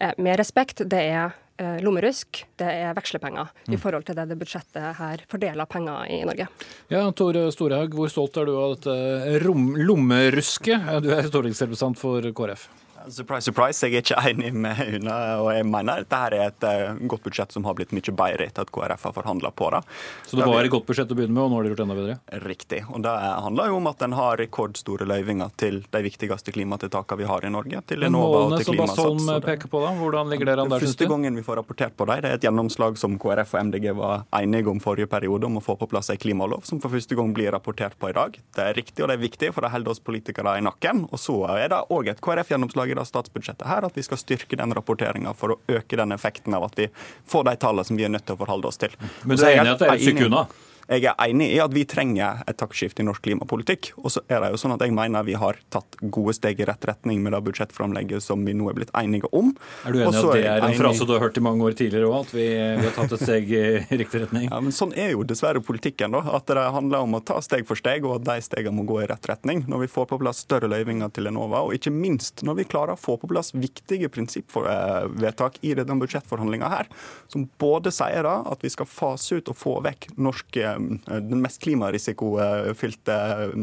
eh, 0.00 0.14
med 0.18 0.38
respekt, 0.40 0.84
det 0.88 1.02
er 1.02 1.34
eh, 1.58 1.78
lommerusk, 1.84 2.42
det 2.60 2.70
er 2.70 2.96
vekslepenger 2.96 3.52
i 3.72 3.78
forhold 3.80 4.06
til 4.08 4.18
det 4.18 4.28
det 4.30 4.38
budsjettet 4.40 4.96
her 5.00 5.22
fordeler 5.30 5.68
penger 5.70 6.08
i 6.12 6.22
Norge. 6.28 6.48
Ja, 6.92 7.04
Tore 7.16 7.48
Storehaug, 7.54 7.94
hvor 7.96 8.12
stolt 8.12 8.36
er 8.40 8.48
du 8.48 8.56
av 8.56 8.76
dette 8.76 9.38
lommerusket? 9.44 10.90
Du 11.04 11.12
er 11.14 11.28
stortingsrepresentant 11.28 12.00
for 12.00 12.32
KrF. 12.36 12.68
Surprise, 13.08 13.44
surprise. 13.46 13.86
Jeg 13.86 13.94
er 13.94 14.02
ikke 14.02 14.22
enig 14.30 14.50
med 14.54 14.80
Une. 14.96 15.14
og 15.40 15.50
jeg 15.54 15.66
mener 15.68 16.02
dette 16.02 16.18
her 16.18 16.34
er 16.34 16.48
et 16.48 16.64
eh, 16.66 16.98
godt 17.06 17.22
budsjett 17.26 17.52
som 17.54 17.66
har 17.68 17.76
blitt 17.78 17.92
mye 17.94 18.14
bedre 18.18 18.48
etter 18.48 18.66
at 18.66 18.72
KrF 18.74 19.04
har 19.06 19.14
forhandla 19.14 19.52
på 19.54 19.68
det. 19.74 19.80
Så 20.26 20.38
det 20.38 20.46
var 20.48 20.66
et 20.66 20.72
godt 20.72 20.88
budsjett 20.88 21.12
å 21.12 21.18
begynne 21.18 21.36
med, 21.36 21.44
og 21.44 21.52
nå 21.52 21.60
har 21.60 21.66
de 21.66 21.72
gjort 21.72 21.82
enda 21.84 21.96
bedre? 21.98 22.16
Riktig. 22.46 22.80
Og 22.90 23.04
Det 23.06 23.12
handler 23.46 23.70
jo 23.70 23.76
om 23.78 23.86
at 23.92 24.02
en 24.02 24.16
har 24.18 24.40
rekordstore 24.42 25.06
løyvinger 25.06 25.52
til 25.60 25.78
de 25.92 26.02
viktigste 26.02 26.54
klimatiltakene 26.56 27.22
vi 27.22 27.28
har 27.30 27.46
i 27.46 27.52
Norge. 27.54 27.82
Til 27.86 28.08
Enova 28.08 28.40
og 28.48 28.56
til 28.56 28.66
som 28.66 28.78
Klimasats. 28.78 29.28
og 29.36 29.46
peker 29.46 29.70
på, 29.70 29.82
da? 29.84 29.92
Hvordan 30.00 30.32
ligger 30.32 30.50
dere 30.50 30.66
an 30.66 30.74
der, 30.74 30.82
Første 30.86 31.10
gangen 31.10 31.38
vi 31.38 31.46
får 31.46 31.60
rapportert 31.62 31.96
på 31.96 32.08
dem, 32.10 32.24
det 32.24 32.32
er 32.32 32.40
et 32.40 32.48
gjennomslag 32.48 32.98
som 32.98 33.14
KrF 33.22 33.54
og 33.54 33.70
MDG 33.70 33.88
var 34.00 34.26
enige 34.40 34.72
om 34.72 34.82
forrige 34.82 35.06
periode, 35.12 35.46
om 35.46 35.60
å 35.60 35.64
få 35.64 35.78
på 35.78 35.88
plass 35.92 36.10
en 36.10 36.18
klimalov, 36.18 36.66
som 36.66 36.82
for 36.82 36.90
første 36.90 37.14
gang 37.14 37.30
blir 37.36 37.54
rapportert 37.54 37.94
på 38.00 38.10
i 38.10 38.16
dag. 38.16 38.34
Det 38.56 38.66
er 38.66 38.74
riktig 38.74 39.04
og 39.04 39.12
det 39.12 39.20
er 39.20 39.24
viktig, 39.28 39.52
for 39.54 39.62
det 39.62 39.70
holder 39.76 39.94
oss 39.94 40.02
politikere 40.02 40.58
i 40.58 40.64
nakken. 40.66 41.06
Og 41.12 41.20
så 41.22 41.38
er 41.54 41.70
det 41.70 41.84
òg 41.94 42.10
et 42.10 42.20
KrF-gjennomslag 42.24 42.95
i 42.96 43.00
det 43.00 43.08
statsbudsjettet 43.10 43.66
her, 43.68 43.86
at 43.86 43.96
vi 43.96 44.04
skal 44.06 44.20
styrke 44.20 44.58
den 44.58 44.74
rapporteringa 44.76 45.34
for 45.36 45.54
å 45.54 45.58
øke 45.78 45.98
den 46.00 46.14
effekten 46.16 46.56
av 46.56 46.68
at 46.68 46.78
vi 46.80 46.88
får 47.28 47.50
de 47.50 47.56
tallene 47.62 47.88
som 47.88 47.98
vi 47.98 48.06
er 48.08 48.12
nødt 48.12 48.26
til 48.26 48.36
å 48.36 48.40
forholde 48.42 48.72
oss 48.72 48.80
til. 48.80 48.96
Men 49.24 49.36
du 49.36 49.44
er 49.44 49.60
enig 49.60 49.70
i 49.70 49.74
at 49.74 49.84
det 49.84 49.90
er 49.90 49.98
et 49.98 50.06
stykke 50.08 50.30
unna? 50.30 50.46
Jeg 50.86 51.02
er 51.10 51.16
enig 51.26 51.48
i 51.50 51.58
at 51.58 51.72
vi 51.74 51.82
trenger 51.88 52.44
et 52.46 52.58
taktskifte 52.60 53.02
i 53.02 53.06
norsk 53.08 53.24
klimapolitikk. 53.26 53.90
Og 53.98 54.12
så 54.14 54.22
er 54.30 54.44
det 54.44 54.52
jo 54.52 54.60
sånn 54.60 54.76
at 54.76 54.84
jeg 54.84 54.94
mener 54.94 55.24
vi 55.26 55.34
har 55.38 55.58
tatt 55.72 55.98
gode 56.00 56.36
steg 56.36 56.60
i 56.62 56.66
rett 56.68 56.84
retning 56.86 57.22
med 57.24 57.34
det 57.34 57.40
budsjettframlegget 57.48 58.22
som 58.22 58.44
vi 58.46 58.54
nå 58.54 58.68
er 58.70 58.76
blitt 58.78 58.92
enige 58.94 59.26
om. 59.34 59.50
Er 59.82 59.96
du 59.96 60.00
enig 60.04 60.14
i 60.14 60.22
at 60.22 60.36
det 60.36 60.44
er 60.52 60.66
en 60.68 60.78
frase 60.78 61.08
du 61.08 61.14
har 61.16 61.24
hørt 61.24 61.40
i 61.40 61.42
mange 61.42 61.66
år 61.66 61.74
tidligere 61.78 62.06
òg, 62.10 62.28
at 62.28 62.36
vi, 62.36 62.46
vi 62.54 62.86
har 62.86 62.94
tatt 62.94 63.16
et 63.16 63.24
steg 63.24 63.50
i 63.50 63.64
riktig 63.98 64.22
retning? 64.26 64.46
Ja, 64.50 64.60
men 64.62 64.74
Sånn 64.76 64.92
er 64.94 65.10
jo 65.14 65.24
dessverre 65.26 65.62
politikken. 65.64 66.14
da, 66.14 66.22
At 66.36 66.46
det 66.52 66.62
handler 66.76 67.06
om 67.06 67.18
å 67.18 67.22
ta 67.24 67.40
steg 67.42 67.66
for 67.66 67.78
steg, 67.78 68.06
og 68.06 68.20
at 68.20 68.28
de 68.28 68.46
stegene 68.46 68.76
må 68.76 68.86
gå 68.86 69.00
i 69.02 69.08
rett 69.10 69.26
retning. 69.30 69.64
Når 69.66 69.86
vi 69.86 69.90
får 69.90 70.06
på 70.12 70.20
plass 70.22 70.44
større 70.44 70.70
løyvinger 70.70 71.10
til 71.16 71.30
Enova, 71.32 71.64
og 71.66 71.74
ikke 71.74 71.90
minst 71.94 72.44
når 72.46 72.60
vi 72.60 72.68
klarer 72.70 72.94
å 72.94 73.00
få 73.00 73.16
på 73.18 73.30
plass 73.32 73.50
viktige 73.56 74.10
prinsippvedtak 74.12 75.58
i 75.66 75.74
denne 75.78 75.98
budsjettforhandlinga 76.02 76.70
her, 76.70 76.90
som 77.32 77.48
både 77.58 77.90
sier 77.94 78.26
da 78.26 78.38
at 78.46 78.62
vi 78.62 78.70
skal 78.72 78.88
fase 78.90 79.40
ut 79.40 79.50
og 79.50 79.58
få 79.58 79.76
vekk 79.86 80.10
norsk, 80.20 80.60
eh, 80.62 80.75
den 80.76 81.42
mest 81.42 81.60
klimarisikofylte 81.64 83.16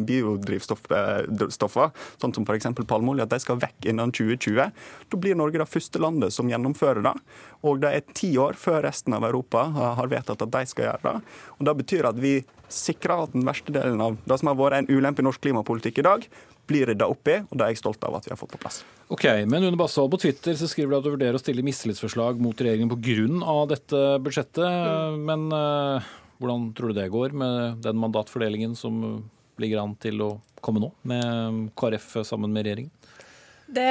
biodrivstoffene, 0.08 1.90
sånn 2.22 2.36
som 2.36 2.48
f.eks. 2.48 2.70
palmeolje, 2.90 3.28
at 3.28 3.34
de 3.34 3.42
skal 3.44 3.62
vekk 3.62 3.90
innen 3.92 4.14
2020. 4.16 4.72
Da 5.10 5.22
blir 5.22 5.38
Norge 5.40 5.62
det 5.62 5.70
første 5.72 6.02
landet 6.02 6.36
som 6.36 6.50
gjennomfører 6.52 7.06
det. 7.06 7.16
Og 7.64 7.80
det 7.84 7.94
er 7.94 8.16
ti 8.16 8.34
år 8.42 8.58
før 8.60 8.82
resten 8.88 9.16
av 9.16 9.28
Europa 9.28 9.66
har 10.00 10.12
vedtatt 10.12 10.44
at 10.46 10.56
de 10.56 10.64
skal 10.70 10.90
gjøre 10.90 11.06
det. 11.06 11.38
Og 11.60 11.68
Det 11.68 11.78
betyr 11.84 12.10
at 12.10 12.20
vi 12.20 12.34
sikrer 12.74 13.28
at 13.28 13.36
den 13.36 13.46
verste 13.46 13.74
delen 13.74 14.02
av 14.02 14.18
det 14.26 14.40
som 14.40 14.50
har 14.50 14.58
vært 14.60 14.82
en 14.82 14.90
ulempe 14.90 15.22
i 15.22 15.28
norsk 15.28 15.44
klimapolitikk 15.44 16.02
i 16.02 16.08
dag, 16.08 16.26
blir 16.68 16.88
rydda 16.88 17.08
opp 17.12 17.28
i, 17.28 17.40
og 17.44 17.58
det 17.60 17.66
er 17.66 17.74
jeg 17.74 17.82
stolt 17.82 18.04
av 18.08 18.18
at 18.18 18.28
vi 18.28 18.32
har 18.32 18.40
fått 18.40 18.54
på 18.56 18.62
plass. 18.62 18.82
Ok, 19.12 19.26
men 19.50 19.66
Une 19.68 19.78
Bastholm, 19.80 20.12
på 20.14 20.22
Twitter 20.24 20.56
så 20.58 20.70
skriver 20.72 20.94
du 20.94 20.98
at 20.98 21.06
du 21.06 21.12
vurderer 21.14 21.38
å 21.38 21.42
stille 21.42 21.66
mistillitsforslag 21.66 22.40
mot 22.42 22.56
regjeringen 22.56 22.92
pga. 22.94 23.58
dette 23.74 24.04
budsjettet. 24.24 25.18
Men 25.20 25.52
eh, 25.52 26.14
hvordan 26.44 26.68
tror 26.76 26.92
du 26.92 27.00
det 27.00 27.08
går 27.14 27.36
med 27.40 27.80
den 27.86 28.00
mandatfordelingen 28.02 28.76
som 28.78 29.24
ligger 29.62 29.84
an 29.84 29.96
til 30.02 30.22
å 30.26 30.30
komme 30.64 30.84
nå, 30.84 30.92
med 31.08 31.72
KrF 31.80 32.20
sammen 32.28 32.54
med 32.54 32.68
regjeringen? 32.68 32.94
Det 33.74 33.90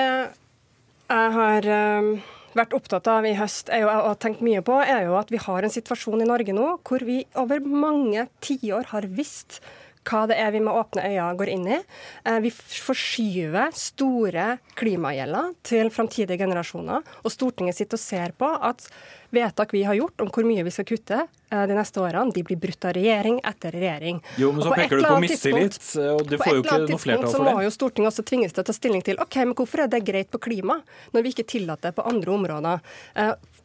jeg 1.12 1.32
har 1.36 1.66
eh, 1.68 2.08
vært 2.56 2.74
opptatt 2.76 3.08
av 3.10 3.26
i 3.28 3.34
høst 3.36 3.70
jo, 3.72 3.88
og 3.88 4.18
tenkt 4.22 4.42
mye 4.44 4.62
på, 4.64 4.78
er 4.80 5.06
jo 5.08 5.16
at 5.18 5.32
vi 5.32 5.40
har 5.42 5.64
en 5.64 5.72
situasjon 5.72 6.24
i 6.24 6.28
Norge 6.28 6.54
nå 6.56 6.74
hvor 6.88 7.04
vi 7.04 7.22
over 7.40 7.64
mange 7.64 8.28
tiår 8.44 8.92
har 8.94 9.08
visst 9.12 9.60
hva 10.08 10.24
det 10.26 10.34
er 10.40 10.50
vi 10.50 10.62
med 10.64 10.74
åpne 10.74 11.04
øyne 11.06 11.36
går 11.38 11.50
inn 11.52 11.66
i. 11.76 11.78
Eh, 12.26 12.38
Vi 12.42 12.50
forskyver 12.50 13.74
store 13.76 14.46
klimagjelder 14.78 15.52
til 15.62 15.92
framtidige 15.94 16.40
generasjoner. 16.42 17.04
Og 17.22 17.30
Stortinget 17.30 17.78
sitter 17.78 18.00
og 18.00 18.02
ser 18.02 18.34
på 18.34 18.48
at 18.50 18.88
vedtak 19.30 19.72
vi 19.72 19.84
har 19.86 19.94
gjort 19.98 20.24
om 20.24 20.32
hvor 20.32 20.48
mye 20.48 20.64
vi 20.66 20.74
skal 20.74 20.88
kutte 20.88 21.20
de 21.52 21.76
neste 21.76 22.00
årene, 22.00 22.32
de 22.32 22.42
blir 22.48 22.58
brutt 22.60 22.88
av 22.88 22.94
regjering 22.96 23.38
etter 23.44 23.74
regjering. 23.76 24.22
Jo, 24.40 24.52
men 24.56 24.64
så 24.64 24.72
peker 24.72 24.96
du 24.96 25.02
eller 25.02 25.16
på 25.16 25.24
mistillit, 25.26 25.78
og 26.00 26.24
du 26.28 26.36
får 26.40 26.54
jo 26.56 26.64
ikke 26.64 26.78
noe 26.86 27.00
flertall 27.02 27.28
for 27.28 27.36
Så 27.36 27.44
må 27.44 27.64
jo 27.66 27.72
Stortinget 27.74 28.12
også 28.12 28.24
tvinges 28.28 28.56
til 28.56 28.64
å 28.64 28.68
ta 28.68 28.76
stilling 28.76 29.04
til 29.04 29.20
ok, 29.22 29.38
men 29.44 29.56
hvorfor 29.58 29.84
er 29.84 29.92
det 29.92 30.02
greit 30.08 30.30
på 30.32 30.40
klima, 30.48 30.78
når 31.12 31.26
vi 31.26 31.34
ikke 31.36 31.48
tillater 31.54 31.90
det 31.90 31.96
på 31.98 32.06
andre 32.08 32.34
områder. 32.38 32.96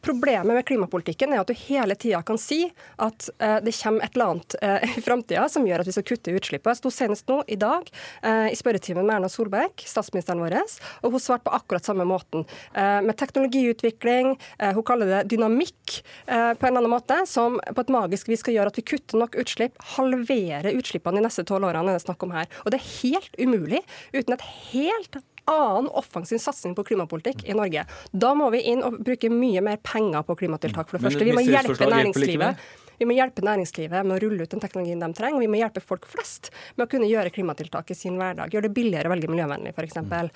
Problemet 0.00 0.54
med 0.54 0.66
klimapolitikken 0.66 1.32
er 1.32 1.42
at 1.42 1.50
du 1.50 1.56
hele 1.66 1.96
tida 1.98 2.20
kan 2.26 2.38
si 2.40 2.60
at 3.02 3.28
eh, 3.42 3.58
det 3.64 3.74
kommer 3.78 4.04
et 4.04 4.14
eller 4.14 4.32
annet 4.32 4.56
eh, 4.62 4.98
i 4.98 5.02
framtida 5.04 5.46
som 5.50 5.66
gjør 5.66 5.82
at 5.82 5.88
vi 5.90 5.94
skal 5.96 6.06
kutte 6.12 6.34
utslippet. 6.38 6.70
Jeg 6.70 6.80
sto 6.80 6.92
senest 6.94 7.28
nå 7.30 7.40
i 7.50 7.58
dag 7.60 7.88
eh, 8.22 8.48
i 8.52 8.58
spørretimen 8.58 9.06
med 9.06 9.16
Erna 9.16 9.30
Solberg, 9.32 9.74
statsministeren 9.82 10.42
vår, 10.42 10.56
og 11.02 11.14
hun 11.14 11.22
svarte 11.22 11.46
på 11.46 11.54
akkurat 11.54 11.84
samme 11.84 12.06
måten. 12.08 12.44
Med 12.74 13.12
teknologiutvikling, 13.18 14.30
hun 14.58 14.84
kaller 14.86 15.10
det 15.10 15.20
dynamikk 15.32 15.98
på 16.26 16.32
en 16.32 16.70
eller 16.70 16.80
annen 16.80 16.92
måte, 16.92 17.18
som 17.28 17.58
på 17.60 17.84
et 17.84 17.92
magisk 17.92 18.30
vis 18.30 18.42
skal 18.42 18.56
gjøre 18.56 18.72
at 18.72 18.80
vi 18.80 18.86
kutter 18.92 19.20
nok 19.20 19.36
utslipp, 19.40 19.76
halverer 19.96 20.70
utslippene 20.72 21.20
de 21.20 21.26
neste 21.26 21.44
tolv 21.48 21.68
årene 21.68 21.94
er 21.94 21.98
det 21.98 22.06
snakk 22.06 22.24
om 22.26 22.34
her. 22.36 22.48
Og 22.64 22.72
det 22.72 22.80
er 22.80 22.90
helt 23.02 23.38
umulig 23.40 23.82
uten 24.14 24.36
et 24.36 24.46
helt 24.72 25.20
annen 25.48 25.88
offensiv 25.98 26.38
satsing 26.44 26.74
på 26.78 26.84
klimapolitikk 26.92 27.46
i 27.48 27.56
Norge. 27.56 27.86
Da 28.12 28.34
må 28.38 28.50
vi 28.54 28.64
inn 28.72 28.84
og 28.86 29.00
bruke 29.04 29.30
mye 29.32 29.62
mer 29.64 29.80
penger 29.82 30.22
på 30.28 30.36
klimatiltak, 30.42 30.88
for 30.90 30.98
det 30.98 31.08
første. 31.08 31.24
Vi 31.24 31.32
må 31.36 31.44
hjelpe 31.46 31.88
næringslivet. 31.88 32.68
Vi 32.98 33.06
må 33.06 33.14
hjelpe 33.14 33.44
næringslivet 33.46 34.02
med 34.02 34.16
å 34.16 34.18
rulle 34.24 34.42
ut 34.42 34.50
den 34.50 34.58
teknologien 34.58 34.98
de 34.98 35.08
trenger. 35.14 35.36
og 35.38 35.44
Vi 35.44 35.50
må 35.52 35.60
hjelpe 35.60 35.78
folk 35.86 36.06
flest 36.10 36.48
med 36.74 36.88
å 36.88 36.90
kunne 36.90 37.06
gjøre 37.06 37.30
klimatiltak 37.30 37.92
i 37.94 37.94
sin 37.94 38.16
hverdag. 38.18 38.50
Gjøre 38.50 38.66
det 38.66 38.72
billigere 38.74 39.06
å 39.06 39.12
velge 39.12 39.30
miljøvennlig, 39.30 39.70
f.eks. 39.76 40.00
Å 40.02 40.30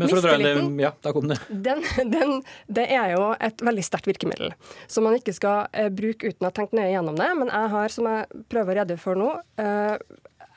Mistilliten- 0.00 0.80
Ja, 0.82 0.90
der 1.06 1.12
kom 1.14 1.28
det. 1.30 1.38
den, 1.48 1.84
den, 2.10 2.42
det 2.66 2.88
er 2.90 3.14
jo 3.14 3.28
et 3.38 3.62
veldig 3.62 3.84
sterkt 3.86 4.10
virkemiddel, 4.10 4.50
som 4.90 5.06
man 5.06 5.14
ikke 5.20 5.36
skal 5.36 5.68
eh, 5.72 5.86
bruke 5.88 6.32
uten 6.32 6.42
å 6.42 6.50
ha 6.50 6.56
tenkt 6.58 6.74
nøye 6.74 6.90
gjennom 6.90 7.14
det. 7.20 7.30
Men 7.44 7.52
jeg 7.54 7.70
har, 7.76 7.94
som 7.94 8.10
jeg 8.10 8.26
prøver 8.50 8.74
å 8.74 8.80
redegjøre 8.82 9.04
for 9.06 9.14
nå, 9.22 9.30
eh, 9.62 9.94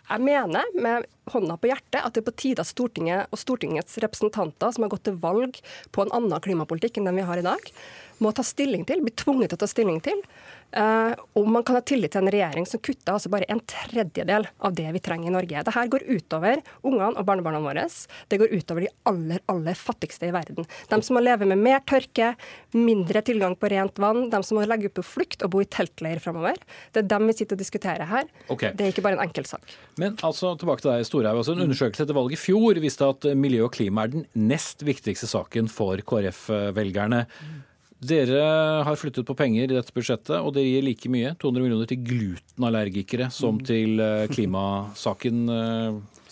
jeg 0.10 0.22
mener 0.22 0.72
med 0.76 1.08
hånda 1.32 1.56
på 1.58 1.70
hjertet 1.70 2.02
at 2.02 2.14
det 2.14 2.24
er 2.24 2.28
på 2.28 2.36
tide 2.42 2.64
at 2.64 2.70
Stortinget 2.70 3.32
og 3.32 3.40
Stortingets 3.40 3.96
representanter 4.04 4.74
som 4.76 4.86
har 4.86 4.92
gått 4.92 5.06
til 5.08 5.20
valg 5.24 5.60
på 5.96 6.04
en 6.04 6.12
annen 6.18 6.44
klimapolitikk 6.44 7.00
enn 7.00 7.08
den 7.08 7.22
vi 7.22 7.28
har 7.28 7.40
i 7.40 7.46
dag, 7.46 7.72
må 8.24 8.34
ta 8.36 8.46
stilling 8.48 8.88
til, 8.88 9.04
bli 9.04 9.14
tvunget 9.20 9.52
til 9.52 9.60
å 9.60 9.64
ta 9.64 9.70
stilling 9.70 10.02
til 10.04 10.22
eh, 10.74 11.14
om 11.34 11.52
man 11.54 11.64
kan 11.64 11.78
ha 11.78 11.82
tillit 11.86 12.14
til 12.14 12.24
en 12.24 12.32
regjering 12.34 12.68
som 12.70 12.82
kutter 12.84 13.16
altså 13.16 13.32
bare 13.34 13.48
en 13.52 13.62
tredjedel 13.70 14.48
av 14.64 14.76
det 14.78 14.88
vi 14.96 15.02
trenger 15.04 15.30
i 15.30 15.34
Norge. 15.36 15.64
Dette 15.68 15.86
går 15.94 16.06
utover 16.10 16.62
ungene 16.82 17.14
og 17.14 17.28
barnebarna 17.28 17.62
våre. 17.64 17.86
Det 18.32 18.40
går 18.42 18.54
utover 18.54 18.86
de 18.86 18.92
aller, 19.10 19.42
aller 19.52 19.78
fattigste 19.78 20.30
i 20.30 20.34
verden. 20.36 20.68
De 20.90 21.00
som 21.04 21.18
må 21.18 21.24
leve 21.24 21.48
med 21.50 21.62
mer 21.62 21.82
tørke, 21.90 22.34
mindre 22.76 23.24
tilgang 23.26 23.58
på 23.60 23.72
rent 23.74 24.00
vann, 24.02 24.28
de 24.32 24.42
som 24.46 24.58
må 24.58 24.66
legge 24.70 24.90
ut 24.90 24.98
på 24.98 25.06
flukt 25.06 25.46
og 25.46 25.54
bo 25.56 25.64
i 25.64 25.70
teltleir 25.70 26.22
framover. 26.24 26.60
Det 26.94 27.04
er 27.04 27.12
dem 27.12 27.30
vi 27.30 27.38
sitter 27.38 27.58
og 27.58 27.64
diskuterer 27.64 28.10
her. 28.10 28.30
Okay. 28.54 28.74
Det 28.74 28.86
er 28.86 28.96
ikke 28.96 29.06
bare 29.06 29.20
en 29.20 29.26
enkeltsak. 29.28 29.76
Men 30.02 30.18
altså, 30.26 30.56
tilbake 30.60 30.86
til 30.86 30.94
deg, 30.94 31.08
Storhaug. 31.08 31.44
Altså, 31.44 31.58
en 31.58 31.68
undersøkelse 31.68 32.08
etter 32.08 32.18
valget 32.18 32.40
i 32.40 32.42
fjor 32.42 32.82
viste 32.84 33.12
at 33.16 33.30
miljø 33.38 33.68
og 33.68 33.76
klima 33.76 34.08
er 34.08 34.16
den 34.16 34.26
nest 34.38 34.86
viktigste 34.86 35.30
saken 35.30 35.70
for 35.72 36.02
KrF-velgerne. 36.08 37.26
Dere 38.04 38.40
har 38.84 38.98
flyttet 39.00 39.28
på 39.28 39.36
penger 39.38 39.70
i 39.70 39.76
dette 39.78 39.94
budsjettet, 39.96 40.36
og 40.40 40.54
dere 40.56 40.68
gir 40.68 40.84
like 40.86 41.12
mye, 41.12 41.34
200 41.40 41.64
millioner, 41.64 41.88
til 41.90 42.02
glutenallergikere 42.04 43.30
som 43.32 43.62
til 43.64 44.02
eh, 44.04 44.26
klimasaken. 44.32 45.46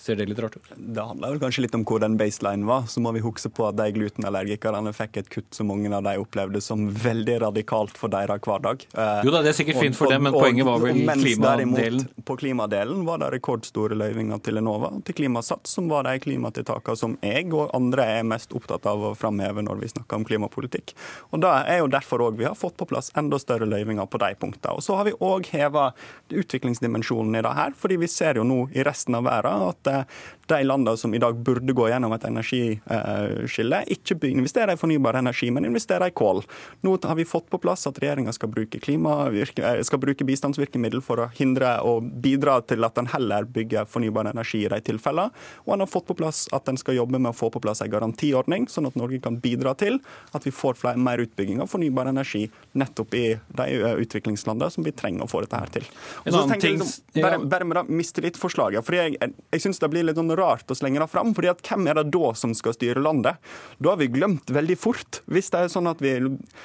Ser 0.02 0.16
det 0.18 0.26
litt 0.26 0.40
rart 0.42 0.56
ut? 0.58 0.70
Det 0.76 1.04
handler 1.06 1.36
vel 1.36 1.40
kanskje 1.44 1.62
litt 1.62 1.76
om 1.78 1.84
hvor 1.86 2.00
den 2.02 2.16
baseline 2.18 2.66
var. 2.66 2.88
Så 2.90 3.02
må 3.06 3.12
vi 3.14 3.20
huske 3.22 3.52
på 3.54 3.68
at 3.68 3.76
de 3.78 3.86
glutenallergikerne 3.94 4.90
fikk 4.98 5.20
et 5.22 5.30
kutt 5.30 5.54
som 5.54 5.68
mange 5.70 5.92
av 5.94 6.02
de 6.08 6.16
opplevde 6.18 6.62
som 6.66 6.88
veldig 6.90 7.36
radikalt 7.44 7.94
for 8.00 8.10
deres 8.10 8.42
hverdag. 8.42 8.82
Jo 9.22 9.30
da, 9.36 9.44
det 9.46 9.52
er 9.52 9.58
sikkert 9.60 9.78
fint 9.84 9.96
for 10.00 10.08
og- 10.10 10.16
dem, 10.16 10.24
men 10.24 10.34
og- 10.34 10.42
poenget 10.42 10.66
var 10.66 10.80
vel 10.82 10.96
klimadelen. 11.22 11.76
derimot 11.76 12.26
På 12.26 12.38
klimadelen 12.40 13.06
var 13.06 13.20
det 13.20 13.30
rekordstore 13.36 13.94
løyvinger 13.94 14.42
til 14.42 14.58
Enova 14.58 14.90
og 14.96 15.06
til 15.06 15.14
Klimasats, 15.16 15.68
som 15.78 15.88
var 15.88 16.04
de 16.10 16.18
klimatiltakene 16.20 16.98
som 16.98 17.18
jeg 17.22 17.54
og 17.54 17.70
andre 17.78 18.02
er 18.20 18.24
mest 18.24 18.50
opptatt 18.58 18.86
av 18.90 18.98
å 18.98 19.16
framheve 19.16 19.62
når 19.62 19.82
vi 19.82 19.88
snakker 19.94 20.16
om 20.16 20.26
klimapolitikk. 20.26 20.96
Og 21.32 21.42
Det 21.42 21.50
er 21.68 21.78
jo 21.80 21.88
derfor 21.88 22.20
òg 22.26 22.38
vi 22.38 22.46
har 22.46 22.56
fått 22.56 22.76
på 22.78 22.88
plass 22.88 23.12
enda 23.16 23.38
større 23.38 23.68
løyvinger 23.70 24.10
på 24.10 24.18
de 24.18 24.34
punktene. 24.34 24.74
Og 24.74 24.82
Så 24.82 24.96
har 24.96 25.04
vi 25.06 25.12
òg 25.12 25.46
heva 25.48 25.94
utviklingsdimensjonen 26.30 27.38
i 27.38 27.42
det 27.42 27.54
her, 27.54 27.72
fordi 27.78 27.98
vi 28.00 28.08
ser 28.08 28.36
jo 28.40 28.44
nå 28.48 28.70
i 28.74 28.84
resten 28.84 29.16
av 29.16 29.24
verden 29.30 29.68
at 29.70 29.91
eh, 29.92 30.06
de 30.52 30.62
landene 30.68 30.98
som 31.00 31.14
i 31.16 31.22
dag 31.22 31.40
burde 31.42 31.76
gå 31.76 31.90
gjennom 31.92 32.14
et 32.16 32.28
energiskille, 32.30 33.84
ikke 33.98 34.20
investere 34.32 34.62
investerer 34.62 34.74
i 34.74 34.78
fornybar 34.78 35.14
energi, 35.14 35.52
men 35.52 35.66
investerer 35.66 36.08
i 36.08 36.12
kål. 36.12 36.44
Nå 36.82 36.98
har 37.04 37.16
vi 37.16 37.26
fått 37.26 37.50
på 37.50 37.58
plass 37.58 37.88
at 37.88 38.00
regjeringa 38.00 38.32
skal 38.34 38.52
eh, 38.58 39.82
skal 39.84 40.00
bruke 40.00 40.26
bistandsvirkemiddel 40.26 41.02
for 41.02 41.20
å 41.20 41.30
hindre 41.36 41.80
og 41.82 42.04
bidra 42.22 42.62
til 42.62 42.84
at 42.84 42.98
en 42.98 43.08
heller 43.08 43.44
bygger 43.46 43.86
fornybar 43.86 44.32
energi 44.32 44.66
i 44.66 44.70
de 44.70 44.82
tilfellene. 44.82 45.32
Og 45.66 45.74
en 45.74 45.80
har 45.80 45.88
fått 45.88 46.08
på 46.08 46.16
plass 46.16 46.48
at 46.52 46.68
en 46.68 46.78
skal 46.78 46.96
jobbe 46.96 47.20
med 47.20 47.32
å 47.32 47.38
få 47.38 47.50
på 47.50 47.62
plass 47.62 47.82
en 47.82 47.92
garantiordning, 47.92 48.68
sånn 48.68 48.88
at 48.88 48.96
Norge 48.96 49.22
kan 49.22 49.40
bidra 49.42 49.74
til 49.76 50.00
at 50.32 50.46
vi 50.46 50.52
får 50.52 50.78
flere, 50.80 50.98
mer 50.98 51.22
utbygging 51.24 51.62
av 51.62 51.72
fornybar 51.72 52.10
energi 52.12 52.48
nettopp 52.74 53.16
i 53.16 53.26
de 53.58 53.68
eh, 53.80 53.98
utviklingslandene 54.04 54.72
som 54.72 54.86
vi 54.86 54.94
trenger 54.96 55.26
å 55.26 55.32
få 55.32 55.44
dette 55.46 55.62
her 55.62 55.74
til. 55.80 55.88
Og 56.26 56.34
så 56.36 56.46
tenker 56.50 56.70
jeg 56.70 56.80
liksom, 56.80 57.22
bare, 57.22 57.42
bare 57.46 57.68
med 57.68 57.80
det 57.80 57.86
mistillitsforslaget. 58.02 58.86
fordi 58.86 59.02
Jeg, 59.02 59.18
jeg, 59.20 59.36
jeg 59.56 59.66
synes 59.66 59.82
det 59.82 59.92
blir 59.92 60.08
litt 60.08 60.20
sånn 60.20 60.32
rart 60.42 60.72
å 60.72 60.78
slenge 60.78 61.02
det 61.02 61.10
fram. 61.12 61.34
fordi 61.38 61.52
at 61.54 61.64
Hvem 61.66 61.88
er 61.88 62.02
det 62.02 62.10
da 62.12 62.34
som 62.38 62.54
skal 62.58 62.76
styre 62.76 63.04
landet? 63.04 63.40
Da 63.80 63.94
har 63.94 64.02
vi 64.02 64.12
glemt 64.12 64.50
veldig 64.52 64.78
fort. 64.78 65.22
Hvis 65.32 65.52
det 65.54 65.64
er 65.64 65.74
sånn 65.74 65.90
at 65.90 66.02
vi 66.04 66.18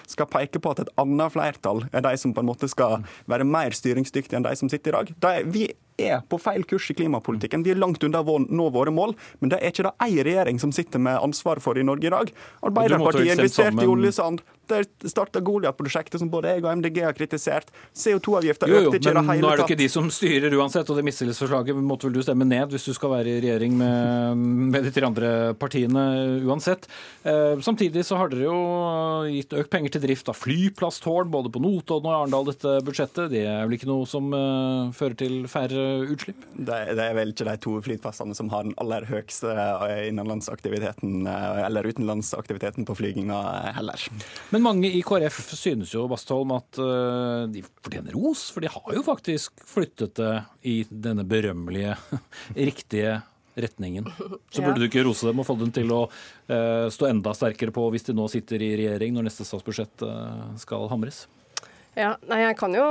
skal 0.09 0.31
peke 0.33 0.61
på 0.62 0.74
at 0.74 0.85
et 0.85 0.95
annet 1.01 1.33
flertall 1.37 1.87
er 1.93 2.05
de 2.07 2.16
som 2.20 2.35
på 2.35 2.43
en 2.43 2.51
måte 2.51 2.68
skal 2.72 3.05
være 3.31 3.47
mer 3.47 3.77
styringsdyktige 3.77 4.41
enn 4.41 4.47
de 4.49 4.57
som 4.59 4.72
sitter 4.72 4.95
i 4.95 4.99
dag. 4.99 5.12
Da 5.20 5.37
er 5.39 5.51
vi 5.51 5.68
er 5.97 6.20
på 6.29 6.39
feil 6.41 6.64
kurs 6.68 6.91
i 6.93 6.97
klimapolitikken. 6.97 7.64
Vi 7.64 7.72
er 7.72 7.81
langt 7.81 8.05
unna 8.05 8.20
å 8.20 8.39
nå 8.45 8.68
våre 8.74 8.93
mål, 8.93 9.14
men 9.41 9.53
det 9.53 9.61
er 9.61 9.72
ikke 9.72 9.87
det 9.89 9.95
ei 10.05 10.24
regjering 10.27 10.61
som 10.61 10.74
sitter 10.74 11.03
med 11.03 11.18
ansvaret 11.22 11.64
for 11.64 11.79
i 11.79 11.85
Norge 11.87 12.09
i 12.09 12.12
dag. 12.12 12.33
Arbeiderpartiet 12.66 13.37
investerte 13.37 13.85
i 13.85 13.91
oljesand. 13.91 14.43
Starta 15.07 15.41
Goliat-prosjektet, 15.45 16.19
som 16.21 16.31
både 16.33 16.55
jeg 16.55 16.64
og 16.64 16.71
MDG 16.81 17.03
har 17.07 17.17
kritisert. 17.17 17.71
CO2-avgifta 17.97 18.69
Jo, 18.71 18.81
jo, 18.81 18.91
økte 18.91 19.01
ikke 19.01 19.12
i 19.12 19.17
det 19.17 19.25
hele 19.31 19.43
nå 19.43 19.53
er 19.53 19.61
det 19.61 19.67
ikke 19.69 19.79
de 19.79 19.89
som 19.93 20.09
styrer 20.12 20.55
uansett, 20.59 20.89
og 20.91 20.99
det 20.99 21.05
mistillitsforslaget 21.07 21.79
måtte 21.87 22.09
vel 22.09 22.17
du 22.17 22.23
stemme 22.25 22.47
ned 22.49 22.73
hvis 22.73 22.87
du 22.89 22.93
skal 22.97 23.12
være 23.12 23.37
i 23.37 23.41
regjering 23.45 23.77
med, 23.79 24.45
med 24.75 24.87
de 24.87 24.93
tre 24.95 25.07
andre 25.09 25.31
partiene 25.59 26.05
uansett. 26.47 26.89
Eh, 27.27 27.61
samtidig 27.64 28.05
så 28.07 28.19
har 28.21 28.33
dere 28.33 28.47
jo 28.49 28.59
gitt 29.31 29.55
økt 29.57 29.73
penger 29.73 29.97
til 29.97 30.05
drift 30.07 30.31
av 30.33 30.39
flyplasstårn 30.39 31.31
både 31.33 31.53
på 31.55 31.62
Notodden 31.62 32.11
og 32.11 32.17
Arendal 32.21 32.51
dette 32.51 32.77
budsjettet. 32.87 33.31
Det 33.33 33.45
er 33.47 33.64
vel 33.64 33.79
ikke 33.79 33.91
noe 33.91 34.09
som 34.11 34.33
eh, 34.37 34.93
fører 34.97 35.19
til 35.23 35.37
færre 35.51 35.87
utslipp? 36.07 36.47
Det, 36.57 36.81
det 36.97 37.07
er 37.07 37.17
vel 37.19 37.35
ikke 37.35 37.49
de 37.49 37.57
to 37.62 37.77
flyplassene 37.87 38.37
som 38.39 38.51
har 38.55 38.67
den 38.67 38.77
aller 38.83 39.07
høyeste 39.09 39.53
eh, 39.53 40.07
innenlandsaktiviteten 40.11 41.27
eller 41.27 41.87
utenlandsaktiviteten 41.87 42.87
på 42.87 42.97
flyginga 42.99 43.41
heller. 43.77 44.07
Men 44.55 44.55
mange 44.62 44.88
i 44.92 45.02
KrF 45.07 45.38
synes 45.57 45.92
jo 45.94 46.07
Bastholm, 46.11 46.52
at 46.57 46.78
uh, 46.82 47.46
de 47.50 47.62
fortjener 47.84 48.14
ros, 48.16 48.48
for 48.54 48.64
de 48.64 48.70
har 48.72 48.94
jo 48.96 49.02
faktisk 49.07 49.62
flyttet 49.68 50.14
det 50.18 50.34
i 50.66 50.76
denne 50.90 51.24
berømmelige, 51.28 51.96
riktige 52.70 53.18
retningen. 53.57 54.04
Så 54.52 54.61
Ja. 54.61 54.66
burde 54.68 54.82
du 54.82 54.86
ikke 54.88 55.04
rose 55.07 55.24
dem 55.26 55.40
og 55.40 55.46
få 55.48 55.57
dem 55.59 55.70
til 55.72 55.88
å 55.94 56.02
uh, 56.11 56.86
stå 56.92 57.09
enda 57.09 57.32
sterkere 57.34 57.72
på 57.72 57.86
hvis 57.94 58.04
de 58.11 58.12
nå 58.16 58.26
sitter 58.28 58.61
i 58.62 58.74
regjering 58.76 59.14
når 59.16 59.30
neste 59.30 59.46
statsbudsjett 59.48 60.04
uh, 60.04 60.52
skal 60.61 60.88
hamres. 60.92 61.24
Ja, 61.96 62.11
nei, 62.28 62.42
jeg 62.44 62.59
kan 62.61 62.74
jo 62.76 62.84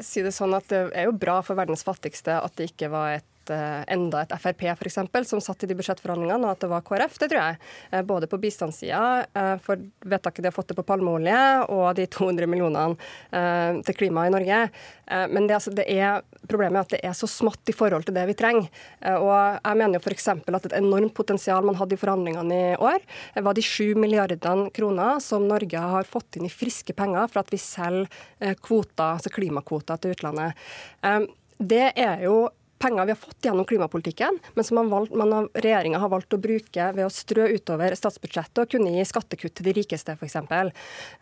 si 0.00 0.22
det 0.24 0.32
sånn 0.32 0.54
at 0.56 0.64
det 0.72 0.86
er 0.96 1.10
jo 1.10 1.12
bra 1.20 1.42
for 1.44 1.58
verdens 1.58 1.84
fattigste 1.84 2.38
at 2.40 2.54
det 2.56 2.70
ikke 2.70 2.88
var 2.88 3.18
et 3.18 3.26
eh, 3.54 3.84
enda 3.92 4.22
et 4.22 4.34
Frp 4.40 4.62
for 4.78 4.88
eksempel, 4.88 5.26
som 5.28 5.40
satt 5.42 5.64
i 5.64 5.68
de 5.70 5.76
budsjettforhandlingene, 5.78 6.44
og 6.44 6.54
at 6.54 6.64
det 6.64 6.70
var 6.70 6.84
KrF. 6.86 7.18
Det 7.22 7.28
tror 7.32 7.40
jeg. 7.42 7.58
Eh, 7.90 8.02
Både 8.06 8.28
på 8.30 8.38
bistandssida, 8.42 9.26
eh, 9.34 9.54
for 9.62 9.80
vedtaket 10.06 10.44
de 10.44 10.50
har 10.50 10.56
fått 10.56 10.72
det 10.72 10.78
på 10.78 10.86
palmeolje, 10.86 11.38
og 11.72 11.94
de 11.98 12.06
200 12.16 12.48
millionene 12.50 13.82
til 13.84 13.96
klima 13.96 14.24
i 14.26 14.30
Norge. 14.32 14.58
Men 15.30 15.46
det, 15.46 15.56
altså, 15.56 15.70
det 15.74 15.84
er, 15.92 16.22
problemet 16.48 16.78
er 16.78 16.84
at 16.86 16.92
det 16.94 17.00
er 17.04 17.14
så 17.14 17.28
smått 17.30 17.70
i 17.70 17.74
forhold 17.76 18.06
til 18.06 18.14
det 18.16 18.24
vi 18.30 18.36
trenger. 18.38 18.68
Og 19.20 19.32
jeg 19.34 19.78
mener 19.78 19.98
jo 19.98 20.02
f.eks. 20.02 20.28
at 20.32 20.68
et 20.68 20.76
enormt 20.78 21.14
potensial 21.14 21.66
man 21.66 21.78
hadde 21.78 21.94
i 21.94 22.00
forhandlingene 22.00 22.60
i 22.72 22.74
år, 22.80 23.04
var 23.44 23.58
de 23.58 23.64
7 23.66 23.94
milliardene 24.00 24.70
kroner 24.74 25.20
som 25.22 25.46
Norge 25.46 25.82
har 25.94 26.08
fått 26.08 26.40
inn 26.40 26.48
i 26.48 26.52
friske 26.52 26.96
penger 26.96 27.28
for 27.30 27.42
at 27.42 27.52
vi 27.52 27.60
selger 27.60 28.56
kvoter, 28.62 29.18
altså 29.18 29.32
klimakvoter 29.34 30.00
til 30.02 30.16
utlandet. 30.16 30.56
Det 31.58 31.92
er 31.96 32.24
jo 32.26 32.46
penger 32.82 33.08
vi 33.08 33.14
har 33.14 33.20
fått 33.20 33.44
gjennom 33.48 33.66
klimapolitikken, 33.68 34.38
men 34.54 34.64
som 34.64 34.80
regjeringa 35.54 36.00
har 36.02 36.12
valgt 36.12 36.34
å 36.36 36.40
bruke 36.40 36.90
ved 36.96 37.06
å 37.06 37.12
strø 37.12 37.48
utover 37.56 37.94
statsbudsjettet 37.96 38.64
og 38.64 38.72
kunne 38.72 38.92
gi 38.94 39.06
skattekutt 39.08 39.56
til 39.56 39.70
de 39.70 39.76
rikeste, 39.80 40.16
f.eks. 40.16 40.36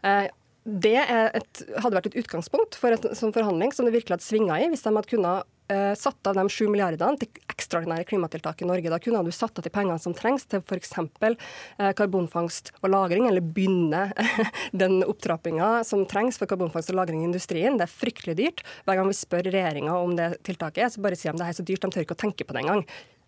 Eh, 0.04 0.26
det 0.64 0.96
et, 0.96 1.64
hadde 1.76 1.96
vært 1.98 2.08
et 2.08 2.20
utgangspunkt 2.22 2.78
for 2.80 2.94
en 2.94 3.16
sånn 3.16 3.34
forhandling 3.36 3.74
som 3.76 3.84
det 3.84 3.92
virkelig 3.92 4.16
hadde 4.16 4.26
svinga 4.26 4.56
i, 4.62 4.70
hvis 4.72 4.84
de 4.86 4.94
hadde 4.94 5.10
kunnet 5.10 5.50
eh, 5.68 5.94
satt 5.98 6.26
av 6.26 6.36
de 6.38 6.44
7 6.50 6.68
milliardene 6.72 7.20
til 7.20 7.30
ekstraordinære 7.52 8.06
klimatiltak 8.08 8.62
i 8.62 8.68
Norge. 8.68 8.90
Da 8.92 9.00
kunne 9.02 9.22
du 9.24 9.32
satt 9.34 9.58
av 9.58 9.66
de 9.66 9.72
pengene 9.72 10.00
som 10.02 10.14
trengs 10.16 10.46
til 10.50 10.62
f.eks. 10.62 10.92
Eh, 10.98 11.92
karbonfangst 11.96 12.72
og 12.82 12.90
-lagring, 12.90 13.28
eller 13.28 13.40
begynne 13.40 14.12
den 14.72 15.02
opptrappinga 15.02 15.84
som 15.84 16.06
trengs 16.06 16.38
for 16.38 16.46
karbonfangst 16.46 16.90
og 16.90 16.96
-lagring 17.00 17.22
i 17.22 17.30
industrien. 17.30 17.78
Det 17.78 17.88
er 17.88 17.98
fryktelig 17.98 18.36
dyrt. 18.36 18.64
Hver 18.84 18.96
gang 18.96 19.08
vi 19.08 19.18
spør 19.18 19.50
regjeringa 19.50 19.96
om 19.96 20.16
det 20.16 20.42
tiltaket, 20.44 20.92
så 20.92 21.00
bare 21.00 21.16
sier 21.16 21.32
de 21.32 21.38
det 21.38 21.48
er 21.48 21.58
så 21.60 21.64
dyrt, 21.64 21.80
de 21.80 21.90
tør 21.90 22.04
ikke 22.04 22.18
å 22.18 22.24
tenke 22.24 22.44
på 22.44 22.52
det 22.52 22.64
engang. 22.64 22.84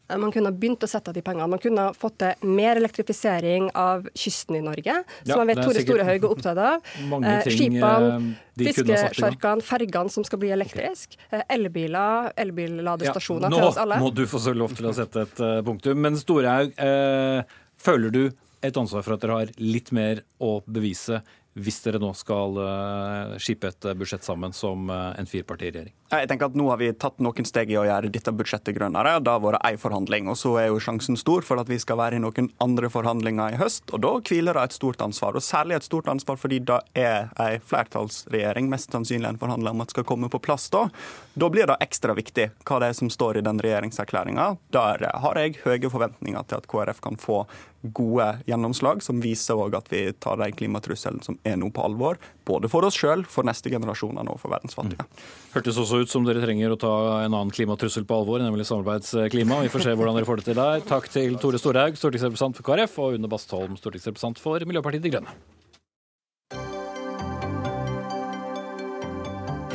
Eh, 0.09 0.17
Man 0.19 0.33
kunne 0.33 0.51
ha 0.51 0.55
begynt 0.55 0.83
å 0.85 0.89
sette 0.91 1.11
av 1.11 1.15
de 1.17 1.23
pengene. 1.23 1.49
Man 1.51 1.59
kunne 1.63 1.89
ha 1.89 1.95
fått 1.97 2.19
til 2.23 2.49
mer 2.57 2.77
elektrifisering 2.81 3.71
av 3.75 4.07
kysten 4.15 4.57
i 4.59 4.63
Norge, 4.65 4.99
som 5.25 5.33
Ja, 5.33 5.39
jeg 5.43 5.51
vet 5.53 5.63
Tore 5.65 5.85
Storehaug 5.85 6.25
er 6.25 6.31
opptatt 6.31 6.59
av. 6.59 6.81
Eh, 7.27 7.43
ting, 7.47 7.57
Skipene, 7.57 8.37
eh, 8.59 8.67
fiskesjarkene, 8.67 9.65
fergene 9.65 10.11
som 10.13 10.25
skal 10.27 10.39
bli 10.43 10.51
elektrisk. 10.55 11.17
Eh, 11.31 11.43
Elbiler, 11.57 12.31
elbilladestasjoner 12.37 13.51
nå 13.51 13.57
til 13.61 13.69
oss 13.71 13.79
alle. 13.83 13.99
må 14.03 14.11
du 14.15 14.25
få 14.31 14.39
så 14.43 14.55
lov 14.55 14.75
til 14.77 14.87
å 14.91 14.95
sette 14.97 15.25
et 15.27 15.41
eh, 15.41 15.61
punktum. 15.67 15.99
Men 16.01 16.19
Storehaug, 16.21 16.75
eh, 16.79 17.43
føler 17.83 18.13
du 18.15 18.23
et 18.63 18.77
ansvar 18.81 19.05
for 19.07 19.17
at 19.17 19.21
dere 19.25 19.41
har 19.41 19.53
litt 19.59 19.93
mer 19.93 20.23
å 20.43 20.59
bevise 20.67 21.23
hvis 21.57 21.81
dere 21.85 22.01
nå 22.03 22.13
skal 22.17 22.59
uh, 22.61 23.37
skipe 23.41 23.71
et 23.73 23.89
budsjett 23.97 24.25
sammen 24.27 24.53
som 24.57 24.91
uh, 24.93 25.15
en 25.17 25.29
firepartiregjering? 25.29 25.95
Jeg 26.07 26.29
tenker 26.31 26.47
at 26.47 26.57
Nå 26.57 26.69
har 26.71 26.79
vi 26.79 26.93
tatt 26.95 27.19
noen 27.25 27.47
steg 27.49 27.73
i 27.73 27.79
å 27.81 27.85
gjøre 27.87 28.11
dette 28.13 28.31
budsjettet 28.31 28.77
grønnere. 28.77 29.17
Det 29.25 29.33
har 29.33 29.43
vært 29.43 29.65
ei 29.67 29.75
forhandling. 29.81 30.29
og 30.31 30.39
Så 30.39 30.53
er 30.61 30.69
jo 30.69 30.79
sjansen 30.83 31.19
stor 31.19 31.43
for 31.47 31.59
at 31.59 31.71
vi 31.71 31.81
skal 31.83 31.99
være 31.99 32.21
i 32.21 32.23
noen 32.23 32.51
andre 32.63 32.91
forhandlinger 32.93 33.57
i 33.57 33.61
høst. 33.61 33.89
og 33.91 34.05
Da 34.05 34.13
hviler 34.21 34.55
det 34.55 34.69
et 34.69 34.77
stort 34.77 35.03
ansvar. 35.03 35.35
og 35.35 35.43
Særlig 35.43 35.81
et 35.81 35.89
stort 35.89 36.09
ansvar 36.13 36.39
fordi 36.39 36.61
det 36.69 36.79
er 36.95 37.33
ei 37.43 37.59
flertallsregjering 37.59 38.71
mest 38.71 38.95
sannsynlig 38.95 39.33
en 39.33 39.41
forhandler 39.41 39.75
om 39.75 39.83
at 39.83 39.95
skal 39.95 40.07
komme 40.07 40.31
på 40.31 40.43
plass 40.43 40.69
da. 40.71 40.87
Da 41.35 41.51
blir 41.51 41.67
det 41.67 41.81
ekstra 41.83 42.15
viktig 42.15 42.53
hva 42.63 42.81
det 42.83 42.93
er 42.93 43.01
som 43.01 43.11
står 43.11 43.41
i 43.41 43.47
den 43.47 43.59
regjeringserklæringa. 43.65 44.53
Der 44.77 45.09
har 45.11 45.43
jeg 45.43 45.59
høye 45.65 45.91
forventninger 45.91 46.47
til 46.47 46.61
at 46.61 46.71
KrF 46.71 47.03
kan 47.03 47.19
få 47.19 47.43
gode 47.83 48.27
gjennomslag 48.47 49.03
som 49.05 49.21
viser 49.23 49.61
at 49.77 49.91
vi 49.93 50.13
tar 50.13 50.39
den 50.41 50.55
klimatrusselen 50.57 51.23
som 51.23 51.39
er 51.47 51.57
nå 51.61 51.71
på 51.75 51.85
alvor. 51.87 52.21
Både 52.47 52.71
for 52.73 52.87
oss 52.87 52.99
sjøl, 52.99 53.25
for 53.29 53.47
neste 53.47 53.71
generasjoner 53.73 54.29
og 54.31 54.41
for 54.43 54.55
verdens 54.55 54.77
fattige. 54.77 55.07
Mm. 55.07 55.27
Hørtes 55.57 55.81
også 55.83 56.03
ut 56.03 56.13
som 56.13 56.27
dere 56.27 56.43
trenger 56.45 56.75
å 56.75 56.79
ta 56.81 56.95
en 57.25 57.33
annen 57.33 57.55
klimatrussel 57.55 58.07
på 58.09 58.21
alvor, 58.21 58.43
nemlig 58.43 58.69
samarbeidsklima. 58.69 59.63
Vi 59.67 59.73
får 59.73 59.87
se 59.89 59.97
hvordan 59.97 60.19
dere 60.19 60.29
får 60.29 60.43
det 60.43 60.49
til 60.51 60.61
der. 60.61 60.87
Takk 60.87 61.11
til 61.13 61.37
Tore 61.43 61.61
Storhaug, 61.63 61.99
stortingsrepresentant 61.99 62.61
for 62.61 62.71
KrF, 62.71 62.99
og 63.03 63.19
Une 63.19 63.31
Bastholm, 63.31 63.79
stortingsrepresentant 63.81 64.43
for 64.43 64.67
Miljøpartiet 64.69 65.07
De 65.07 65.15
Grønne. 65.17 65.37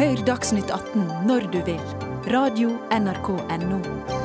Hør 0.01 0.23
Dagsnytt 0.25 0.71
18 0.71 1.27
når 1.29 1.51
du 1.53 1.59
vil. 1.67 1.83
Radio 2.31 2.77
NRK 2.89 3.29
Radio.nrk.no. 3.35 4.20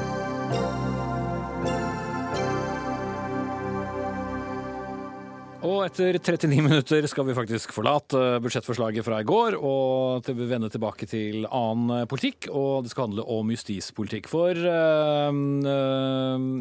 Og 5.67 5.81
etter 5.83 6.15
39 6.15 6.63
minutter 6.63 7.07
skal 7.11 7.27
vi 7.27 7.35
faktisk 7.35 7.73
forlate 7.75 8.21
budsjettforslaget 8.45 9.03
fra 9.03 9.19
i 9.19 9.27
går 9.27 9.57
og 9.59 10.23
til 10.27 10.37
vende 10.47 10.69
tilbake 10.71 11.09
til 11.11 11.47
annen 11.49 12.07
politikk. 12.07 12.47
Og 12.53 12.85
det 12.85 12.93
skal 12.93 13.09
handle 13.09 13.25
om 13.35 13.51
justispolitikk. 13.51 14.29
For 14.31 14.55
øh, 14.55 15.33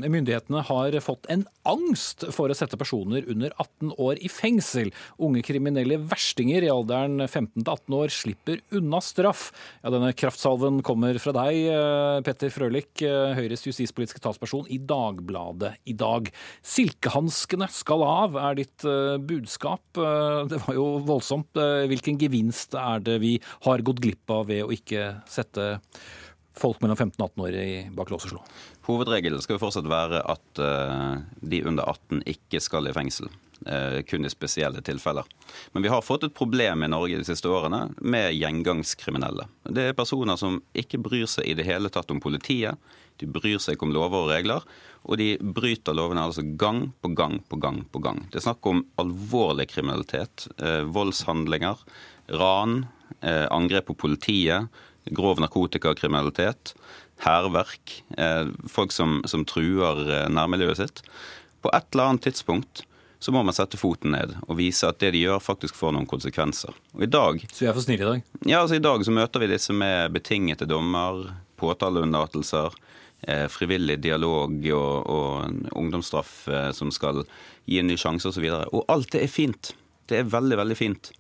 myndighetene 0.10 0.64
har 0.66 0.98
fått 1.06 1.30
en 1.34 1.44
angst 1.70 2.26
for 2.34 2.50
å 2.50 2.58
sette 2.58 2.80
personer 2.82 3.28
under 3.30 3.54
18 3.62 3.94
år 4.02 4.24
i 4.26 4.32
fengsel. 4.32 4.90
Unge 5.22 5.44
kriminelle 5.46 6.00
verstinger 6.02 6.66
i 6.66 6.74
alderen 6.74 7.28
15 7.28 7.62
til 7.62 7.72
18 7.76 7.98
år 8.00 8.16
slipper 8.16 8.64
unna 8.80 9.04
straff. 9.06 9.52
Ja, 9.84 9.94
denne 9.94 10.16
kraftsalven 10.18 10.82
kommer 10.88 11.22
fra 11.22 11.36
deg, 11.44 11.62
eh, 11.76 12.24
Petter 12.26 12.54
Frølich, 12.54 13.06
Høyres 13.06 13.68
justispolitiske 13.70 14.24
talsperson 14.24 14.66
i 14.74 14.82
Dagbladet 14.82 15.76
i 15.86 15.94
dag. 15.94 16.34
Silkehanskene 16.66 17.70
skal 17.70 18.08
av, 18.10 18.42
er 18.42 18.62
ditt 18.64 18.90
Eh, 18.95 18.95
budskap. 19.20 19.98
Eh, 19.98 20.42
det 20.52 20.62
var 20.66 20.78
jo 20.78 20.86
voldsomt. 21.06 21.56
Eh, 21.60 21.86
hvilken 21.92 22.20
gevinst 22.22 22.76
er 22.80 23.04
det 23.06 23.20
vi 23.24 23.36
har 23.68 23.86
gått 23.86 24.02
glipp 24.04 24.32
av 24.34 24.48
ved 24.52 24.66
å 24.66 24.74
ikke 24.74 25.22
sette 25.30 25.76
folk 26.56 26.80
mellom 26.84 26.98
15 26.98 27.20
og 27.20 27.32
18 27.36 27.46
år 27.46 27.96
bak 27.96 28.12
lås 28.14 28.28
og 28.28 28.36
slå? 28.36 28.44
Hovedregelen 28.88 29.42
skal 29.44 29.58
jo 29.58 29.64
fortsatt 29.66 29.90
være 29.92 30.22
at 30.24 30.62
de 31.42 31.60
under 31.68 31.84
18 31.90 32.22
ikke 32.32 32.62
skal 32.64 32.88
i 32.88 32.94
fengsel. 32.96 33.28
Kun 34.08 34.28
i 34.28 34.32
spesielle 34.32 34.80
tilfeller. 34.86 35.26
Men 35.74 35.84
vi 35.84 35.92
har 35.92 36.06
fått 36.06 36.24
et 36.24 36.36
problem 36.38 36.86
i 36.86 36.90
Norge 36.94 37.18
de 37.20 37.28
siste 37.28 37.50
årene 37.52 37.90
med 38.00 38.38
gjengangskriminelle. 38.38 39.50
Det 39.68 39.90
er 39.90 39.98
personer 39.98 40.40
som 40.40 40.62
ikke 40.78 41.02
bryr 41.04 41.28
seg 41.28 41.50
i 41.50 41.58
det 41.58 41.66
hele 41.68 41.92
tatt 41.92 42.14
om 42.14 42.22
politiet. 42.24 42.80
De 43.20 43.28
bryr 43.28 43.60
seg 43.60 43.76
ikke 43.76 43.90
om 43.90 43.96
lover 43.96 44.24
og 44.24 44.32
regler, 44.32 44.64
og 45.06 45.20
de 45.22 45.36
bryter 45.40 45.96
lovene 45.98 46.24
altså 46.26 46.44
gang 46.58 46.88
på 47.02 47.12
gang 47.18 47.38
på 47.50 47.60
gang 47.62 47.84
på 47.94 48.02
gang. 48.02 48.24
Det 48.32 48.40
er 48.40 48.48
snakk 48.48 48.66
om 48.70 48.84
alvorlig 49.02 49.68
kriminalitet. 49.70 50.48
Eh, 50.58 50.82
voldshandlinger, 50.90 51.78
ran, 52.42 52.86
eh, 53.22 53.46
angrep 53.54 53.92
på 53.92 53.98
politiet, 54.06 54.68
grov 55.14 55.40
narkotikakriminalitet, 55.44 56.74
hærverk. 57.26 58.02
Eh, 58.18 58.50
folk 58.68 58.92
som, 58.92 59.22
som 59.30 59.46
truer 59.46 60.02
eh, 60.10 60.28
nærmiljøet 60.34 60.82
sitt. 60.82 61.06
På 61.62 61.72
et 61.74 61.88
eller 61.94 62.12
annet 62.12 62.26
tidspunkt 62.30 62.86
så 63.26 63.32
må 63.34 63.42
man 63.46 63.56
sette 63.58 63.78
foten 63.80 64.14
ned 64.14 64.36
og 64.46 64.58
vise 64.60 64.86
at 64.86 65.00
det 65.02 65.14
de 65.16 65.24
gjør, 65.24 65.42
faktisk 65.42 65.78
får 65.78 65.96
noen 65.96 66.10
konsekvenser. 66.10 66.76
Og 66.94 67.06
i 67.06 67.10
dag, 67.10 67.40
Så 67.50 67.64
vi 67.64 67.70
er 67.70 67.74
for 67.74 67.86
snille 67.86 68.04
i 68.04 68.10
dag? 68.10 68.26
Ja, 68.46 68.60
altså 68.62 68.78
i 68.78 68.84
dag 68.84 69.06
så 69.06 69.14
møter 69.16 69.42
vi 69.42 69.50
disse 69.50 69.74
med 69.74 70.14
betingete 70.14 70.68
dommer, 70.70 71.32
påtaleunnlatelser, 71.58 72.76
frivillig 73.50 74.00
dialog 74.04 74.58
og, 74.76 75.10
og 75.10 75.76
ungdomsstraff 75.78 76.48
eh, 76.48 76.72
som 76.76 76.92
skal 76.94 77.24
gi 77.66 77.80
en 77.82 77.88
ny 77.90 77.98
sjanse 77.98 78.30
osv. 78.30 78.46
Og, 78.52 78.74
og 78.74 78.90
alt 78.92 79.14
det 79.16 79.24
er 79.26 79.32
fint. 79.32 79.74
Det 80.10 80.20
er 80.20 80.34
veldig, 80.34 80.60
veldig 80.62 80.78
fint. 80.78 81.12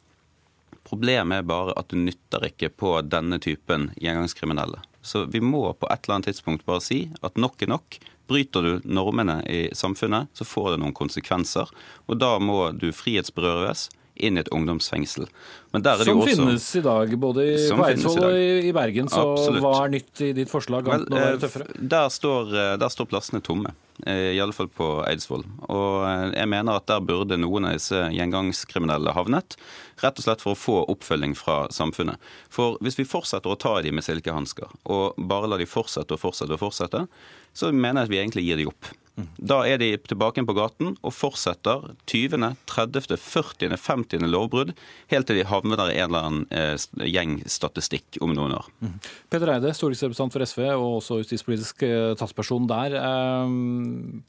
Problemet 0.85 1.41
er 1.41 1.47
bare 1.49 1.73
at 1.79 1.89
det 1.89 2.03
nytter 2.03 2.45
ikke 2.51 2.69
på 2.69 2.91
denne 3.09 3.39
typen 3.41 3.89
gjengangskriminelle. 3.97 4.83
Så 5.05 5.25
vi 5.29 5.41
må 5.41 5.63
på 5.73 5.89
et 5.89 6.05
eller 6.05 6.19
annet 6.19 6.29
tidspunkt 6.31 6.65
bare 6.65 6.83
si 6.85 7.05
at 7.25 7.37
nok 7.41 7.61
er 7.61 7.73
nok. 7.73 7.97
Bryter 8.29 8.65
du 8.65 8.87
normene 8.89 9.39
i 9.49 9.67
samfunnet, 9.77 10.31
så 10.33 10.45
får 10.45 10.73
det 10.73 10.81
noen 10.81 10.95
konsekvenser. 10.97 11.69
Og 12.09 12.17
da 12.21 12.35
må 12.41 12.71
du 12.73 12.89
frihetsberøves 12.93 13.89
inn 14.15 14.37
i 14.37 14.43
et 14.43 14.51
ungdomsfengsel. 14.55 15.27
som 15.75 16.19
også, 16.21 16.27
finnes 16.29 16.67
i 16.79 16.81
dag, 16.85 17.15
både 17.19 17.45
i, 17.45 17.55
Eidsvoll 17.67 18.21
og 18.23 18.37
i, 18.39 18.71
Bergen. 18.75 19.09
Så 19.11 19.23
Absolutt. 19.33 19.63
hva 19.65 19.73
er 19.83 19.95
nytt 19.97 20.21
i 20.23 20.29
ditt 20.37 20.51
forslag? 20.51 20.87
Vel, 20.87 21.03
eh, 21.11 21.47
der, 21.75 22.07
står, 22.13 22.53
eh, 22.55 22.75
der 22.79 22.93
står 22.93 23.09
plassene 23.11 23.43
tomme. 23.43 23.75
Eh, 24.05 24.35
I 24.35 24.39
alle 24.43 24.55
fall 24.55 24.69
på 24.71 24.87
Eidsvoll. 25.07 25.43
Og 25.67 26.33
jeg 26.35 26.47
mener 26.51 26.79
at 26.79 26.87
der 26.87 27.03
burde 27.03 27.39
noen 27.39 27.67
av 27.69 27.77
disse 27.77 28.07
gjengangskriminelle 28.15 29.15
havnet. 29.15 29.57
Rett 30.03 30.19
og 30.19 30.27
slett 30.27 30.43
for 30.43 30.55
å 30.55 30.59
få 30.59 30.81
oppfølging 30.91 31.35
fra 31.39 31.65
samfunnet. 31.71 32.19
For 32.51 32.79
hvis 32.83 32.99
vi 32.99 33.07
fortsetter 33.07 33.51
å 33.51 33.59
ta 33.59 33.77
dem 33.83 33.99
med 33.99 34.07
silkehansker, 34.07 34.71
og 34.91 35.19
bare 35.31 35.51
lar 35.51 35.63
de 35.63 35.67
fortsette 35.67 36.15
og 36.15 36.23
fortsette 36.23 36.55
og 36.55 36.63
fortsette, 36.63 37.07
så 37.55 37.71
mener 37.71 38.03
jeg 38.03 38.07
at 38.07 38.15
vi 38.15 38.23
egentlig 38.23 38.47
gir 38.47 38.63
de 38.63 38.71
opp. 38.71 38.95
Da 39.37 39.61
er 39.63 39.79
de 39.79 39.93
tilbake 40.03 40.43
på 40.43 40.55
gaten 40.57 40.95
og 40.99 41.13
fortsetter 41.15 41.93
20., 42.11 42.49
30., 42.67 43.17
40., 43.21 43.77
50. 43.79 44.25
lovbrudd 44.27 44.73
helt 45.13 45.29
til 45.29 45.39
de 45.39 45.47
havner 45.47 45.83
i 45.85 45.99
en 46.01 46.09
eller 46.09 46.27
annen 46.27 46.43
eh, 46.51 46.75
gjengstatistikk 47.07 48.19
om 48.25 48.35
noen 48.35 48.57
år. 48.57 48.67
Mm. 48.83 48.97
Peter 49.31 49.53
Eide, 49.55 49.71
stortingsrepresentant 49.77 50.35
for 50.35 50.45
SV 50.45 50.65
og 50.73 50.89
også 50.99 51.21
justispolitisk 51.23 51.87
eh, 51.87 52.11
talsperson 52.19 52.67
der. 52.69 52.97
Eh, 52.99 53.55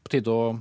på 0.06 0.14
tide 0.14 0.32
å 0.32 0.56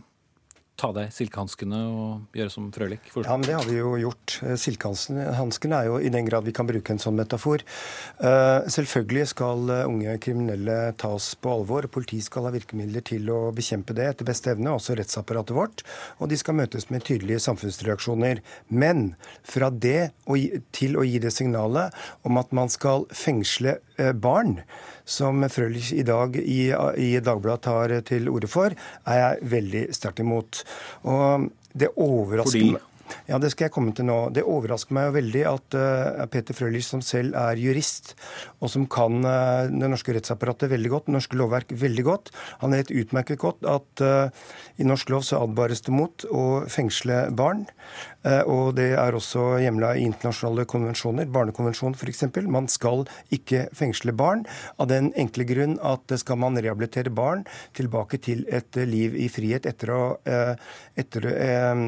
ta 0.80 0.91
deg 0.95 1.11
silkehanskene 1.15 1.80
og 1.88 2.36
gjøre 2.36 2.51
som 2.51 2.67
Frølich? 2.76 3.07
Ja, 3.15 3.36
men 3.38 3.45
det 3.47 3.55
har 3.55 3.67
vi 3.67 3.78
jo 3.78 3.93
gjort. 3.99 4.38
Eh, 4.43 4.55
silkehanskene 4.59 5.80
er 5.80 5.89
jo 5.89 5.99
i 5.99 6.11
den 6.11 6.28
grad 6.28 6.47
vi 6.47 6.53
kan 6.55 6.67
bruke 6.67 6.93
en 6.93 7.01
sånn 7.01 7.15
metafor. 7.17 7.63
Uh, 8.19 8.65
selvfølgelig 8.71 9.30
skal 9.32 9.71
eh, 9.71 9.86
unge 9.88 10.17
kriminelle 10.23 10.78
tas 10.99 11.32
på 11.39 11.53
alvor. 11.53 11.88
Politiet 11.91 12.28
skal 12.28 12.49
ha 12.49 12.53
virkemidler 12.55 13.05
til 13.07 13.32
å 13.32 13.39
bekjempe 13.55 13.95
det 13.95 14.09
etter 14.11 14.28
beste 14.28 14.51
evne, 14.51 14.76
også 14.76 14.97
rettsapparatet 14.99 15.55
vårt. 15.55 15.86
Og 16.19 16.32
de 16.32 16.39
skal 16.39 16.59
møtes 16.59 16.89
med 16.91 17.07
tydelige 17.07 17.43
samfunnsreaksjoner. 17.47 18.43
Men 18.67 19.07
fra 19.47 19.71
det 19.71 20.11
til 20.76 20.99
å 20.99 21.07
gi 21.07 21.21
det 21.23 21.32
signalet 21.36 21.95
om 22.28 22.41
at 22.41 22.51
man 22.55 22.71
skal 22.73 23.07
fengsle 23.15 23.80
barn, 24.21 24.57
som 25.05 25.45
Frølich 25.51 25.91
i 25.95 26.03
dag 26.07 26.35
i, 26.41 26.71
i 26.99 27.11
Dagbladet 27.23 27.65
tar 27.67 27.95
til 28.07 28.29
orde 28.31 28.49
for, 28.51 28.75
er 29.05 29.21
jeg 29.21 29.53
veldig 29.55 29.85
sterkt 29.95 30.23
imot. 30.25 30.63
Og 31.07 31.47
det 31.75 31.93
overrasker 31.95 32.75
meg 32.75 32.91
ja, 33.29 33.37
det 33.41 33.51
skal 33.53 33.67
jeg 33.67 33.73
komme 33.75 33.93
til 33.95 34.07
nå. 34.07 34.17
Det 34.33 34.43
overrasker 34.45 34.95
meg 34.95 35.07
jo 35.07 35.15
veldig 35.17 35.43
at 35.49 35.77
uh, 35.77 36.25
Peter 36.31 36.57
Frølich, 36.57 36.85
som 36.87 37.03
selv 37.05 37.37
er 37.37 37.59
jurist, 37.61 38.13
og 38.61 38.71
som 38.73 38.87
kan 38.91 39.19
uh, 39.25 39.69
det 39.69 39.89
norske 39.91 40.15
rettsapparatet 40.15 40.71
veldig 40.71 40.91
godt, 40.93 41.09
det 41.09 41.15
norske 41.17 41.39
lovverk 41.39 41.73
veldig 41.85 42.05
godt, 42.07 42.33
han 42.63 42.75
vet 42.75 42.93
utmerket 42.93 43.41
godt 43.41 43.65
at 43.69 44.05
uh, 44.05 44.45
i 44.81 44.87
norsk 44.87 45.13
lov 45.13 45.25
så 45.27 45.43
advares 45.45 45.85
det 45.85 45.95
mot 45.95 46.27
å 46.29 46.45
fengsle 46.71 47.27
barn. 47.37 47.65
Eh, 48.26 48.41
og 48.49 48.76
det 48.80 48.91
er 48.97 49.17
også 49.17 49.59
hjemla 49.61 49.93
i 49.95 50.05
internasjonale 50.07 50.65
konvensjoner, 50.69 51.30
barnekonvensjonen 51.32 51.97
f.eks. 51.97 52.26
Man 52.49 52.69
skal 52.71 53.05
ikke 53.36 53.67
fengsle 53.76 54.15
barn 54.17 54.45
av 54.82 54.89
den 54.91 55.11
enkle 55.19 55.47
grunn 55.47 55.78
at 55.86 56.15
skal 56.21 56.39
man 56.41 56.57
rehabilitere 56.57 57.13
barn 57.13 57.45
tilbake 57.78 58.19
til 58.26 58.45
et 58.49 58.80
liv 58.89 59.17
i 59.19 59.30
frihet 59.32 59.67
etter 59.69 59.93
å, 59.93 60.01
eh, 60.26 60.55
etter, 60.97 61.30
eh, 61.36 61.86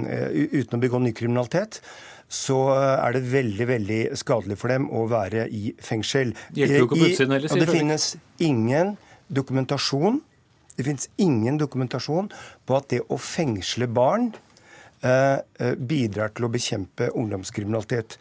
uten 0.62 0.78
å 0.78 0.84
begå 0.84 1.02
ny 1.02 1.16
kriminalitet 1.18 1.82
så 2.28 2.58
er 2.76 3.14
det 3.16 3.22
veldig 3.32 3.66
veldig 3.70 4.00
skadelig 4.20 4.58
for 4.60 4.68
dem 4.68 4.90
å 4.92 5.06
være 5.08 5.46
i 5.48 5.70
fengsel. 5.80 6.34
Hjelper 6.52 6.82
jo 6.82 6.88
ikke 6.90 6.98
på 7.00 7.08
utsiden 7.08 7.36
heller, 7.38 7.48
sier 7.54 7.64
Det 7.64 7.72
finnes 7.72 8.08
ingen 8.44 8.98
dokumentasjon 9.32 10.20
det 10.78 10.86
finnes 10.86 11.08
ingen 11.18 11.58
dokumentasjon 11.58 12.30
på 12.68 12.76
at 12.78 12.92
det 12.94 13.00
å 13.10 13.18
fengsle 13.18 13.88
barn 13.90 14.30
bidrar 15.78 16.32
til 16.36 16.48
å 16.48 16.52
bekjempe 16.54 17.10
ungdomskriminalitet. 17.16 18.18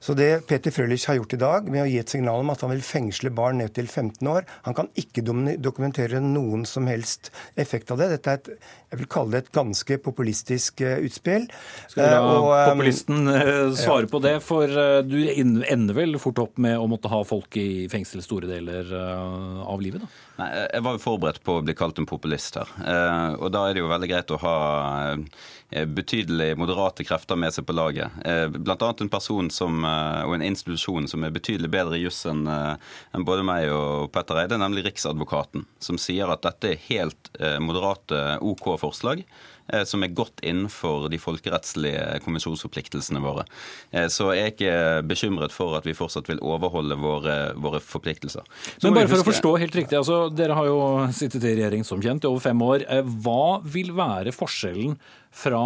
Så 0.00 0.14
det 0.16 0.46
Peter 0.48 0.72
Frølich 0.72 1.04
har 1.10 1.18
gjort 1.18 1.34
i 1.36 1.38
dag, 1.40 1.66
med 1.68 1.82
å 1.84 1.88
gi 1.88 1.98
et 2.00 2.08
signal 2.08 2.40
om 2.40 2.50
at 2.52 2.62
han 2.64 2.72
vil 2.72 2.80
fengsle 2.84 3.28
barn 3.36 3.58
ned 3.60 3.74
til 3.76 3.84
15 3.84 4.28
år 4.32 4.46
Han 4.64 4.76
kan 4.76 4.88
ikke 4.98 5.20
dokumentere 5.60 6.22
noen 6.24 6.64
som 6.68 6.88
helst 6.88 7.28
effekt 7.60 7.92
av 7.92 8.00
det. 8.00 8.08
Dette 8.14 8.32
er 8.32 8.40
et, 8.40 8.48
jeg 8.90 9.02
vil 9.02 9.10
kalle 9.12 9.34
det 9.34 9.42
et 9.44 9.52
ganske 9.58 9.98
populistisk 10.00 10.80
uh, 10.80 10.96
utspill. 11.04 11.44
Skal 11.92 12.00
vi 12.00 12.08
la 12.14 12.22
og, 12.24 12.48
populisten 12.72 13.28
svare 13.76 14.06
ja. 14.06 14.10
på 14.14 14.22
det? 14.24 14.34
For 14.46 14.80
du 15.04 15.18
ender 15.36 15.98
vel 15.98 16.16
fort 16.22 16.40
opp 16.46 16.56
med 16.64 16.80
å 16.80 16.88
måtte 16.88 17.12
ha 17.12 17.20
folk 17.28 17.60
i 17.60 17.84
fengsel 17.92 18.24
store 18.24 18.48
deler 18.48 18.88
av 18.96 19.84
livet? 19.84 20.00
da? 20.00 20.10
Nei, 20.40 20.50
Jeg 20.64 20.86
var 20.86 20.96
jo 20.96 21.04
forberedt 21.04 21.44
på 21.44 21.58
å 21.58 21.66
bli 21.66 21.76
kalt 21.76 22.00
en 22.00 22.08
populist 22.08 22.56
her. 22.56 22.72
Og 23.36 23.50
da 23.52 23.68
er 23.68 23.76
det 23.76 23.84
jo 23.84 23.92
veldig 23.92 24.08
greit 24.08 24.32
å 24.32 24.40
ha 24.40 24.56
Eh, 25.10 25.18
betydelig 25.70 26.56
moderate 26.58 27.04
krefter 27.06 27.38
med 27.38 27.54
seg 27.54 27.66
på 27.68 27.76
laget. 27.76 28.16
Eh, 28.26 28.46
Bl.a. 28.50 28.90
en 28.90 29.12
person 29.12 29.50
som, 29.54 29.84
eh, 29.84 30.22
og 30.26 30.34
en 30.34 30.46
institusjon 30.46 31.06
som 31.10 31.24
er 31.24 31.34
betydelig 31.34 31.70
bedre 31.70 31.98
i 31.98 32.04
juss 32.04 32.24
enn 32.26 32.44
både 33.26 33.44
meg 33.46 33.68
og 33.74 34.10
Petter 34.14 34.42
Eide, 34.42 34.58
nemlig 34.60 34.84
Riksadvokaten, 34.88 35.66
som 35.78 35.98
sier 36.00 36.30
at 36.32 36.42
dette 36.46 36.72
er 36.72 36.84
helt 36.88 37.30
moderate 37.62 38.38
OK 38.42 38.72
forslag 38.80 39.22
som 39.86 40.02
er 40.04 40.14
godt 40.16 40.42
innenfor 40.46 41.08
de 41.12 41.18
folkerettslige 41.20 42.20
konvensjonsforpliktelsene 42.24 43.20
våre. 43.22 43.44
Så 44.12 44.30
jeg 44.34 44.44
er 44.44 44.54
ikke 44.54 44.74
bekymret 45.10 45.54
for 45.54 45.76
at 45.78 45.86
vi 45.88 45.96
fortsatt 45.96 46.30
vil 46.30 46.42
overholde 46.44 46.96
våre, 47.00 47.36
våre 47.60 47.82
forpliktelser. 47.84 48.46
Så 48.76 48.88
Men 48.88 48.98
bare 48.98 49.10
for 49.10 49.22
å 49.22 49.28
forstå 49.28 49.54
helt 49.62 49.78
riktig, 49.78 49.98
altså, 50.00 50.22
Dere 50.34 50.56
har 50.58 50.68
jo 50.68 50.80
sittet 51.16 51.44
i 51.44 51.54
regjering 51.54 51.86
som 51.86 52.02
kjent 52.02 52.26
i 52.26 52.30
over 52.30 52.42
fem 52.44 52.66
år. 52.66 52.86
Hva 53.24 53.60
vil 53.64 53.94
være 53.96 54.34
forskjellen 54.34 54.98
fra 55.30 55.62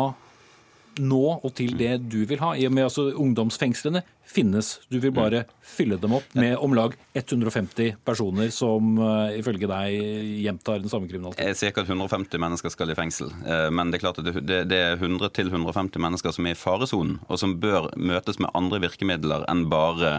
nå 1.03 1.25
og 1.41 1.51
til 1.59 1.75
det 1.79 1.97
du 2.11 2.23
vil 2.29 2.43
ha? 2.43 2.55
I 2.55 2.69
og 2.69 2.75
med 2.75 2.89
altså 2.89 3.09
Ungdomsfengslene 3.11 4.05
finnes. 4.27 4.81
Du 4.89 4.99
vil 5.03 5.13
bare 5.15 5.45
fylle 5.65 5.97
dem 6.01 6.15
opp 6.17 6.35
med 6.37 6.57
om 6.57 6.75
lag 6.77 6.95
150 7.15 7.97
personer 8.05 8.51
som 8.55 8.99
uh, 8.99 9.31
ifølge 9.37 9.69
deg 9.71 10.41
gjentar 10.45 10.81
den 10.83 10.93
samme 10.93 11.09
kriminaliteten. 11.11 11.69
Ikke 11.69 11.85
at 11.85 11.91
150 11.91 12.43
mennesker 12.43 12.73
skal 12.73 12.93
i 12.93 12.97
fengsel, 12.99 13.31
uh, 13.47 13.69
men 13.75 13.93
det 13.93 14.01
er 14.01 14.05
klart 14.05 14.21
at 14.21 14.41
det, 14.45 14.79
er 14.79 14.99
100-150 14.99 16.03
mennesker 16.03 16.35
som 16.35 16.49
er 16.49 16.57
i 16.57 16.59
faresonen, 16.59 17.19
og 17.29 17.41
som 17.41 17.57
bør 17.63 17.91
møtes 17.97 18.41
med 18.43 18.53
andre 18.59 18.83
virkemidler 18.85 19.47
enn 19.51 19.67
bare 19.73 20.17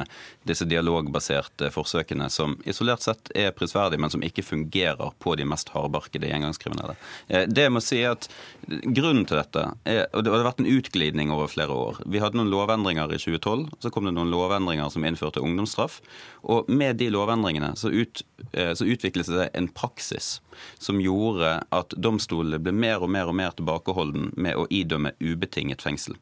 disse 0.47 0.67
dialogbaserte 0.69 1.71
forsøkene, 1.73 2.29
som 2.33 2.57
isolert 2.65 3.05
sett 3.05 3.33
er 3.35 3.53
prisverdige, 3.55 4.01
men 4.01 4.13
som 4.13 4.23
ikke 4.25 4.45
fungerer 4.45 5.13
på 5.19 5.35
de 5.37 5.47
mest 5.49 5.71
hardbarkede 5.75 6.29
gjengangskriminelle. 6.29 6.95
Det 7.49 7.67
må 7.73 7.81
si 7.83 8.03
at 8.07 8.29
Grunnen 8.65 9.25
til 9.29 9.37
dette 9.37 9.61
er, 9.85 10.07
og 10.15 10.23
det 10.25 10.31
har 10.33 10.45
vært 10.47 10.61
en 10.63 10.69
utglidning 10.69 11.29
over 11.33 11.49
flere 11.51 11.73
år. 11.75 11.99
Vi 12.09 12.21
hadde 12.21 12.39
noen 12.39 12.49
lovendringer 12.49 13.11
i 13.13 13.19
2012. 13.21 13.67
så 13.83 13.91
kom 13.95 14.09
det 14.09 14.13
noen 14.17 14.33
lovendringer 14.33 14.91
som 14.91 15.05
innførte 15.07 15.39
ungdomsstraff. 15.43 16.01
Og 16.43 16.67
med 16.69 16.99
de 16.99 17.07
lovendringene 17.15 17.71
så, 17.79 17.89
ut, 17.89 18.25
eh, 18.51 18.73
så 18.75 18.85
utviklet 18.85 19.31
det 19.31 19.47
en 19.55 19.69
praksis 19.71 20.41
som 20.77 20.99
gjorde 21.01 21.57
at 21.75 21.95
domstolene 21.95 22.59
ble 22.59 22.75
mer 22.75 23.05
og 23.05 23.13
mer 23.15 23.31
og 23.31 23.39
mer 23.39 23.55
tilbakeholden 23.55 24.33
med 24.35 24.59
å 24.59 24.67
idømme 24.69 25.15
ubetinget 25.23 25.85
fengsel. 25.85 26.19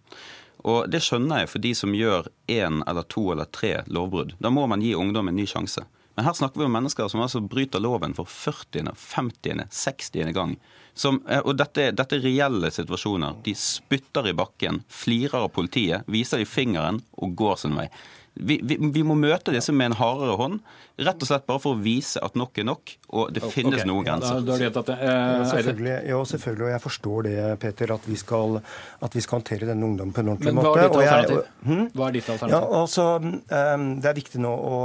Og 0.64 0.88
Det 0.90 1.02
skjønner 1.04 1.44
jeg 1.44 1.52
for 1.52 1.64
de 1.66 1.74
som 1.76 1.98
gjør 1.98 2.30
én 2.48 2.84
eller 2.88 3.10
to 3.12 3.26
eller 3.34 3.50
tre 3.52 3.82
lovbrudd. 3.92 4.38
Da 4.40 4.54
må 4.54 4.64
man 4.70 4.86
gi 4.86 4.94
ungdom 4.96 5.28
en 5.28 5.36
ny 5.36 5.48
sjanse. 5.50 5.84
Men 6.16 6.26
her 6.28 6.34
snakker 6.38 6.62
vi 6.62 6.66
om 6.66 6.76
mennesker 6.76 7.08
som 7.10 7.24
altså 7.26 7.42
bryter 7.42 7.82
loven 7.82 8.14
for 8.14 8.30
40., 8.30 8.92
50., 8.96 9.64
60. 9.70 10.34
gang. 10.36 10.58
Som, 10.94 11.24
eh, 11.30 11.42
og 11.42 11.58
dette, 11.58 11.90
dette, 11.92 12.20
er 12.20 12.26
reelle 12.28 12.70
situasjoner. 12.72 13.40
De 13.46 13.56
spytter 13.58 14.30
i 14.30 14.36
bakken, 14.38 14.84
flirer 14.90 15.40
av 15.42 15.50
politiet, 15.56 16.06
viser 16.06 16.44
i 16.44 16.50
fingeren 16.50 17.02
og 17.18 17.34
går 17.40 17.58
sin 17.64 17.80
vei. 17.80 17.88
Vi, 18.34 18.60
vi, 18.66 18.78
vi, 18.78 19.04
må 19.06 19.18
møte 19.18 19.54
disse 19.54 19.74
med 19.74 19.92
en 19.92 19.98
hardere 20.00 20.38
hånd, 20.38 20.62
rett 21.02 21.24
og 21.24 21.26
slett 21.26 21.46
bare 21.50 21.62
for 21.62 21.74
å 21.74 21.82
vise 21.82 22.22
at 22.22 22.36
nok 22.38 22.60
er 22.62 22.68
nok, 22.68 22.92
og 23.18 23.32
det 23.34 23.42
finnes 23.50 23.80
okay. 23.80 23.88
noen 23.90 24.06
grenser. 24.06 24.42
Da, 24.46 24.58
da 24.62 24.84
det. 24.86 24.98
Eh, 25.02 25.10
ja, 25.10 25.46
selvfølgelig, 25.50 25.94
ja, 26.12 26.20
selvfølgelig, 26.30 26.66
og 26.68 26.72
jeg 26.74 26.84
forstår 26.84 27.26
det, 27.28 27.38
Peter, 27.64 27.94
at 27.96 28.06
vi 28.06 28.18
skal, 28.20 28.60
at 29.08 29.18
vi 29.18 29.24
skal 29.26 29.40
håndtere 29.40 29.70
denne 29.70 29.88
ungdommen 29.88 30.14
på 30.14 30.22
en 30.22 30.32
ordentlig 30.36 30.54
måte. 30.54 30.70
Men 30.70 30.70
hva 30.70 30.84
er 30.84 30.92
ditt 30.92 31.00
alternativ? 31.00 31.40
Jeg, 31.40 31.70
hm? 31.70 31.88
Hva 31.98 32.06
er 32.08 32.18
ditt 32.18 32.30
alternativ? 32.36 32.58
Ja, 32.58 32.82
altså, 32.82 33.08
um, 33.24 33.88
det 34.04 34.12
er 34.12 34.18
viktig 34.20 34.44
nå 34.46 34.54
å, 34.54 34.82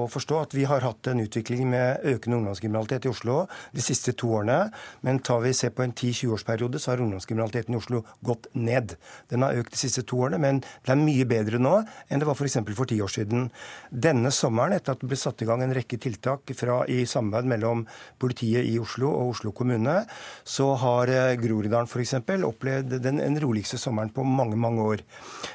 å, 0.00 0.04
forstå 0.14 0.40
at 0.40 0.56
vi 0.56 0.64
har 0.70 0.86
hatt 0.86 1.12
en 1.12 1.20
utvikling 1.26 1.68
med 1.74 2.08
økende 2.14 2.40
ungdomskriminalitet 2.40 3.08
i 3.08 3.12
Oslo 3.12 3.42
de 3.76 3.84
siste 3.84 4.16
to 4.16 4.32
årene. 4.40 4.58
Men 5.04 5.20
tar 5.26 5.44
vi 5.44 5.52
se 5.56 5.68
på 5.74 5.84
en 5.84 5.92
10-20-årsperiode, 5.92 6.80
så 6.80 6.94
har 6.94 7.04
ungdomskriminaliteten 7.04 7.76
i 7.76 7.80
Oslo 7.80 8.02
gått 8.24 8.48
ned. 8.56 8.96
Den 9.28 9.44
har 9.44 9.60
økt 9.60 9.76
de 9.76 9.82
siste 9.82 10.06
to 10.08 10.24
årene, 10.24 10.40
men 10.40 10.64
det 10.64 10.96
er 10.96 11.00
mye 11.04 11.28
bedre 11.28 11.60
nå 11.60 11.76
enn 12.08 12.22
det 12.22 12.28
var 12.28 12.38
f.eks. 12.38 12.58
for, 12.62 12.76
for 12.82 12.88
ti 12.88 13.00
år 13.04 13.12
siden. 13.12 13.48
Denne 13.92 14.32
sommeren, 14.34 14.76
etter 14.76 14.96
at 14.96 15.04
det 15.04 15.10
ble 15.10 15.20
satt 15.20 15.44
i 15.44 15.49
gang 15.50 15.64
en 15.66 15.74
rekke 15.76 15.98
tiltak 16.00 16.54
fra, 16.56 16.80
i 16.88 17.02
samarbeid 17.08 17.50
mellom 17.50 17.84
politiet 18.20 18.66
i 18.68 18.78
Oslo 18.80 19.10
og 19.10 19.34
Oslo 19.34 19.52
kommune, 19.56 20.00
så 20.44 20.72
har 20.80 21.10
eh, 21.12 21.36
Groruddalen 21.40 21.90
f.eks. 21.90 22.16
opplevd 22.46 22.98
den, 23.02 23.20
den 23.20 23.38
roligste 23.42 23.78
sommeren 23.80 24.12
på 24.14 24.24
mange, 24.26 24.58
mange 24.60 24.86
år. 24.94 25.04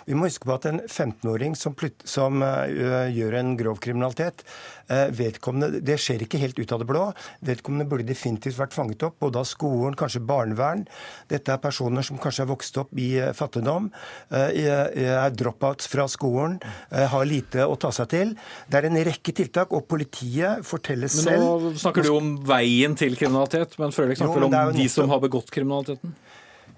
Vi 0.06 0.18
må 0.18 0.30
huske 0.30 0.48
på 0.48 0.56
at 0.56 0.68
en 0.70 0.82
15-åring 0.86 1.56
som, 1.58 1.76
som 2.08 2.44
uh, 2.44 3.08
gjør 3.12 3.40
en 3.40 3.54
grov 3.60 3.80
kriminalitet, 3.84 4.44
uh, 4.90 5.08
vedkommende 5.16 5.82
Det 5.86 5.98
skjer 6.02 6.26
ikke 6.26 6.42
helt 6.42 6.60
ut 6.60 6.74
av 6.76 6.82
det 6.82 6.90
blå. 6.90 7.06
Vedkommende 7.46 7.88
burde 7.90 8.08
definitivt 8.08 8.60
vært 8.60 8.76
fanget 8.76 9.06
opp, 9.08 9.18
både 9.24 9.42
av 9.42 9.50
skolen, 9.50 9.98
kanskje 9.98 10.24
barnevern. 10.26 10.86
Dette 11.32 11.54
er 11.54 11.64
personer 11.64 12.06
som 12.06 12.20
kanskje 12.22 12.46
har 12.46 12.52
vokst 12.52 12.80
opp 12.82 12.94
i 13.02 13.16
uh, 13.22 13.32
fattigdom, 13.36 13.92
er 14.36 15.34
dropouts 15.36 15.88
fra 15.90 16.06
skolen, 16.12 16.58
har 16.92 17.26
lite 17.28 17.66
å 17.66 17.76
ta 17.80 17.92
seg 17.94 18.10
til. 18.12 18.34
Det 18.70 18.80
er 18.80 18.88
en 18.90 19.00
rekke 19.08 19.34
tiltak, 19.36 19.74
og 19.76 19.85
politiet 19.88 20.66
forteller 20.68 21.12
selv 21.12 21.42
Men 21.42 21.72
Nå 21.72 21.80
snakker 21.82 22.06
du 22.06 22.12
om 22.16 22.34
veien 22.48 22.96
til 23.00 23.18
kriminalitet, 23.20 23.78
men 23.82 23.94
Frølich 23.96 24.20
snakker 24.22 24.46
jo, 24.46 24.52
om 24.52 24.76
de 24.76 24.88
som 24.92 25.12
har 25.14 25.24
begått 25.24 25.52
kriminaliteten? 25.54 26.16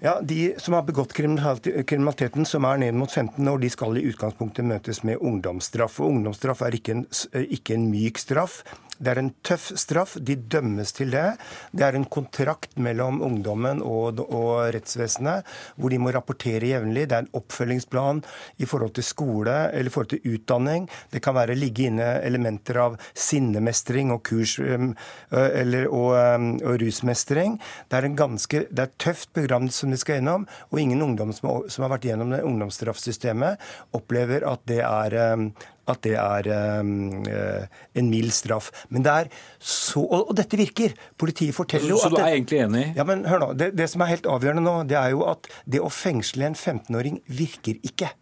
Ja, 0.00 0.20
De 0.22 0.54
som 0.62 0.76
har 0.76 0.84
begått 0.86 1.12
kriminaliteten, 1.16 2.46
som 2.46 2.66
er 2.68 2.78
ned 2.84 2.94
mot 2.94 3.10
15 3.10 3.48
år, 3.50 3.58
de 3.58 3.70
skal 3.72 3.98
i 3.98 4.04
utgangspunktet 4.06 4.66
møtes 4.66 5.02
med 5.02 5.18
ungdomsstraff. 5.18 5.98
Og 5.98 6.12
ungdomsstraff 6.12 6.62
er 6.62 6.76
ikke 6.78 6.94
en, 6.94 7.06
ikke 7.34 7.74
en 7.74 7.88
myk 7.90 8.20
straff. 8.22 8.60
Det 8.98 9.12
er 9.12 9.20
en 9.22 9.30
tøff 9.46 9.70
straff. 9.78 10.16
De 10.20 10.36
dømmes 10.36 10.92
til 10.96 11.12
det. 11.14 11.26
Det 11.72 11.86
er 11.86 11.98
en 11.98 12.06
kontrakt 12.08 12.76
mellom 12.80 13.20
ungdommen 13.24 13.82
og, 13.84 14.22
og 14.26 14.72
rettsvesenet, 14.74 15.46
hvor 15.76 15.92
de 15.92 16.00
må 16.02 16.12
rapportere 16.14 16.72
jevnlig. 16.72 17.08
Det 17.08 17.18
er 17.18 17.26
en 17.26 17.38
oppfølgingsplan 17.40 18.22
i 18.58 18.68
forhold 18.68 18.96
til 18.98 19.06
skole 19.06 19.56
eller 19.72 19.90
i 19.90 19.94
forhold 19.94 20.12
til 20.14 20.34
utdanning. 20.34 20.88
Det 21.12 21.22
kan 21.24 21.36
være 21.38 21.58
ligge 21.58 21.88
inne 21.88 22.10
elementer 22.26 22.80
av 22.82 22.98
sinnemestring 23.14 24.12
og 24.14 24.22
kurs 24.28 24.58
eller, 24.58 25.88
og, 25.88 26.14
og 26.62 26.80
rusmestring. 26.82 27.58
Det 27.88 28.00
er, 28.00 28.10
ganske, 28.18 28.64
det 28.70 28.84
er 28.84 28.90
et 28.90 29.00
tøft 29.00 29.32
program 29.36 29.68
som 29.72 29.92
de 29.92 30.00
skal 30.00 30.18
gjennom, 30.18 30.48
og 30.72 30.82
ingen 30.82 31.02
ungdom 31.04 31.32
som 31.34 31.48
som 31.68 31.86
har 31.86 31.94
vært 31.94 32.08
gjennom 32.08 32.34
det 32.34 32.44
ungdomsstraffsystemet, 32.46 33.62
opplever 33.96 34.46
at 34.48 34.64
det 34.68 34.82
er 34.84 35.18
at 35.88 36.02
det 36.06 36.14
er 36.20 36.48
um, 36.80 37.24
en 37.28 38.10
mild 38.10 38.32
straff. 38.36 38.70
Men 38.92 39.06
det 39.06 39.14
er 39.14 39.32
så 39.58 40.04
Og, 40.04 40.30
dette 40.36 40.58
virker. 40.58 40.94
Politiet 41.18 41.56
forteller 41.56 41.94
jo 41.94 41.98
så, 42.00 42.08
at 42.08 42.16
Så 42.16 42.20
du 42.20 42.24
er 42.24 42.36
egentlig 42.36 42.62
enig? 42.64 42.84
Ja, 42.96 43.06
men 43.08 43.24
hør 43.28 43.42
nå. 43.42 43.50
Det, 43.58 43.72
det 43.78 43.88
som 43.90 44.04
er 44.04 44.12
helt 44.14 44.28
avgjørende 44.28 44.64
nå, 44.64 44.76
det 44.88 44.98
er 45.00 45.12
jo 45.14 45.24
at 45.28 45.48
det 45.66 45.82
å 45.82 45.92
fengsle 45.92 46.48
en 46.48 46.56
15-åring 46.58 47.20
virker 47.26 47.80
ikke. 47.86 48.12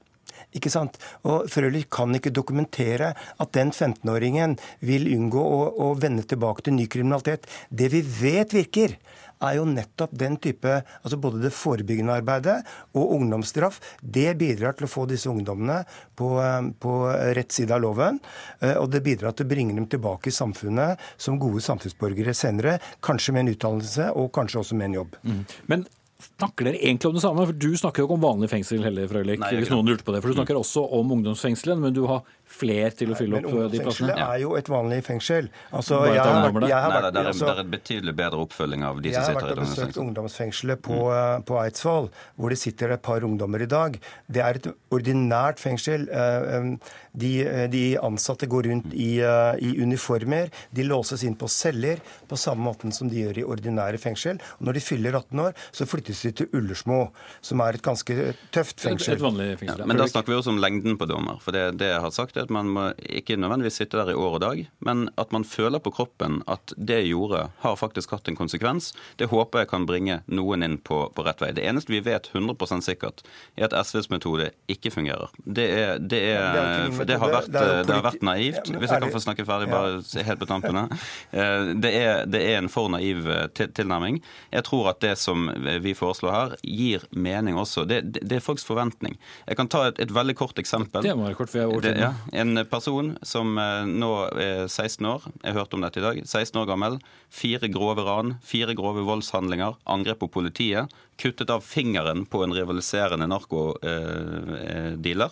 Ikke 0.56 0.72
sant? 0.72 0.96
Og 1.28 1.50
Frølich 1.52 1.88
kan 1.92 2.14
ikke 2.16 2.32
dokumentere 2.34 3.12
at 3.12 3.52
den 3.56 3.72
15-åringen 3.74 4.56
vil 4.86 5.08
unngå 5.16 5.42
å, 5.42 5.60
å 5.88 5.92
vende 6.00 6.24
tilbake 6.28 6.66
til 6.66 6.76
ny 6.78 6.86
kriminalitet. 6.92 7.48
Det 7.68 7.90
vi 7.92 8.00
vet 8.00 8.54
virker, 8.56 8.96
er 9.44 9.58
jo 9.58 9.66
nettopp 9.68 10.14
den 10.16 10.38
type 10.40 10.78
altså 11.02 11.18
Både 11.20 11.42
det 11.42 11.52
forebyggende 11.54 12.14
arbeidet 12.20 12.56
og 12.96 13.16
ungdomsstraff 13.18 13.80
det 14.00 14.30
bidrar 14.40 14.76
til 14.76 14.86
å 14.86 14.90
få 14.90 15.06
disse 15.10 15.28
ungdommene 15.30 15.82
på, 16.16 16.30
eh, 16.42 16.70
på 16.80 16.92
rett 17.36 17.52
side 17.52 17.74
av 17.74 17.82
loven. 17.82 18.20
Eh, 18.60 18.76
og 18.76 18.90
det 18.92 19.02
bidrar 19.04 19.36
til 19.36 19.46
å 19.46 19.50
bringe 19.50 19.74
dem 19.76 19.88
tilbake 19.90 20.30
i 20.30 20.34
samfunnet 20.34 21.02
som 21.16 21.40
gode 21.40 21.62
samfunnsborgere 21.64 22.34
senere. 22.36 22.78
Kanskje 23.04 23.34
med 23.34 23.46
en 23.46 23.54
utdannelse 23.54 24.10
og 24.16 24.32
kanskje 24.36 24.62
også 24.62 24.78
med 24.78 24.90
en 24.90 24.98
jobb. 25.00 25.20
Mm. 25.24 25.44
Men 25.72 25.86
Snakker 26.16 26.64
dere 26.64 26.78
egentlig 26.80 27.10
om 27.10 27.16
det 27.16 27.20
samme? 27.20 27.44
For 27.44 27.52
Du 27.52 27.76
snakker 27.76 28.00
jo 28.00 28.06
ikke 28.08 28.16
om 28.16 28.22
vanlig 28.24 28.48
fengsel 28.48 28.84
heller, 28.86 29.08
Frøylik, 29.10 29.42
hvis 29.52 29.68
noen 29.68 29.90
lurte 29.90 30.04
på 30.06 30.14
det. 30.14 30.22
For 30.24 30.32
du 30.32 30.38
snakker 30.38 30.56
også 30.56 30.86
om 30.96 31.12
ungdomsfengselen, 31.12 31.82
men 31.82 31.92
du 31.92 32.06
har 32.08 32.22
fler 32.46 32.94
til 32.96 33.12
å 33.12 33.16
fylle 33.18 33.40
opp 33.40 33.46
Nei, 33.50 33.66
de 33.72 33.80
plassene? 33.82 34.12
Men 34.12 34.22
er 34.26 34.40
jo 34.42 34.52
et 34.58 34.68
vanlig 34.70 35.00
fengsel. 35.06 35.48
Altså, 35.70 35.98
jeg, 36.06 36.20
har 36.22 36.46
jeg 36.62 36.78
har 36.78 36.94
vært, 36.94 37.08
Nei, 37.08 37.10
det, 37.10 37.22
er, 37.22 37.30
altså, 37.32 37.48
det 37.48 37.54
er 37.54 37.62
en 37.62 37.72
betydelig 37.72 38.14
bedre 38.20 38.42
oppfølging 38.46 38.86
av 38.86 39.00
de 39.04 39.14
som 39.14 39.26
sitter 39.26 39.50
i 39.50 39.56
ungdomsfengsel. 39.56 39.56
Jeg 39.56 39.56
har 39.56 39.56
vært 39.56 39.58
og 39.58 39.72
besøkt 39.72 40.00
ungdomsfengselet 40.04 40.84
på, 40.86 40.98
mm. 41.00 41.16
Eh, 41.16 41.34
på 41.50 41.58
Eidsvoll, 41.62 42.08
hvor 42.36 42.54
det 42.54 42.60
sitter 42.60 42.94
et 42.96 43.04
par 43.06 43.26
ungdommer 43.26 43.64
i 43.66 43.70
dag. 43.70 43.98
Det 44.30 44.44
er 44.44 44.60
et 44.60 44.70
ordinært 44.94 45.62
fengsel. 45.62 46.06
Eh, 46.08 46.70
de, 47.16 47.32
de 47.72 47.84
ansatte 48.04 48.48
går 48.50 48.70
rundt 48.70 48.94
i, 48.94 49.10
i, 49.20 49.70
uniformer. 49.82 50.52
De 50.76 50.84
låses 50.86 51.24
inn 51.26 51.36
på 51.38 51.48
celler 51.50 52.02
på 52.28 52.38
samme 52.40 52.66
måte 52.66 52.92
som 52.94 53.08
de 53.10 53.24
gjør 53.24 53.40
i 53.40 53.46
ordinære 53.56 54.00
fengsel. 54.00 54.40
Og 54.58 54.68
når 54.68 54.78
de 54.78 54.84
fyller 54.84 55.16
18 55.16 55.44
år, 55.46 55.56
så 55.74 55.88
flyttes 55.88 56.22
de 56.26 56.34
til 56.42 56.50
Ullersmo, 56.56 57.06
som 57.44 57.62
er 57.64 57.78
et 57.78 57.84
ganske 57.84 58.32
tøft 58.54 58.84
fengsel. 58.84 59.16
Et 59.16 59.24
vanlig 59.24 59.48
fengsel. 59.62 59.82
Ja, 59.82 59.88
men 59.88 59.98
da 60.00 60.08
snakker 60.10 60.34
vi 60.34 60.38
også 60.38 60.52
om 60.54 60.60
lengden 60.62 60.98
på 61.00 61.08
dommer. 61.08 61.40
For 61.42 61.56
det, 61.56 61.64
det 61.80 61.90
jeg 61.94 62.04
har 62.04 62.14
sagt 62.14 62.35
er 62.40 62.46
at 62.46 62.52
Man 62.54 62.70
må 62.72 62.86
ikke 63.00 63.36
nødvendigvis 63.36 63.80
sitte 63.80 63.98
der 63.98 64.12
i 64.12 64.16
år 64.16 64.38
og 64.38 64.42
dag, 64.44 64.62
men 64.84 65.08
at 65.20 65.32
man 65.34 65.44
føler 65.44 65.82
på 65.82 65.92
kroppen 65.94 66.40
at 66.50 66.74
det 66.76 67.00
jeg 67.02 67.12
gjorde, 67.12 67.42
har 67.62 67.76
faktisk 67.76 68.14
hatt 68.14 68.28
en 68.28 68.38
konsekvens. 68.38 68.92
Det 69.20 69.28
håper 69.30 69.64
jeg 69.64 69.70
kan 69.72 69.86
bringe 69.88 70.20
noen 70.26 70.64
inn 70.66 70.78
på, 70.78 71.00
på 71.14 71.24
rett 71.26 71.42
vei. 71.42 71.52
Det 71.56 71.64
eneste 71.66 71.92
vi 71.92 72.00
vet 72.04 72.30
100 72.32 72.80
sikkert, 72.86 73.22
er 73.56 73.68
at 73.68 73.76
SVs 73.86 74.10
metode 74.12 74.50
ikke 74.72 74.92
fungerer. 74.94 75.32
Det, 75.44 75.66
er, 75.66 75.98
det, 75.98 76.22
er, 76.32 76.90
for 76.96 77.08
det, 77.08 77.18
har, 77.20 77.34
vært, 77.34 77.50
det 77.52 77.94
har 77.94 78.04
vært 78.06 78.24
naivt. 78.26 78.70
Hvis 78.72 78.92
jeg 78.92 79.04
kan 79.04 79.14
få 79.14 79.22
snakke 79.22 79.46
ferdig 79.48 79.70
bare 79.70 80.24
helt 80.26 80.42
på 80.42 80.48
tampene. 80.50 80.86
Det 81.32 81.92
er, 81.92 82.24
det 82.30 82.42
er 82.42 82.60
en 82.60 82.70
for 82.72 82.90
naiv 82.92 83.28
tilnærming. 83.56 84.20
Jeg 84.52 84.66
tror 84.68 84.92
at 84.92 85.02
det 85.04 85.16
som 85.20 85.48
vi 85.82 85.94
foreslår 85.96 86.34
her, 86.36 86.56
gir 86.62 87.04
mening 87.10 87.58
også. 87.60 87.86
Det, 87.88 88.02
det 88.16 88.38
er 88.38 88.44
folks 88.44 88.64
forventning. 88.66 89.16
Jeg 89.46 89.58
kan 89.58 89.70
ta 89.72 89.86
et, 89.90 90.00
et 90.02 90.12
veldig 90.14 90.36
kort 90.38 90.58
eksempel. 90.60 91.04
Det 91.04 91.14
må 91.16 91.28
være 91.28 91.38
kort, 91.38 91.52
for 91.52 91.62
jeg 91.62 91.70
har 91.70 91.86
det, 91.86 91.94
ja, 92.00 92.12
En 92.32 92.66
person 92.66 93.18
som 93.22 93.54
nå 93.54 94.28
er 94.34 94.66
16 94.66 95.06
år, 95.06 95.22
jeg 95.44 95.54
hørte 95.56 95.76
om 95.76 95.82
dette 95.84 96.00
i 96.00 96.04
dag, 96.04 96.16
16 96.24 96.60
år 96.62 96.66
gammel, 96.70 96.98
fire 97.30 97.68
grove 97.70 98.02
ran, 98.06 98.34
fire 98.42 98.74
grove 98.78 99.02
voldshandlinger, 99.06 99.72
angrep 99.86 100.18
på 100.24 100.28
politiet, 100.38 100.88
kuttet 101.20 101.50
av 101.52 101.60
fingeren 101.64 102.26
på 102.26 102.44
en 102.44 102.54
rivaliserende 102.56 103.26
narkodealer 103.30 105.30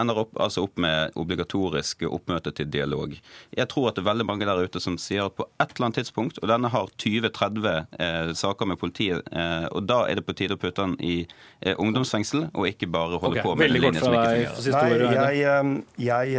ender 0.00 0.22
opp, 0.22 0.34
altså 0.40 0.64
opp 0.66 0.78
med 0.82 1.16
obligatorisk 1.18 2.04
oppmøte 2.08 2.52
til 2.56 2.68
dialog. 2.70 3.14
Jeg 3.56 3.68
tror 3.72 3.90
at 3.90 3.98
det 3.98 4.04
er 4.04 4.10
veldig 4.10 4.26
mange 4.28 4.48
der 4.48 4.62
ute 4.66 4.82
som 4.82 4.98
sier 5.00 5.26
at 5.26 5.36
på 5.36 5.46
et 5.46 5.74
eller 5.74 5.88
annet 5.88 6.00
tidspunkt, 6.00 6.40
og 6.42 6.50
denne 6.50 6.70
har 6.72 6.90
20-30 7.02 7.68
eh, 7.72 8.32
saker 8.38 8.70
med 8.70 8.80
politiet, 8.80 9.26
eh, 9.32 9.66
og 9.72 9.86
da 9.88 10.02
er 10.10 10.20
det 10.20 10.26
på 10.26 10.36
tide 10.36 10.56
å 10.56 10.60
putte 10.60 10.84
den 10.84 10.96
i 11.04 11.16
eh, 11.24 11.74
ungdomsfengsel, 11.74 12.48
og 12.52 12.68
ikke 12.70 12.90
bare 12.92 13.20
holde 13.22 13.40
okay, 13.40 13.46
på 13.46 13.54
med 13.56 13.68
en 13.68 13.76
linje 13.76 14.04
som 14.04 14.16
ikke 14.16 14.52
fungerer. 14.56 15.16
Nei, 15.16 15.32
jeg, 15.40 15.72
jeg, 16.06 16.36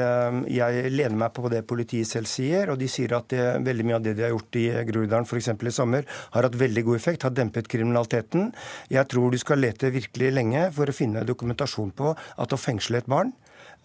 jeg, 0.57 0.93
lener 0.93 1.19
meg 1.23 1.33
på 1.35 1.51
det 1.53 1.63
politiet 1.69 2.09
selv 2.09 2.29
sier, 2.29 2.73
og 2.73 2.79
de 2.81 2.89
sier 2.91 3.15
at 3.17 3.29
det, 3.33 3.47
veldig 3.65 3.87
mye 3.87 3.99
av 3.99 4.05
det 4.05 4.15
de 4.17 4.27
har 4.27 4.35
gjort 4.35 4.59
i 4.59 4.67
Groruddalen 4.91 5.27
f.eks. 5.27 5.51
i 5.55 5.73
sommer, 5.73 6.07
har 6.35 6.47
hatt 6.47 6.57
veldig 6.59 6.85
god 6.87 6.99
effekt, 6.99 7.25
har 7.27 7.35
dempet 7.35 7.69
kriminaliteten. 7.71 8.51
Jeg 8.93 9.09
tror 9.11 9.33
du 9.33 9.41
skal 9.41 9.61
lete 9.63 9.91
virkelig 9.93 10.31
lenge 10.33 10.67
for 10.75 10.89
å 10.89 10.95
finne 10.95 11.25
dokumentasjon 11.27 11.93
på 11.97 12.13
at 12.15 12.53
å 12.53 12.59
fengsle 12.61 13.01
et 13.01 13.09
barn 13.09 13.33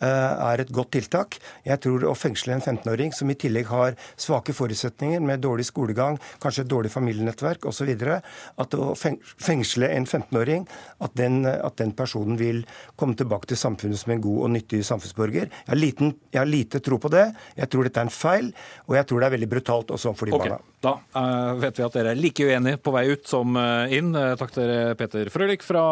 er 0.03 0.63
et 0.63 0.73
godt 0.75 0.93
tiltak. 0.97 1.37
Jeg 1.67 1.81
tror 1.85 2.05
å 2.09 2.15
fengsle 2.19 2.57
en 2.57 2.63
15-åring 2.63 3.13
som 3.15 3.31
i 3.31 3.37
tillegg 3.39 3.69
har 3.71 3.97
svake 4.21 4.55
forutsetninger 4.57 5.23
med 5.23 5.43
dårlig 5.45 5.69
skolegang, 5.69 6.19
kanskje 6.43 6.65
et 6.65 6.73
dårlig 6.73 6.93
familienettverk 6.95 7.67
osv., 7.71 7.93
at 7.93 8.75
å 8.75 8.93
fengsle 8.97 9.91
en 9.95 10.07
15-åring, 10.07 10.67
at, 11.03 11.23
at, 11.23 11.77
den 11.79 11.95
personen 11.99 12.39
vil 12.41 12.63
komme 12.99 13.17
tilbake 13.19 13.51
til 13.51 13.61
samfunnet 13.61 14.01
som 14.01 14.15
en 14.15 14.25
god 14.25 14.43
og 14.47 14.53
nyttig 14.57 14.83
samfunnsborger. 14.87 15.49
Jeg 15.51 15.71
har, 15.71 15.79
liten, 15.79 16.15
jeg 16.33 16.43
har 16.43 16.51
lite 16.51 16.83
tro 16.85 16.99
på 17.03 17.11
det. 17.13 17.29
Jeg 17.59 17.71
tror 17.73 17.89
dette 17.89 18.03
er 18.03 18.09
en 18.09 18.15
feil, 18.15 18.53
og 18.89 18.99
jeg 18.99 19.09
tror 19.09 19.23
det 19.23 19.31
er 19.31 19.37
veldig 19.37 19.51
brutalt 19.55 19.95
også 19.95 20.15
for 20.19 20.31
de 20.31 20.37
okay. 20.37 20.55
barna. 20.55 20.69
Da 20.83 20.97
uh, 21.15 21.55
vet 21.63 21.79
vi 21.79 21.85
at 21.87 21.95
dere 21.95 22.11
er 22.11 22.19
like 22.19 22.43
uenige 22.43 22.81
på 22.83 22.91
vei 22.95 23.05
ut 23.13 23.29
som 23.31 23.55
uh, 23.55 23.87
inn. 23.93 24.11
Takk 24.13 24.51
til 24.55 24.67
dere 24.67 24.97
Peter 24.99 25.31
Frølich 25.31 25.63
fra 25.63 25.83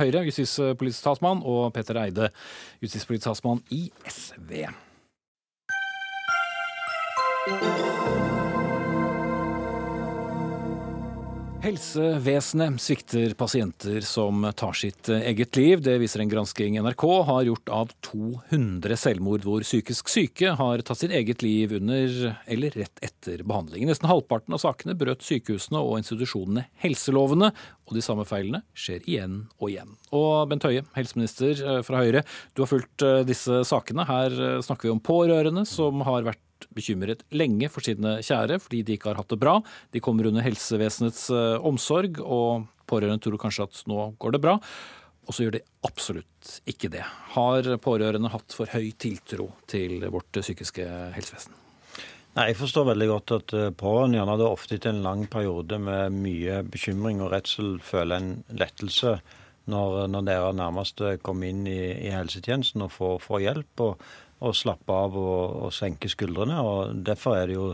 Høyre, 0.00 0.24
justispolitisk 0.26 1.06
talsmann, 1.06 1.44
og 1.46 1.68
Peter 1.76 2.00
Eide, 2.02 2.32
justispolitisk 2.82 3.28
talsmann 3.28 3.33
i 3.70 3.90
SV. 4.04 4.68
Helsevesenet 11.64 12.80
svikter 12.80 13.32
pasienter 13.34 14.00
som 14.04 14.52
tar 14.56 14.72
sitt 14.76 15.08
eget 15.08 15.56
liv. 15.56 15.80
Det 15.80 15.94
viser 16.02 16.20
en 16.20 16.28
gransking 16.28 16.76
NRK 16.84 17.04
har 17.24 17.46
gjort 17.48 17.72
av 17.72 17.94
200 18.04 18.98
selvmord 19.00 19.46
hvor 19.48 19.64
psykisk 19.64 20.12
syke 20.12 20.52
har 20.58 20.84
tatt 20.84 21.00
sitt 21.00 21.14
eget 21.16 21.40
liv 21.40 21.72
under 21.78 22.36
eller 22.52 22.76
rett 22.76 23.00
etter 23.00 23.40
behandling. 23.48 23.86
Nesten 23.88 24.10
halvparten 24.12 24.52
av 24.52 24.60
sakene 24.60 24.92
brøt 24.92 25.24
sykehusene 25.24 25.80
og 25.80 25.96
institusjonene 26.02 26.66
helselovene, 26.84 27.48
og 27.88 27.96
de 27.96 28.04
samme 28.04 28.28
feilene 28.28 28.60
skjer 28.76 29.00
igjen 29.08 29.40
og 29.56 29.70
igjen. 29.70 29.96
Og 30.12 30.44
Bent 30.52 30.68
Høie, 30.68 30.84
helseminister 30.98 31.64
eh, 31.64 31.80
fra 31.86 32.04
Høyre, 32.04 32.26
du 32.52 32.66
har 32.66 32.74
fulgt 32.76 33.08
eh, 33.08 33.22
disse 33.24 33.64
sakene. 33.64 34.04
Her 34.08 34.36
eh, 34.36 34.60
snakker 34.64 34.90
vi 34.90 34.96
om 34.98 35.00
pårørende 35.04 35.64
som 35.68 36.04
har 36.04 36.28
vært 36.28 36.43
bekymret 36.74 37.24
lenge 37.34 37.70
for 37.72 37.84
sine 37.84 38.18
kjære 38.24 38.58
fordi 38.62 38.82
de 38.86 38.96
ikke 38.96 39.12
har 39.12 39.20
hatt 39.20 39.32
det 39.32 39.40
bra. 39.42 39.58
De 39.94 40.02
kommer 40.04 40.28
under 40.30 40.44
helsevesenets 40.44 41.28
eh, 41.34 41.56
omsorg, 41.64 42.20
og 42.20 42.66
pårørende 42.90 43.24
tror 43.24 43.40
kanskje 43.40 43.68
at 43.68 43.82
nå 43.90 44.12
går 44.20 44.36
det 44.36 44.42
bra. 44.44 44.58
Og 45.24 45.32
så 45.32 45.46
gjør 45.46 45.56
de 45.56 45.64
absolutt 45.88 46.56
ikke 46.68 46.90
det. 46.92 47.04
Har 47.34 47.68
pårørende 47.80 48.32
hatt 48.32 48.56
for 48.56 48.68
høy 48.68 48.90
tiltro 49.00 49.48
til 49.70 50.02
vårt 50.12 50.42
psykiske 50.42 50.84
helsevesen? 51.16 51.54
Nei, 52.34 52.48
Jeg 52.50 52.58
forstår 52.58 52.88
veldig 52.90 53.08
godt 53.12 53.32
at 53.36 53.54
eh, 53.54 53.70
pårørende 53.70 54.18
gjerne 54.18 54.36
hadde 54.36 54.50
ofte 54.50 54.76
etter 54.76 54.90
en 54.90 55.04
lang 55.06 55.24
periode 55.30 55.78
med 55.78 56.18
mye 56.18 56.60
bekymring 56.66 57.22
og 57.22 57.32
redsel 57.36 57.78
føler 57.84 58.18
en 58.18 58.30
lettelse 58.50 59.18
når, 59.70 60.08
når 60.12 60.26
deres 60.26 60.56
nærmeste 60.58 61.14
kommer 61.24 61.48
inn 61.48 61.62
i, 61.70 61.78
i 61.94 62.10
helsetjenesten 62.12 62.84
og 62.84 62.92
får, 62.92 63.14
får 63.24 63.44
hjelp. 63.46 63.84
og 63.86 64.02
å 64.44 64.52
slappe 64.56 64.92
av 64.92 65.16
og, 65.18 65.56
og, 65.66 65.70
senke 65.74 66.10
skuldrene. 66.12 66.60
og 66.60 67.00
Derfor 67.06 67.38
er 67.38 67.50
det 67.50 67.56
jo 67.56 67.70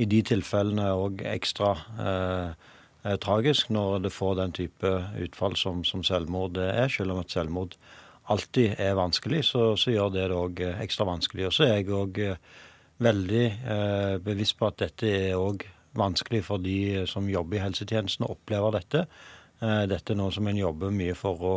i 0.00 0.06
de 0.08 0.22
tilfellene 0.24 0.88
òg 0.96 1.24
ekstra 1.28 1.72
eh, 2.00 2.70
eh, 3.04 3.18
tragisk 3.20 3.72
når 3.74 4.06
det 4.06 4.14
får 4.14 4.38
den 4.40 4.54
type 4.56 4.94
utfall 5.26 5.56
som, 5.60 5.84
som, 5.84 6.04
selvmord 6.06 6.58
er. 6.62 6.88
Selv 6.92 7.16
om 7.16 7.20
et 7.22 7.34
selvmord 7.34 7.76
alltid 8.32 8.80
er 8.80 8.96
vanskelig, 8.96 9.44
så, 9.50 9.72
så 9.76 9.92
gjør 9.92 10.14
det 10.14 10.28
det 10.30 10.38
òg 10.38 10.64
eh, 10.64 10.80
ekstra 10.86 11.08
vanskelig. 11.10 11.50
Og 11.50 11.56
så 11.58 11.68
er 11.68 11.76
jeg 11.76 11.92
òg 11.98 12.22
eh, 12.24 12.40
veldig 13.02 13.44
eh, 13.46 14.16
bevisst 14.24 14.58
på 14.58 14.70
at 14.70 14.80
dette 14.82 15.12
er 15.12 15.38
òg 15.40 15.66
vanskelig 15.98 16.42
for 16.46 16.62
de 16.62 17.04
som 17.10 17.28
jobber 17.28 17.58
i 17.58 17.64
helsetjenesten 17.66 18.26
og 18.26 18.38
opplever 18.38 18.78
dette. 18.78 19.06
Eh, 19.62 19.84
dette 19.90 20.14
er 20.14 20.18
noe 20.18 20.32
som 20.34 20.48
en 20.48 20.58
jobber 20.58 20.94
mye 20.94 21.16
for 21.18 21.48
å 21.48 21.54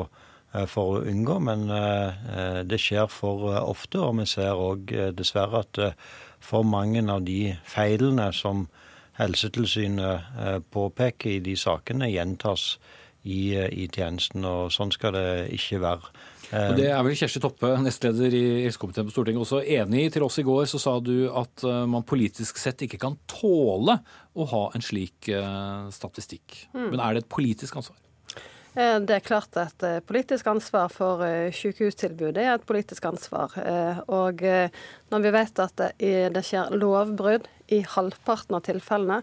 for 0.69 0.97
å 0.97 1.03
unngå, 1.09 1.39
men 1.43 1.67
eh, 1.73 2.61
det 2.67 2.79
skjer 2.81 3.09
for 3.11 3.49
eh, 3.51 3.61
ofte. 3.61 4.01
Og 4.01 4.19
vi 4.21 4.27
ser 4.29 4.55
òg 4.55 4.93
dessverre 5.17 5.63
at 5.65 5.81
for 6.43 6.67
mange 6.67 7.03
av 7.11 7.25
de 7.25 7.55
feilene 7.67 8.31
som 8.35 8.67
Helsetilsynet 9.15 10.65
påpeker 10.75 11.37
i 11.37 11.39
de 11.39 11.53
sakene, 11.55 12.09
gjentas 12.11 12.73
i, 13.23 13.55
i 13.55 13.85
tjenesten. 13.87 14.43
Og 14.43 14.73
sånn 14.75 14.91
skal 14.91 15.15
det 15.15 15.29
ikke 15.55 15.79
være. 15.79 16.11
Og 16.51 16.75
Det 16.77 16.89
er 16.91 16.99
vel 17.07 17.15
Kjersti 17.15 17.39
Toppe, 17.41 17.71
nestleder 17.81 18.35
i 18.35 18.43
helsekomiteen 18.65 19.07
på 19.07 19.15
Stortinget, 19.15 19.45
også 19.47 19.63
enig 19.63 20.03
i. 20.03 20.11
Til 20.13 20.27
oss 20.27 20.37
i 20.43 20.45
går 20.45 20.67
så 20.67 20.81
sa 20.83 20.97
du 20.99 21.29
at 21.31 21.63
man 21.87 22.03
politisk 22.05 22.59
sett 22.59 22.83
ikke 22.85 22.99
kan 23.01 23.15
tåle 23.31 23.97
å 24.35 24.49
ha 24.51 24.65
en 24.75 24.83
slik 24.83 25.31
statistikk. 25.95 26.65
Mm. 26.75 26.89
Men 26.91 26.99
er 26.99 27.15
det 27.15 27.23
et 27.23 27.33
politisk 27.39 27.79
ansvar? 27.79 28.04
Eh, 28.75 28.97
det 29.07 29.15
er 29.15 29.23
klart 29.23 29.55
at 29.55 29.83
eh, 29.87 30.01
politisk 30.03 30.49
ansvar 30.51 30.89
for 30.91 31.23
eh, 31.23 31.47
sykehustilbudet 31.55 32.43
er 32.43 32.57
et 32.57 32.67
politisk 32.67 33.07
ansvar. 33.07 33.55
Og 34.11 34.43
når 35.11 35.23
vi 35.23 35.31
vet 35.31 35.61
at 35.63 35.83
det 35.97 36.43
skjer 36.43 36.75
lovbrudd 36.75 37.47
i 37.73 37.81
halvparten 37.87 38.57
av 38.57 38.65
tilfellene, 38.67 39.21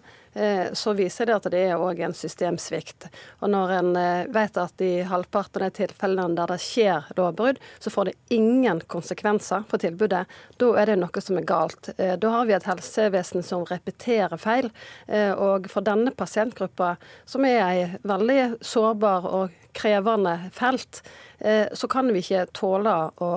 så 0.72 0.94
viser 0.96 1.28
det 1.28 1.34
at 1.36 1.48
det 1.52 1.60
er 1.68 1.80
òg 1.80 2.00
en 2.04 2.14
systemsvikt. 2.16 3.08
Og 3.44 3.50
når 3.52 3.74
en 3.78 3.90
eh, 4.00 4.30
vet 4.32 4.56
at 4.60 4.84
i 4.84 5.02
halvparten 5.08 5.66
av 5.66 5.74
tilfellene 5.76 6.38
der 6.38 6.54
det 6.54 6.60
skjer 6.64 7.10
lovbrudd, 7.18 7.60
så 7.78 7.92
får 7.92 8.10
det 8.10 8.14
ingen 8.36 8.80
konsekvenser 8.92 9.66
for 9.68 9.82
tilbudet, 9.82 10.24
da 10.62 10.70
er 10.80 10.92
det 10.92 10.98
noe 11.02 11.24
som 11.24 11.40
er 11.40 11.48
galt. 11.48 11.92
Eh, 11.98 12.14
da 12.16 12.32
har 12.36 12.48
vi 12.48 12.56
et 12.56 12.68
helsevesen 12.68 13.44
som 13.46 13.66
repeterer 13.68 14.40
feil. 14.40 14.70
Og 15.12 15.66
for 15.70 15.84
denne 15.84 16.12
pasientgruppa, 16.16 16.94
som 17.28 17.44
er 17.46 17.60
ei 17.64 17.82
veldig 18.06 18.64
sårbar 18.64 19.26
og 19.28 19.58
krevende 19.76 20.34
felt, 20.54 21.02
Eh, 21.31 21.31
så 21.74 21.88
kan 21.90 22.10
vi 22.14 22.22
ikke 22.22 22.44
tåle 22.54 22.92
å 23.18 23.30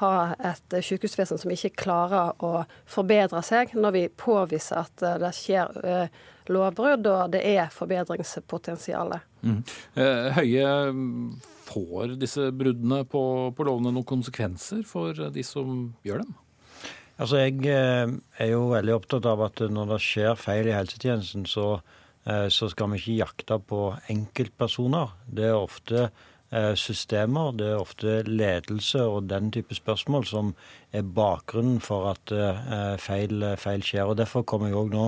ha 0.00 0.12
et 0.50 0.76
sykehusvesen 0.82 1.38
som 1.38 1.52
ikke 1.54 1.74
klarer 1.84 2.32
å 2.42 2.64
forbedre 2.90 3.42
seg, 3.46 3.76
når 3.78 3.94
vi 3.94 4.04
påviser 4.08 4.82
at 4.82 5.04
eh, 5.06 5.18
det 5.22 5.30
skjer 5.36 5.78
eh, 5.86 6.20
lovbrudd 6.50 7.06
og 7.06 7.34
det 7.36 7.42
er 7.46 7.70
forbedringspotensial. 7.70 9.14
Mm. 9.46 9.60
Høie, 10.36 10.72
får 11.68 12.16
disse 12.18 12.48
bruddene 12.54 13.02
på, 13.08 13.22
på 13.54 13.66
lovene 13.66 13.92
noen 13.94 14.06
konsekvenser 14.06 14.82
for 14.86 15.14
de 15.14 15.44
som 15.46 15.92
gjør 16.06 16.24
dem? 16.24 16.34
Altså, 17.22 17.44
Jeg 17.44 17.62
er 17.70 18.50
jo 18.50 18.72
veldig 18.72 18.96
opptatt 18.96 19.28
av 19.30 19.44
at 19.46 19.62
når 19.70 19.94
det 19.94 20.00
skjer 20.02 20.34
feil 20.38 20.66
i 20.66 20.74
helsetjenesten, 20.74 21.46
så, 21.46 21.76
så 22.50 22.70
skal 22.72 22.90
vi 22.90 22.98
ikke 22.98 23.18
jakte 23.20 23.60
på 23.70 23.84
enkeltpersoner. 24.10 25.14
Det 25.30 25.46
er 25.52 25.58
ofte 25.58 26.08
Eh, 26.08 26.31
systemer. 26.76 27.52
Det 27.56 27.68
er 27.70 27.80
ofte 27.80 28.22
ledelse 28.28 29.02
og 29.02 29.28
den 29.30 29.50
type 29.52 29.74
spørsmål 29.74 30.26
som 30.28 30.54
er 30.92 31.02
bakgrunnen 31.02 31.80
for 31.80 32.10
at 32.12 32.32
eh, 32.32 32.98
feil, 33.00 33.44
feil 33.58 33.84
skjer. 33.84 34.04
Og 34.04 34.18
Derfor 34.20 34.44
kommer 34.44 34.68
jeg 34.68 34.76
òg 34.76 34.92
nå, 34.92 35.06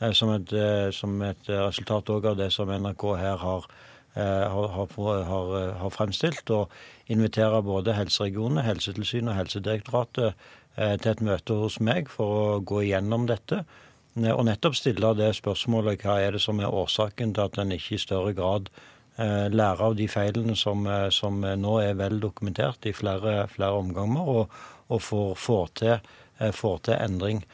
eh, 0.00 0.12
som 0.12 0.30
et, 0.34 0.54
som 0.94 1.16
et 1.22 1.50
resultat 1.50 2.10
av 2.14 2.36
det 2.38 2.52
som 2.52 2.70
NRK 2.70 3.08
her 3.18 3.42
har 3.42 3.68
har, 4.14 4.68
har, 4.70 5.72
har, 5.74 5.90
fremstilt. 5.90 6.50
Og 6.54 6.70
inviterer 7.10 7.64
både 7.66 7.96
helseregionene, 7.96 8.62
Helsetilsynet 8.62 9.32
og 9.32 9.40
Helsedirektoratet 9.40 10.44
til 10.76 11.10
et 11.10 11.22
møte 11.26 11.56
hos 11.58 11.80
meg 11.82 12.06
for 12.12 12.36
å 12.38 12.60
gå 12.62 12.84
igjennom 12.84 13.26
dette. 13.26 13.64
Og 14.14 14.44
nettopp 14.46 14.76
stille 14.78 15.10
det 15.18 15.32
spørsmålet 15.34 16.06
hva 16.06 16.20
er 16.22 16.36
det 16.36 16.44
som 16.44 16.62
er 16.62 16.70
årsaken 16.70 17.34
til 17.34 17.42
at 17.48 17.58
en 17.58 17.74
ikke 17.74 17.96
i 17.96 18.04
større 18.04 18.36
grad 18.38 18.70
lærer 19.16 19.82
av 19.86 19.94
de 19.94 20.08
feilene 20.10 20.56
som, 20.58 20.86
som 21.14 21.36
nå 21.40 21.74
er 21.82 21.98
vel 21.98 22.18
dokumentert 22.22 22.86
i 22.88 22.94
flere, 22.96 23.44
flere 23.52 23.78
omganger, 23.78 24.30
og, 24.30 24.56
og 24.90 25.02
får, 25.02 25.30
får, 25.38 25.68
til, 25.78 26.08
får 26.56 26.80
til 26.88 26.98
endring. 26.98 27.44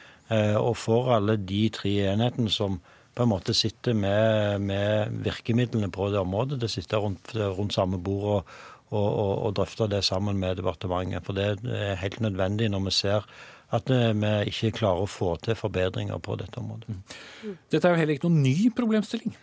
Og 0.57 0.73
for 0.79 1.11
alle 1.13 1.35
de 1.37 1.67
tre 1.75 1.91
enhetene 2.13 2.49
som 2.49 2.79
på 3.13 3.25
en 3.25 3.31
måte 3.31 3.53
sitter 3.53 3.93
med, 3.93 4.61
med 4.63 5.21
virkemidlene 5.25 5.91
på 5.91 6.09
det 6.09 6.21
området. 6.21 6.61
Det 6.61 6.71
sitter 6.71 7.03
rundt, 7.03 7.33
rundt 7.35 7.75
samme 7.75 7.99
bord 7.99 8.27
og, 8.31 8.53
og, 8.89 9.07
og, 9.07 9.33
og 9.45 9.55
drøfter 9.59 9.91
det 9.91 10.03
sammen 10.07 10.39
med 10.39 10.57
departementet. 10.61 11.25
For 11.27 11.37
det 11.37 11.49
er 11.67 11.99
helt 11.99 12.21
nødvendig 12.23 12.71
når 12.71 12.87
vi 12.87 12.95
ser 12.95 13.27
at 13.71 13.87
vi 13.87 14.31
ikke 14.51 14.73
klarer 14.81 15.05
å 15.05 15.07
få 15.07 15.35
til 15.43 15.55
forbedringer 15.55 16.19
på 16.23 16.35
dette 16.39 16.59
området. 16.59 16.97
Dette 17.71 17.87
er 17.87 17.93
jo 17.93 18.01
heller 18.01 18.17
ikke 18.17 18.27
noen 18.27 18.43
ny 18.43 18.71
problemstilling. 18.75 19.35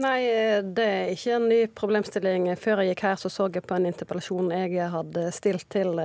Nei, 0.00 0.20
det 0.64 0.84
er 0.88 1.10
ikke 1.12 1.34
en 1.36 1.50
ny 1.50 1.58
problemstilling. 1.76 2.46
Før 2.56 2.80
jeg 2.80 2.94
gikk 2.94 3.02
her, 3.04 3.18
så 3.20 3.28
så 3.28 3.50
jeg 3.52 3.64
på 3.68 3.76
en 3.76 3.90
interpellasjon 3.90 4.48
jeg 4.54 4.88
hadde 4.94 5.26
stilt 5.36 5.68
til 5.74 6.00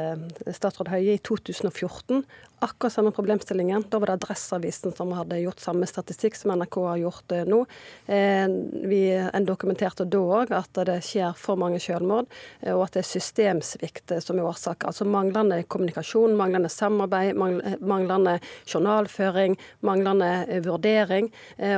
statsråd 0.51 0.91
Høie 0.91 1.15
i 1.15 1.21
2014 1.23 2.25
akkurat 2.59 2.93
samme 2.93 3.11
problemstillingen. 3.11 3.83
Da 3.89 3.99
var 3.99 4.07
det 4.07 4.13
Adresseavisen 4.13 4.93
som 4.95 5.11
hadde 5.13 5.39
gjort 5.41 5.61
samme 5.61 5.85
statistikk 5.89 6.35
som 6.35 6.53
NRK 6.57 6.77
har 6.87 7.01
gjort 7.03 7.35
eh, 7.35 7.45
nå. 7.45 7.63
Vi 8.07 9.01
vi 9.07 9.41
dokumenterte 9.45 10.07
da 10.09 10.19
òg 10.39 10.51
at 10.55 10.79
det 10.89 10.97
skjer 11.05 11.35
for 11.37 11.59
mange 11.59 11.79
selvmord, 11.81 12.25
eh, 12.61 12.73
og 12.73 12.87
at 12.87 12.97
det 12.97 13.03
er 13.03 13.09
systemsvikt 13.11 14.15
som 14.25 14.39
er 14.39 14.49
årsak. 14.49 14.87
Altså 14.89 15.05
manglende 15.05 15.61
kommunikasjon, 15.69 16.35
manglende 16.37 16.71
samarbeid, 16.73 17.37
manglende 17.37 18.37
journalføring, 18.65 19.57
manglende 19.85 20.61
vurdering, 20.65 21.29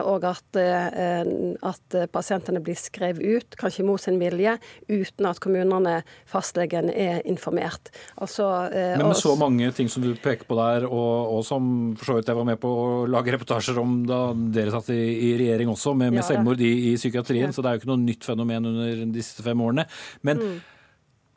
og 0.03 0.25
at, 0.27 0.57
at 0.57 1.98
pasientene 2.07 2.63
blir 2.63 2.79
skrevet 2.79 3.19
ut, 3.19 3.59
kanskje 3.59 3.85
mot 3.87 4.01
sin 4.01 4.19
vilje, 4.21 4.55
uten 4.87 5.29
at 5.29 5.43
kommunene, 5.43 5.99
fastlegen, 6.29 6.89
er 6.89 7.21
informert. 7.27 7.91
Altså, 8.17 8.47
Men 8.71 9.09
med 9.09 9.19
så 9.19 9.35
mange 9.39 9.71
ting 9.75 9.89
som 9.91 10.03
du 10.03 10.13
peker 10.19 10.47
på 10.47 10.55
der, 10.57 10.69
der, 10.69 10.87
og, 10.87 11.35
og, 11.35 11.45
som 11.47 11.69
for 11.99 12.11
så 12.11 12.17
vidt 12.17 12.31
jeg 12.31 12.39
var 12.39 12.47
med 12.47 12.59
på 12.61 12.69
å 12.69 12.89
lage 13.09 13.33
reportasjer 13.35 13.79
om 13.81 14.01
da 14.09 14.21
dere 14.55 14.73
satt 14.73 14.91
i, 14.95 14.99
i 15.29 15.31
regjering 15.39 15.71
også, 15.73 15.95
med, 15.97 16.13
med 16.13 16.23
ja, 16.23 16.27
selvmord 16.31 16.63
i, 16.63 16.73
i 16.91 16.95
psykiatrien. 16.99 17.49
Ja. 17.49 17.55
Så 17.55 17.63
det 17.63 17.71
er 17.71 17.77
jo 17.77 17.83
ikke 17.83 17.91
noe 17.93 18.03
nytt 18.03 18.27
fenomen 18.27 18.69
under 18.71 19.07
disse 19.15 19.45
fem 19.45 19.65
årene. 19.65 19.87
Men 20.27 20.43
mm. 20.43 20.59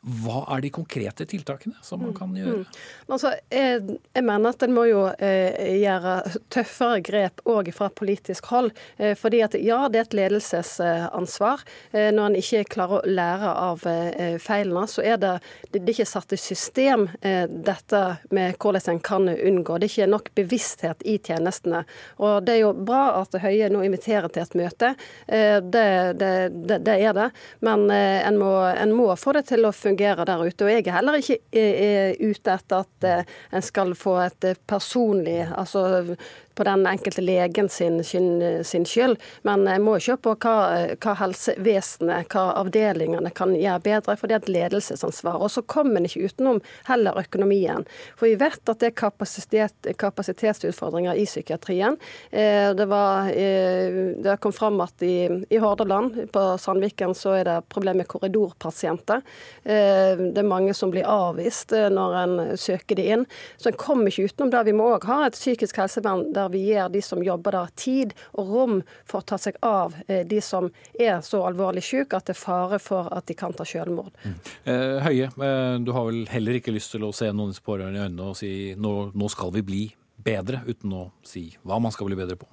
Hva 0.03 0.41
er 0.51 0.59
de 0.65 0.69
konkrete 0.73 1.23
tiltakene 1.31 1.77
som 1.79 2.01
man 2.03 2.11
kan 2.15 2.33
gjøre? 2.35 2.57
Mm. 2.59 2.79
Altså, 3.07 3.29
jeg, 3.47 3.99
jeg, 4.11 4.23
mener 4.27 4.51
at 4.51 4.63
en 4.65 4.73
må 4.75 4.83
jo 4.89 5.05
eh, 5.15 5.77
gjøre 5.79 6.15
tøffere 6.51 6.97
grep 7.07 7.39
òg 7.47 7.69
fra 7.71 7.87
politisk 7.87 8.49
hold. 8.51 8.73
Eh, 8.97 9.13
fordi 9.15 9.39
at 9.45 9.55
ja, 9.63 9.77
det 9.87 10.01
er 10.01 10.07
et 10.09 10.17
ledelsesansvar. 10.19 11.63
Eh, 11.93 12.09
når 12.11 12.25
en 12.25 12.35
ikke 12.41 12.65
klarer 12.75 12.99
å 12.99 13.13
lære 13.19 13.53
av 13.61 13.85
eh, 13.87 14.35
feilene, 14.43 14.83
så 14.91 15.05
er 15.07 15.21
det, 15.23 15.31
det, 15.69 15.79
det 15.79 15.93
er 15.93 15.95
ikke 15.95 16.09
satt 16.11 16.35
i 16.35 16.41
system 16.41 17.07
eh, 17.21 17.47
dette 17.47 18.03
med 18.35 18.59
hvordan 18.59 18.97
en 18.97 19.01
kan 19.07 19.31
unngå. 19.31 19.79
Det 19.79 19.87
er 19.87 19.93
ikke 19.93 20.11
nok 20.11 20.29
bevissthet 20.35 21.07
i 21.07 21.15
tjenestene. 21.15 21.85
Og 22.19 22.43
det 22.43 22.57
er 22.57 22.61
jo 22.65 22.73
bra 22.75 23.21
at 23.21 23.39
Høie 23.39 23.71
nå 23.71 23.85
inviterer 23.87 24.27
til 24.27 24.43
et 24.43 24.59
møte. 24.59 24.91
Eh, 25.31 25.61
det, 25.63 25.87
det, 26.19 26.99
er 26.99 27.15
det. 27.15 27.31
Men 27.63 27.87
en 27.87 28.43
må, 28.43 28.51
en 28.67 28.91
må 28.99 29.07
få 29.15 29.37
det 29.39 29.47
til 29.53 29.63
å 29.63 29.71
fungere 29.71 29.92
fungerer 29.93 30.25
der 30.25 30.41
ute. 30.43 30.65
Og 30.65 30.71
jeg 30.71 30.87
er 30.87 30.97
heller 30.97 31.19
ikke 31.19 31.37
er 31.53 32.15
ute 32.19 32.53
etter 32.53 32.83
at 32.83 33.07
eh, 33.07 33.33
en 33.53 33.65
skal 33.65 33.93
få 33.95 34.17
et 34.25 34.49
eh, 34.49 34.59
personlig 34.67 35.43
altså 35.55 36.15
på 36.55 36.65
den 36.67 36.85
enkelte 36.87 37.23
legen 37.23 37.69
sin, 37.69 38.03
sin, 38.03 38.63
sin 38.63 38.85
skyld. 38.85 39.17
Men 39.47 39.65
jeg 39.69 39.81
må 39.83 39.97
se 40.03 40.15
på 40.17 40.35
hva, 40.43 40.55
hva 41.01 41.15
helsevesenet, 41.19 42.29
hva 42.33 42.45
avdelingene 42.61 43.31
kan 43.35 43.55
gjøre 43.57 43.83
bedre, 43.83 44.17
for 44.19 44.29
det 44.29 44.37
er 44.37 44.43
et 44.43 44.53
ledelsesansvar. 44.57 45.39
Og 45.41 45.51
så 45.53 45.63
kommer 45.65 45.99
en 45.99 46.07
ikke 46.09 46.29
utenom 46.29 46.61
heller 46.89 47.17
økonomien. 47.23 47.87
For 48.19 48.29
vi 48.29 48.37
vet 48.39 48.69
at 48.69 48.81
det 48.81 48.91
er 48.91 48.97
kapasitet, 49.03 49.91
kapasitetsutfordringer 49.99 51.17
i 51.19 51.25
psykiatrien. 51.27 51.97
Eh, 52.31 52.69
det, 52.77 52.87
var, 52.91 53.29
eh, 53.29 54.13
det 54.23 54.37
kom 54.43 54.53
fram 54.55 54.81
at 54.83 55.03
i, 55.05 55.27
i 55.49 55.61
Hordaland, 55.61 56.31
på 56.33 56.45
Sandviken, 56.61 57.15
så 57.17 57.37
er 57.39 57.49
det 57.49 57.57
problem 57.73 58.01
med 58.01 58.09
korridorpasienter. 58.11 59.23
Eh, 59.63 60.13
det 60.33 60.43
er 60.43 60.49
mange 60.49 60.75
som 60.77 60.93
blir 60.93 61.07
avvist 61.09 61.73
når 61.73 62.17
en 62.23 62.35
søker 62.59 62.99
de 62.99 63.09
inn. 63.15 63.25
Så 63.57 63.71
en 63.71 63.79
kommer 63.79 64.11
ikke 64.11 64.29
utenom 64.29 64.53
det. 64.53 64.65
Vi 64.69 64.77
må 64.77 64.91
òg 64.95 65.07
ha 65.09 65.23
et 65.27 65.37
psykisk 65.37 65.79
helsevern 65.81 66.27
der 66.35 66.42
der 66.43 66.53
vi 66.53 66.63
gir 66.67 66.91
de 66.91 67.01
som 67.03 67.23
jobber 67.23 67.57
der, 67.57 67.73
tid 67.79 68.13
og 68.33 68.51
rom 68.51 68.79
for 69.09 69.21
å 69.21 69.27
ta 69.33 69.39
seg 69.41 69.59
av 69.65 69.95
eh, 70.07 70.23
de 70.27 70.41
som 70.43 70.69
er 70.99 71.21
så 71.25 71.43
alvorlig 71.47 71.83
syke 71.85 72.19
at 72.19 72.29
det 72.29 72.35
er 72.37 72.41
fare 72.41 72.79
for 72.83 73.11
at 73.13 73.27
de 73.29 73.37
kan 73.37 73.55
ta 73.55 73.65
selvmord. 73.67 74.13
Mm. 74.23 74.39
Eh, 74.63 74.97
Høie, 75.07 75.29
eh, 75.29 75.75
du 75.83 75.93
har 75.95 76.09
vel 76.09 76.25
heller 76.31 76.59
ikke 76.59 76.75
lyst 76.75 76.95
til 76.95 77.05
å 77.07 77.13
se 77.15 77.29
noen 77.31 77.53
pårørende 77.63 78.01
i 78.01 78.07
øynene 78.07 78.31
og 78.31 78.39
si 78.39 78.51
nå, 78.79 78.95
nå 79.13 79.29
skal 79.31 79.53
vi 79.55 79.63
bli 79.65 79.85
bedre, 80.23 80.63
uten 80.67 80.93
å 80.95 81.05
si 81.25 81.49
hva 81.63 81.79
man 81.83 81.93
skal 81.93 82.09
bli 82.09 82.19
bedre 82.19 82.39
på? 82.39 82.49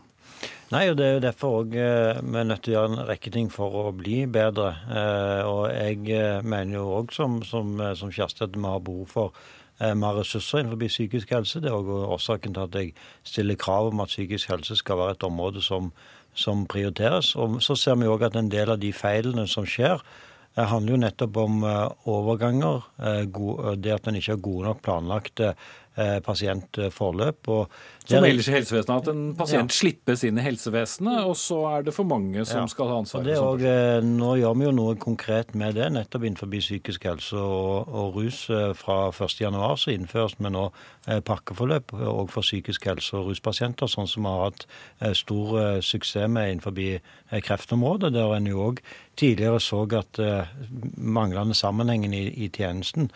Nei, 0.71 0.85
og 0.87 0.97
Det 0.97 1.05
er 1.05 1.17
jo 1.17 1.23
derfor 1.25 1.55
òg 1.61 1.73
vi 1.75 1.81
er 1.83 2.47
nødt 2.47 2.63
til 2.63 2.73
å 2.73 2.77
gjøre 2.77 2.91
en 2.93 3.09
rekke 3.09 3.33
ting 3.35 3.49
for 3.51 3.75
å 3.75 3.83
bli 3.93 4.21
bedre. 4.31 4.69
Og 5.51 5.65
jeg 5.67 6.45
mener 6.47 6.77
jo 6.77 6.85
òg, 7.01 7.11
som, 7.13 7.41
som, 7.43 7.75
som 7.99 8.13
Kjersti, 8.15 8.47
at 8.47 8.55
vi 8.55 8.63
har 8.63 8.85
behov 8.87 9.11
for 9.11 9.35
mer 9.81 10.19
ressurser 10.21 10.61
innenfor 10.61 10.89
psykisk 10.89 11.31
helse. 11.35 11.61
Det 11.61 11.71
er 11.71 11.77
også 11.77 12.07
årsaken 12.15 12.55
til 12.55 12.67
at 12.67 12.75
jeg 12.75 12.95
stiller 13.25 13.57
krav 13.61 13.89
om 13.89 14.03
at 14.05 14.13
psykisk 14.13 14.51
helse 14.53 14.77
skal 14.77 14.99
være 15.01 15.17
et 15.17 15.25
område 15.25 15.63
som, 15.65 15.93
som 16.35 16.67
prioriteres. 16.67 17.35
Og 17.37 17.63
så 17.65 17.77
ser 17.77 17.97
vi 18.01 18.11
òg 18.11 18.27
at 18.29 18.37
en 18.37 18.51
del 18.53 18.75
av 18.75 18.81
de 18.83 18.93
feilene 18.93 19.47
som 19.49 19.65
skjer, 19.69 20.03
eh, 20.57 20.65
handler 20.65 20.97
jo 20.97 21.03
nettopp 21.05 21.41
om 21.41 21.65
eh, 21.65 21.87
overganger. 22.13 22.85
Det 23.81 23.95
at 23.97 24.09
en 24.09 24.21
ikke 24.21 24.37
har 24.37 24.45
gode 24.45 24.69
nok 24.69 24.83
planlagte 24.85 25.55
pasientforløp. 26.27 27.51
Som 28.11 28.25
ellers 28.27 28.49
i 28.51 28.55
helsevesenet, 28.55 29.05
at 29.05 29.11
en 29.13 29.35
pasient 29.39 29.71
ja. 29.71 29.77
slippes 29.77 30.25
inn 30.27 30.41
i 30.41 30.45
helsevesenet, 30.45 31.21
og 31.29 31.37
så 31.39 31.61
er 31.71 31.85
det 31.87 31.95
for 31.95 32.09
mange 32.09 32.43
som 32.49 32.65
ja. 32.65 32.71
skal 32.73 32.91
ha 32.91 32.97
ansvaret. 33.03 33.39
Og 33.39 33.63
nå 34.07 34.31
gjør 34.41 34.57
vi 34.59 34.67
jo 34.67 34.73
noe 34.75 34.97
konkret 34.99 35.55
med 35.59 35.77
det, 35.79 35.91
nettopp 35.95 36.27
innenfor 36.27 36.51
psykisk 36.51 37.07
helse 37.07 37.39
og, 37.39 37.93
og 37.93 38.19
rus. 38.19 38.43
Fra 38.81 38.99
1.1 39.13 39.61
så 39.85 39.95
innføres 39.95 40.39
vi 40.41 40.51
nå 40.51 40.67
pakkeforløp 41.29 41.95
òg 41.95 42.33
for 42.33 42.47
psykisk 42.47 42.89
helse 42.91 43.15
og 43.21 43.31
ruspasienter, 43.31 43.91
sånn 43.91 44.11
som 44.11 44.27
vi 44.27 44.35
har 44.35 44.49
hatt 44.49 44.67
stor 45.21 45.81
suksess 45.85 46.31
med 46.31 46.57
innenfor 46.57 46.75
kreftområdet. 47.31 48.13
Der 48.15 48.35
en 48.37 48.49
jo 48.51 48.65
òg 48.71 48.81
tidligere 49.21 49.61
så 49.61 49.85
at 49.99 50.19
manglende 50.97 51.55
sammenhengen 51.55 52.15
i, 52.15 52.27
i 52.45 52.49
tjenesten 52.49 53.11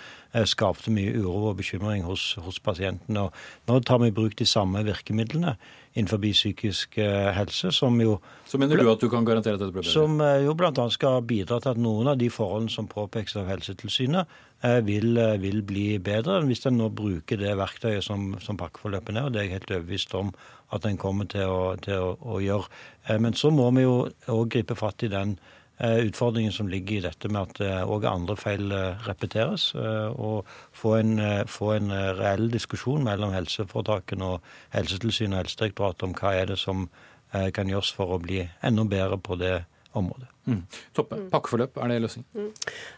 skapte 0.45 0.93
mye 0.93 1.15
uro 1.17 1.51
og 1.51 1.57
bekymring 1.63 2.05
hos, 2.05 2.35
hos 2.45 2.61
pasientene. 2.61 3.27
Og 3.27 3.71
nå 3.71 3.81
tar 3.81 4.03
vi 4.03 4.13
i 4.13 4.15
bruk 4.15 4.37
de 4.39 4.47
samme 4.47 4.85
virkemidlene 4.85 5.57
innenfor 5.95 6.19
psykisk 6.19 6.99
eh, 6.99 7.31
helse, 7.35 7.71
som 7.73 8.01
jo 8.03 8.19
Så 8.47 8.59
mener 8.59 8.77
du 8.77 8.91
at 8.91 9.01
du 9.01 9.09
kan 9.11 9.25
garantere 9.25 9.55
at 9.55 9.63
dette 9.63 9.73
blir 9.73 9.85
bedre? 9.85 9.93
Som 9.93 10.19
eh, 10.21 10.43
jo 10.43 10.55
bl.a. 10.59 10.87
skal 10.91 11.23
bidra 11.23 11.61
til 11.63 11.71
at 11.71 11.81
noen 11.81 12.11
av 12.11 12.19
de 12.19 12.31
forholdene 12.35 12.73
som 12.73 12.89
påpekes 12.91 13.37
av 13.39 13.47
Helsetilsynet, 13.53 14.33
eh, 14.67 14.81
vil, 14.87 15.15
vil, 15.43 15.63
bli 15.63 15.87
bedre 16.03 16.41
hvis 16.49 16.67
en 16.67 16.81
nå 16.81 16.91
bruker 16.91 17.39
det 17.39 17.55
verktøyet 17.61 18.03
som, 18.07 18.33
som 18.43 18.59
pakkeforløpet 18.59 19.15
er. 19.15 19.29
og 19.29 19.35
Det 19.35 19.43
er 19.43 19.49
jeg 19.49 19.61
helt 19.61 19.75
overbevist 19.77 20.19
om 20.19 20.35
at 20.75 20.87
en 20.89 21.01
kommer 21.01 21.29
til 21.31 21.51
å, 21.51 21.75
til 21.83 22.03
å, 22.03 22.15
å 22.35 22.41
gjøre. 22.43 23.19
Men 23.23 23.37
så 23.39 23.51
må 23.55 23.69
vi 23.77 23.85
jo 23.85 23.97
òg 24.33 24.49
gripe 24.57 24.77
fatt 24.79 25.07
i 25.07 25.13
den 25.13 25.37
Eh, 25.79 25.97
utfordringen 26.07 26.53
som 26.53 26.69
ligger 26.69 26.97
i 26.97 27.03
dette 27.03 27.29
med 27.29 27.49
at 27.49 27.89
òg 27.91 28.05
eh, 28.05 28.11
andre 28.13 28.37
feil 28.39 28.71
eh, 28.73 29.07
repeteres. 29.09 29.73
Og 29.75 30.47
få 30.73 30.95
en, 31.01 31.17
få 31.51 31.73
en, 31.75 31.91
reell 32.19 32.47
diskusjon 32.53 33.03
mellom 33.07 33.35
helseforetakene 33.35 34.37
og 34.37 34.53
Helsetilsynet 34.77 35.35
og 35.35 35.43
Helsedirektoratet 35.43 36.07
om 36.07 36.15
hva 36.21 36.37
er 36.39 36.53
det 36.53 36.61
som 36.63 36.87
kan 37.35 37.67
gjøres 37.67 37.89
for 37.91 38.15
å 38.15 38.21
bli 38.23 38.45
enda 38.63 38.85
bedre 38.87 39.19
på 39.19 39.35
det 39.41 39.57
området. 39.99 40.34
Mm. 40.47 40.63
Toppe. 40.93 41.17
Mm. 41.17 41.29
Pakkeforløp, 41.33 41.79
er 41.81 41.93
det 41.93 41.99
løsningen? 42.05 42.29
Mm. 42.35 42.51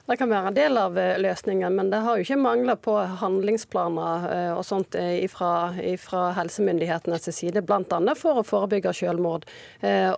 Det 0.07 0.17
kan 0.19 0.31
være 0.31 0.51
en 0.51 0.57
del 0.57 0.81
av 0.81 0.99
eh, 0.99 1.13
løsningen, 1.23 1.77
men 1.79 1.93
det 1.93 2.01
har 2.05 2.19
jo 2.19 2.27
ikke 2.27 2.39
mangla 2.41 2.77
på 2.81 2.97
handlingsplaner 3.23 4.27
eh, 4.33 4.51
og 4.57 4.65
sånt 4.67 4.99
ifra, 4.99 5.51
ifra 5.83 6.25
helsemyndighetenes 6.39 7.31
side, 7.31 7.63
bl.a. 7.67 8.01
for 8.19 8.41
å 8.41 8.47
forebygge 8.47 8.95
selvmord. 8.97 9.47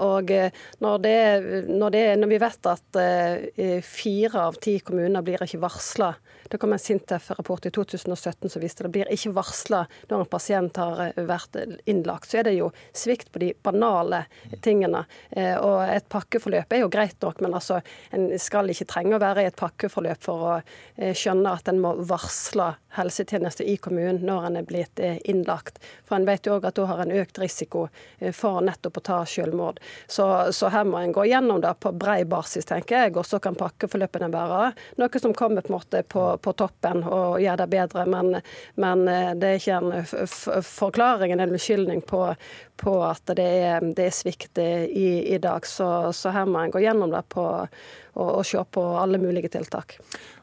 Og 0.04 0.30
når, 0.82 0.98
det, 1.02 1.18
når, 1.68 1.90
det, 1.94 2.02
når 2.20 2.30
vi 2.30 2.40
vet 2.40 2.68
at 2.70 2.98
fire 3.84 4.44
av 4.48 4.58
ti 4.62 4.78
kommuner 4.84 5.24
blir 5.24 5.42
ikke 5.44 5.60
varsla 5.62 6.12
det 6.48 6.58
kom 6.58 6.72
en 6.72 6.78
Sintef-rapport 6.78 7.66
i 7.66 7.70
2017 7.70 8.50
som 8.50 8.62
viste 8.62 8.86
det 8.86 8.92
blir 8.94 9.10
ikke 9.12 9.34
varsla 9.36 9.82
når 10.08 10.22
en 10.22 10.30
pasient 10.32 10.80
har 10.80 11.12
vært 11.28 11.58
innlagt. 11.84 12.30
Så 12.30 12.40
er 12.40 12.48
det 12.48 12.54
jo 12.56 12.70
svikt 12.96 13.32
på 13.32 13.42
de 13.42 13.50
banale 13.62 14.22
tingene. 14.64 15.04
Og 15.36 15.82
et 15.84 16.08
pakkeforløp 16.08 16.72
er 16.72 16.84
jo 16.84 16.90
greit 16.92 17.17
greit 17.18 17.22
nok, 17.22 17.40
men 17.40 17.54
altså, 17.54 17.80
en 18.10 18.38
skal 18.38 18.70
ikke 18.70 18.86
trenge 18.86 19.16
å 19.16 19.20
være 19.20 19.42
i 19.42 19.48
et 19.48 19.56
pakkeforløp 19.56 20.22
for 20.22 20.38
å 20.38 20.60
eh, 20.96 21.14
skjønne 21.14 21.50
at 21.50 21.68
en 21.68 21.80
må 21.80 21.94
varsle 22.08 22.76
helsetjenester 22.96 23.64
i 23.64 23.76
kommunen 23.76 24.24
når 24.24 24.46
en 24.46 24.56
er 24.56 24.66
blitt 24.66 24.98
eh, 25.00 25.18
innlagt. 25.24 25.78
For 26.04 26.16
en 26.16 26.26
vet 26.26 26.46
jo 26.46 26.56
òg 26.56 26.66
at 26.66 26.76
da 26.76 26.86
har 26.86 27.02
en 27.02 27.12
økt 27.12 27.38
risiko 27.38 27.88
eh, 28.18 28.32
for 28.32 28.60
nettopp 28.60 28.98
å 28.98 29.00
ta 29.00 29.18
selvmord. 29.26 29.80
Så, 30.06 30.52
så 30.52 30.68
her 30.68 30.84
må 30.84 30.98
en 30.98 31.12
gå 31.12 31.24
gjennom 31.28 31.60
det 31.60 31.74
på 31.80 31.92
brei 31.92 32.24
basis, 32.24 32.64
tenker 32.64 33.04
jeg, 33.04 33.16
og 33.16 33.26
så 33.26 33.38
kan 33.38 33.58
pakkeforløpene 33.58 34.30
være 34.32 34.72
noe 34.98 35.22
som 35.22 35.34
kommer 35.34 35.62
på 35.62 35.76
på, 36.08 36.22
på 36.42 36.52
toppen 36.58 37.04
og 37.04 37.38
gjør 37.40 37.58
det 37.60 37.66
bedre. 37.70 38.04
Men, 38.10 38.40
men 38.74 39.04
det 39.38 39.46
er 39.46 39.60
ikke 39.60 39.76
en 39.78 40.62
forklaring, 40.64 41.32
en 41.32 41.44
unnskyldning 41.44 42.00
på, 42.08 42.22
på 42.78 42.94
at 43.04 43.34
det 43.36 43.48
er, 43.68 43.84
det 43.96 44.08
er 44.08 44.14
svikt 44.14 44.58
i, 44.62 45.34
i 45.34 45.38
dag. 45.42 45.66
Så, 45.66 46.12
så, 46.16 46.32
her 46.34 46.48
må 46.48 46.62
en 46.62 46.74
gå 46.74 46.82
gjennom 46.84 47.12
det 47.12 47.24
på, 47.34 47.44
og, 48.18 48.40
og 48.40 48.44
se 48.46 48.62
på 48.74 48.84
alle 48.98 49.20
mulige 49.22 49.50
tiltak. 49.54 49.98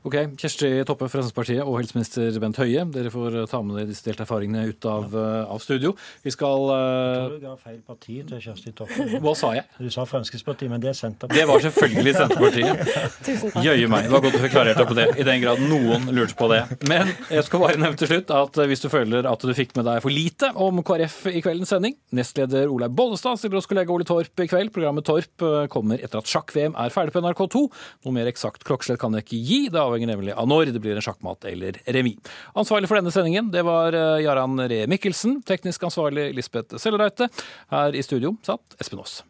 Ok, 0.05 0.19
Kjersti 0.37 0.67
Toppe, 0.85 1.07
Fremskrittspartiet 1.09 1.63
og 1.65 1.79
helseminister 1.79 2.35
Bent 2.37 2.59
Høie, 2.61 2.83
dere 2.93 3.09
får 3.09 3.39
ta 3.49 3.57
med 3.65 3.79
dere 3.79 3.89
disse 3.89 4.05
delte 4.05 4.21
erfaringene 4.21 4.67
ut 4.69 4.85
av, 4.85 5.07
eh, 5.17 5.49
av, 5.49 5.57
studio. 5.63 5.95
Vi 6.21 6.33
skal 6.33 6.67
uh... 6.69 6.75
Jeg 6.75 7.23
tror 7.23 7.31
du 7.33 7.45
ga 7.47 7.53
feil 7.57 7.79
parti 7.81 8.17
til 8.29 8.43
Kjersti 8.43 8.73
Toppe. 8.77 9.07
Hva 9.23 9.33
sa 9.37 9.49
jeg? 9.57 9.65
Du 9.81 9.89
sa 9.89 10.05
Fremskrittspartiet, 10.05 10.69
men 10.69 10.83
det 10.83 10.91
er 10.91 10.99
Senterpartiet. 10.99 11.41
Det 11.41 11.47
var 11.49 11.65
selvfølgelig 11.65 12.13
Senterpartiet. 12.19 12.93
Jøye 13.65 13.89
meg. 13.89 14.05
Det 14.05 14.13
var 14.13 14.23
godt 14.27 14.37
du 14.37 14.43
fikk 14.43 14.53
klarert 14.53 14.81
deg 14.83 14.91
på 14.91 14.99
det, 14.99 15.07
i 15.17 15.25
den 15.25 15.41
grad 15.41 15.63
noen 15.65 16.05
lurte 16.13 16.37
på 16.37 16.51
det. 16.53 16.61
Men 16.85 17.09
jeg 17.33 17.47
skal 17.49 17.65
bare 17.65 17.81
nevne 17.81 17.97
til 18.03 18.11
slutt 18.13 18.35
at 18.37 18.61
hvis 18.69 18.85
du 18.85 18.89
føler 18.93 19.25
at 19.31 19.41
du 19.41 19.55
fikk 19.57 19.73
med 19.79 19.89
deg 19.89 20.05
for 20.05 20.13
lite 20.13 20.51
om 20.53 20.83
KrF 20.85 21.17
i 21.33 21.41
kveldens 21.41 21.73
sending, 21.73 21.97
nestleder 22.13 22.69
Olaug 22.69 22.93
Bollestad 22.93 23.41
stiller 23.41 23.57
oss 23.57 23.71
kollega 23.73 23.89
Ole 23.95 24.05
Torp 24.05 24.45
i 24.45 24.49
kveld. 24.53 24.69
Programmet 24.75 25.09
Torp 25.09 25.49
eh, 25.49 25.65
kommer 25.73 25.97
etter 25.97 26.21
at 26.21 26.29
sjakk-VM 26.29 26.77
er 26.77 26.93
ferdig 26.93 27.17
på 27.17 27.25
NRK2. 27.25 27.64
Noe 28.05 28.15
mer 28.15 28.31
eksakt 28.31 28.63
klokkeslett 28.67 29.01
kan 29.01 29.15
jeg 29.17 29.27
ikke 29.27 29.41
gi. 29.41 29.59
Det 29.73 29.81
avhenger 29.81 30.13
nemlig 30.13 30.35
av 30.37 30.47
når 30.49 30.71
det 30.75 30.83
blir 30.83 30.95
en 30.95 31.05
sjakkmatt 31.05 31.47
eller 31.51 31.81
remis. 31.91 32.33
Ansvarlig 32.55 32.89
for 32.91 33.01
denne 33.01 33.13
sendingen 33.13 33.51
det 33.53 33.65
var 33.67 33.95
Jarand 33.95 34.45
Jaran 34.45 34.69
Ree 34.69 34.87
Mikkelsen. 34.87 35.41
Teknisk 35.43 35.83
ansvarlig 35.83 36.33
Lisbeth 36.35 36.77
Sellereite. 36.77 37.29
Her 37.71 37.95
i 37.95 38.03
studio 38.03 38.35
satt 38.45 38.77
Espen 38.79 38.99
Aas. 38.99 39.23